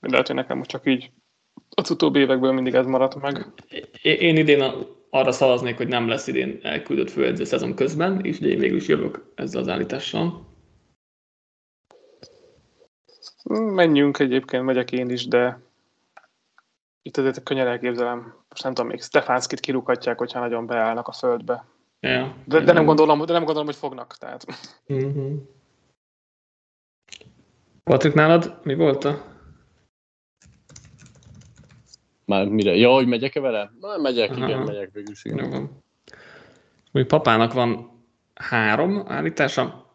[0.00, 1.10] De lehet, hogy nekem csak így
[1.74, 3.46] az utóbbi évekből mindig ez maradt meg.
[4.02, 4.74] Én idén a-
[5.10, 8.88] arra szavaznék, hogy nem lesz idén elküldött főedző szezon közben, és ugye én végül is
[8.88, 10.47] jövök ezzel az állítással.
[13.48, 15.60] Menjünk egyébként, megyek én is, de
[17.02, 18.34] itt azért könnyen elképzelem.
[18.48, 21.64] Most nem tudom, még Stefánszkit kirúghatják, hogyha nagyon beállnak a földbe.
[22.00, 22.34] Ja.
[22.44, 24.16] De, de, nem, gondolom, de nem gondolom, hogy fognak.
[24.18, 24.44] Tehát.
[24.86, 25.34] Mhm.
[27.84, 29.36] Patrik, nálad mi volt a
[32.28, 32.74] Már mire?
[32.74, 33.72] Ja, hogy megyek-e vele?
[33.80, 34.46] Na, megyek, Aha.
[34.46, 35.24] igen, megyek végül is.
[35.24, 35.44] igen.
[35.44, 35.82] Jó van.
[36.92, 37.90] Úgy papának van
[38.34, 39.87] három állítása.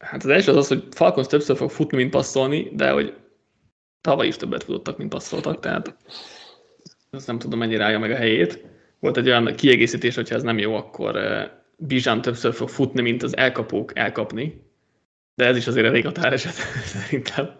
[0.00, 3.16] Hát az első az az, hogy Falcons többször fog futni, mint passzolni, de hogy
[4.00, 5.96] tavaly is többet futottak, mint passzoltak, tehát
[7.10, 8.64] ezt nem tudom, mennyire állja meg a helyét.
[8.98, 13.22] Volt egy olyan kiegészítés, hogyha ez nem jó, akkor eh, Bizsán többször fog futni, mint
[13.22, 14.62] az elkapók elkapni.
[15.34, 16.52] De ez is azért elég határeset,
[16.94, 17.58] szerintem.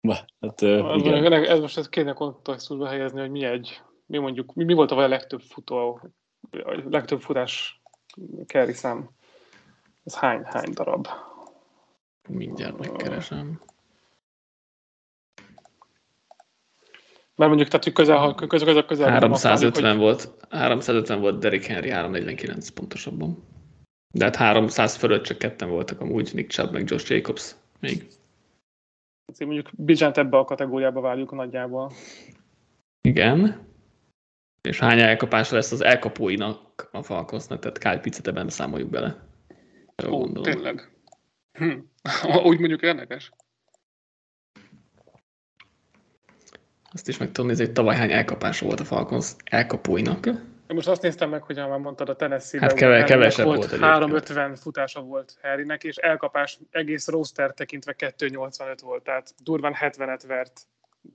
[0.00, 1.32] Ba, Hát, uh, Az igen.
[1.32, 5.08] ez most ezt kéne kontextusba helyezni, hogy mi egy, mi mondjuk, mi, mi volt a
[5.08, 6.00] legtöbb futó,
[6.50, 7.82] a legtöbb futás
[8.46, 9.10] carry szám?
[10.04, 11.06] Ez hány, hány darab?
[12.28, 13.60] Mindjárt megkeresem.
[17.36, 22.68] Mert mondjuk, tehát hogy közel, közel, közel, közel 350 volt, 350 volt Derrick Henry, 349
[22.68, 23.44] pontosabban.
[24.14, 28.06] De hát 300 fölött csak ketten voltak amúgy, Nick Chubb meg Josh Jacobs még.
[29.38, 31.92] hogy mondjuk Bizsánt ebbe a kategóriába várjuk nagyjából.
[33.00, 33.66] Igen.
[34.60, 39.31] És hány elkapása lesz az elkapóinak a Falconsnak, tehát Kyle Pitzet ebben számoljuk bele.
[40.02, 40.52] Jól Ó, gondolom.
[40.52, 40.90] tényleg.
[41.52, 41.78] Hm.
[42.44, 43.30] Úgy mondjuk érdekes.
[46.92, 50.26] Azt is meg tudom nézni, hogy tavaly hány elkapása volt a Falcons elkapóinak.
[50.26, 53.82] Én most azt néztem meg, hogy már mondtad a tennessee Hát keve- kevesebb volt egyébként.
[53.82, 60.60] 350 futása volt Harrynek, és elkapás egész roster tekintve 285 volt, tehát durván 70-et vert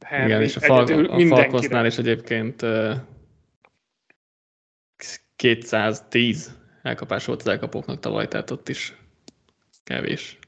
[0.06, 0.26] Harry.
[0.26, 1.20] Igen, és a, Fal- a.
[1.28, 2.96] Falconsnál is egyébként uh,
[5.36, 6.58] 210
[6.88, 8.96] elkapás volt az elkapóknak tavaly, tehát ott is
[9.84, 10.40] kevés.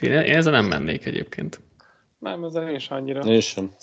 [0.00, 1.60] Én, én ezzel nem mennék egyébként.
[2.18, 3.20] Nem, ezzel én sem annyira.
[3.20, 3.74] Én sem.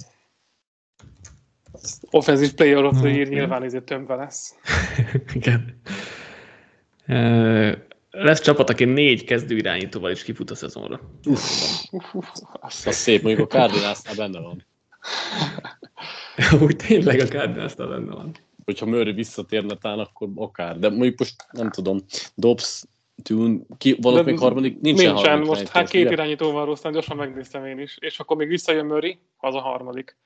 [2.11, 3.33] Offensive player of the year Mhm.
[3.33, 4.55] nyilván ezért tömve lesz.
[5.33, 5.81] Igen.
[8.11, 10.99] Lesz csapat, aki négy kezdő irányítóval is kifut a szezonra.
[11.25, 12.27] Uff, uff,
[12.61, 14.65] azt Az szép, mondjuk a Cardinalsnál benne van.
[16.65, 18.35] Úgy tényleg a cardinals benne van.
[18.65, 20.79] Hogyha Murray visszatérne talán, akkor akár.
[20.79, 21.99] De mondjuk most nem tudom,
[22.35, 22.83] Dobbs
[23.23, 26.11] Tune, ki, valamelyik harmadik, nincsen, nincsen harmadik most hát két ugye?
[26.11, 27.97] irányító van rossz, gyorsan megnéztem én is.
[27.99, 30.17] És akkor még visszajön Murray, az a harmadik.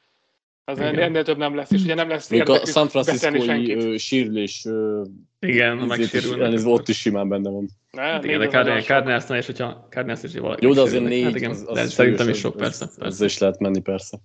[0.69, 0.99] Az Igen.
[0.99, 5.03] ennél, több nem lesz, és ugye nem lesz Még a San Francisco-i sírlés ö,
[5.39, 6.65] Igen, megsérülnek.
[6.65, 7.69] ott is simán benne van.
[7.91, 8.84] Ne, Hát igen, de az.
[8.84, 11.85] Cardinalsnál is, hogyha Cardinals is valaki Jó, de azért négy, Hát igen, az, az de
[11.85, 12.85] szerintem is sok, persze.
[12.85, 13.05] az- persze.
[13.14, 14.18] Ezzel is lehet menni, persze.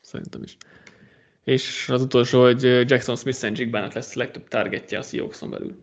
[0.00, 0.56] Szerintem is.
[1.44, 5.76] És az utolsó, hogy Jackson Smith and Jigbának lesz a legtöbb targetje a Seahawkson belül.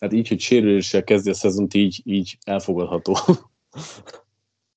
[0.00, 3.16] Hát így, hogy sérüléssel kezdi a szezont, így, így elfogadható.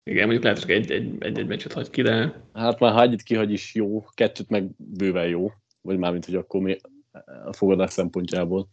[0.04, 3.02] Igen, mondjuk lehet, hogy egy, egy, egy, egy meccset hagy ki, de Hát már ha
[3.02, 5.52] egyet kihagy is jó, kettőt meg bőven jó.
[5.82, 6.78] Vagy mármint, hogy akkor mi
[7.46, 8.70] a fogadás szempontjából.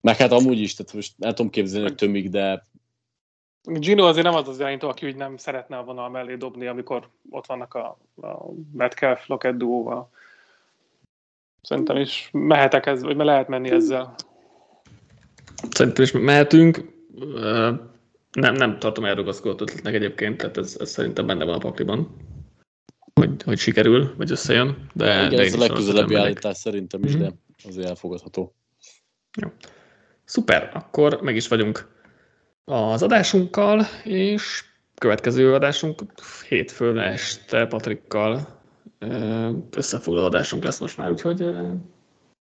[0.00, 2.68] Meg hát amúgy is, tehát most el tudom képzelni, hogy tömik, de
[3.66, 7.08] Gino azért nem az az irányító, aki úgy nem szeretne a vonal mellé dobni, amikor
[7.30, 8.36] ott vannak a, a
[8.72, 10.10] Metcalf Lockett duóval.
[11.62, 14.14] Szerintem is mehetek ez, vagy lehet menni ezzel.
[15.70, 16.94] szerintem is mehetünk.
[18.32, 22.16] Nem, nem tartom elrugaszkodott ötletnek egyébként, tehát ez, ez szerintem benne van a pakliban.
[23.14, 27.20] Hogy, hogy sikerül, vagy összejön, de, igen, de ez a legközelebbi állítás szerintem is, Mhm.
[27.22, 27.30] de
[27.68, 28.54] azért elfogadható.
[30.24, 31.94] Szuper, akkor meg is vagyunk
[32.68, 34.64] az adásunkkal, és
[34.94, 36.02] következő adásunk
[36.48, 38.60] hétfőn este Patrikkal
[39.76, 41.50] összefoglaló adásunk lesz most már, úgyhogy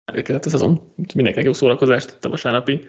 [0.05, 0.93] elérkezett a szezon.
[0.95, 2.87] Mindenkinek jó szórakozást a vasárnapi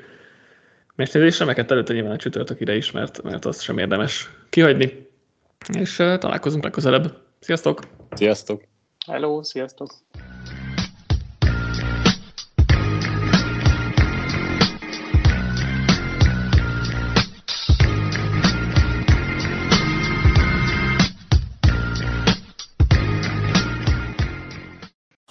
[0.94, 5.08] mérkőzésre, meg hát előtte nyilván a csütörtök ide is, mert, mert azt sem érdemes kihagyni.
[5.78, 7.16] És találkozunk legközelebb.
[7.40, 7.80] Sziasztok!
[8.10, 8.62] Sziasztok!
[9.06, 9.94] Hello, sziasztok!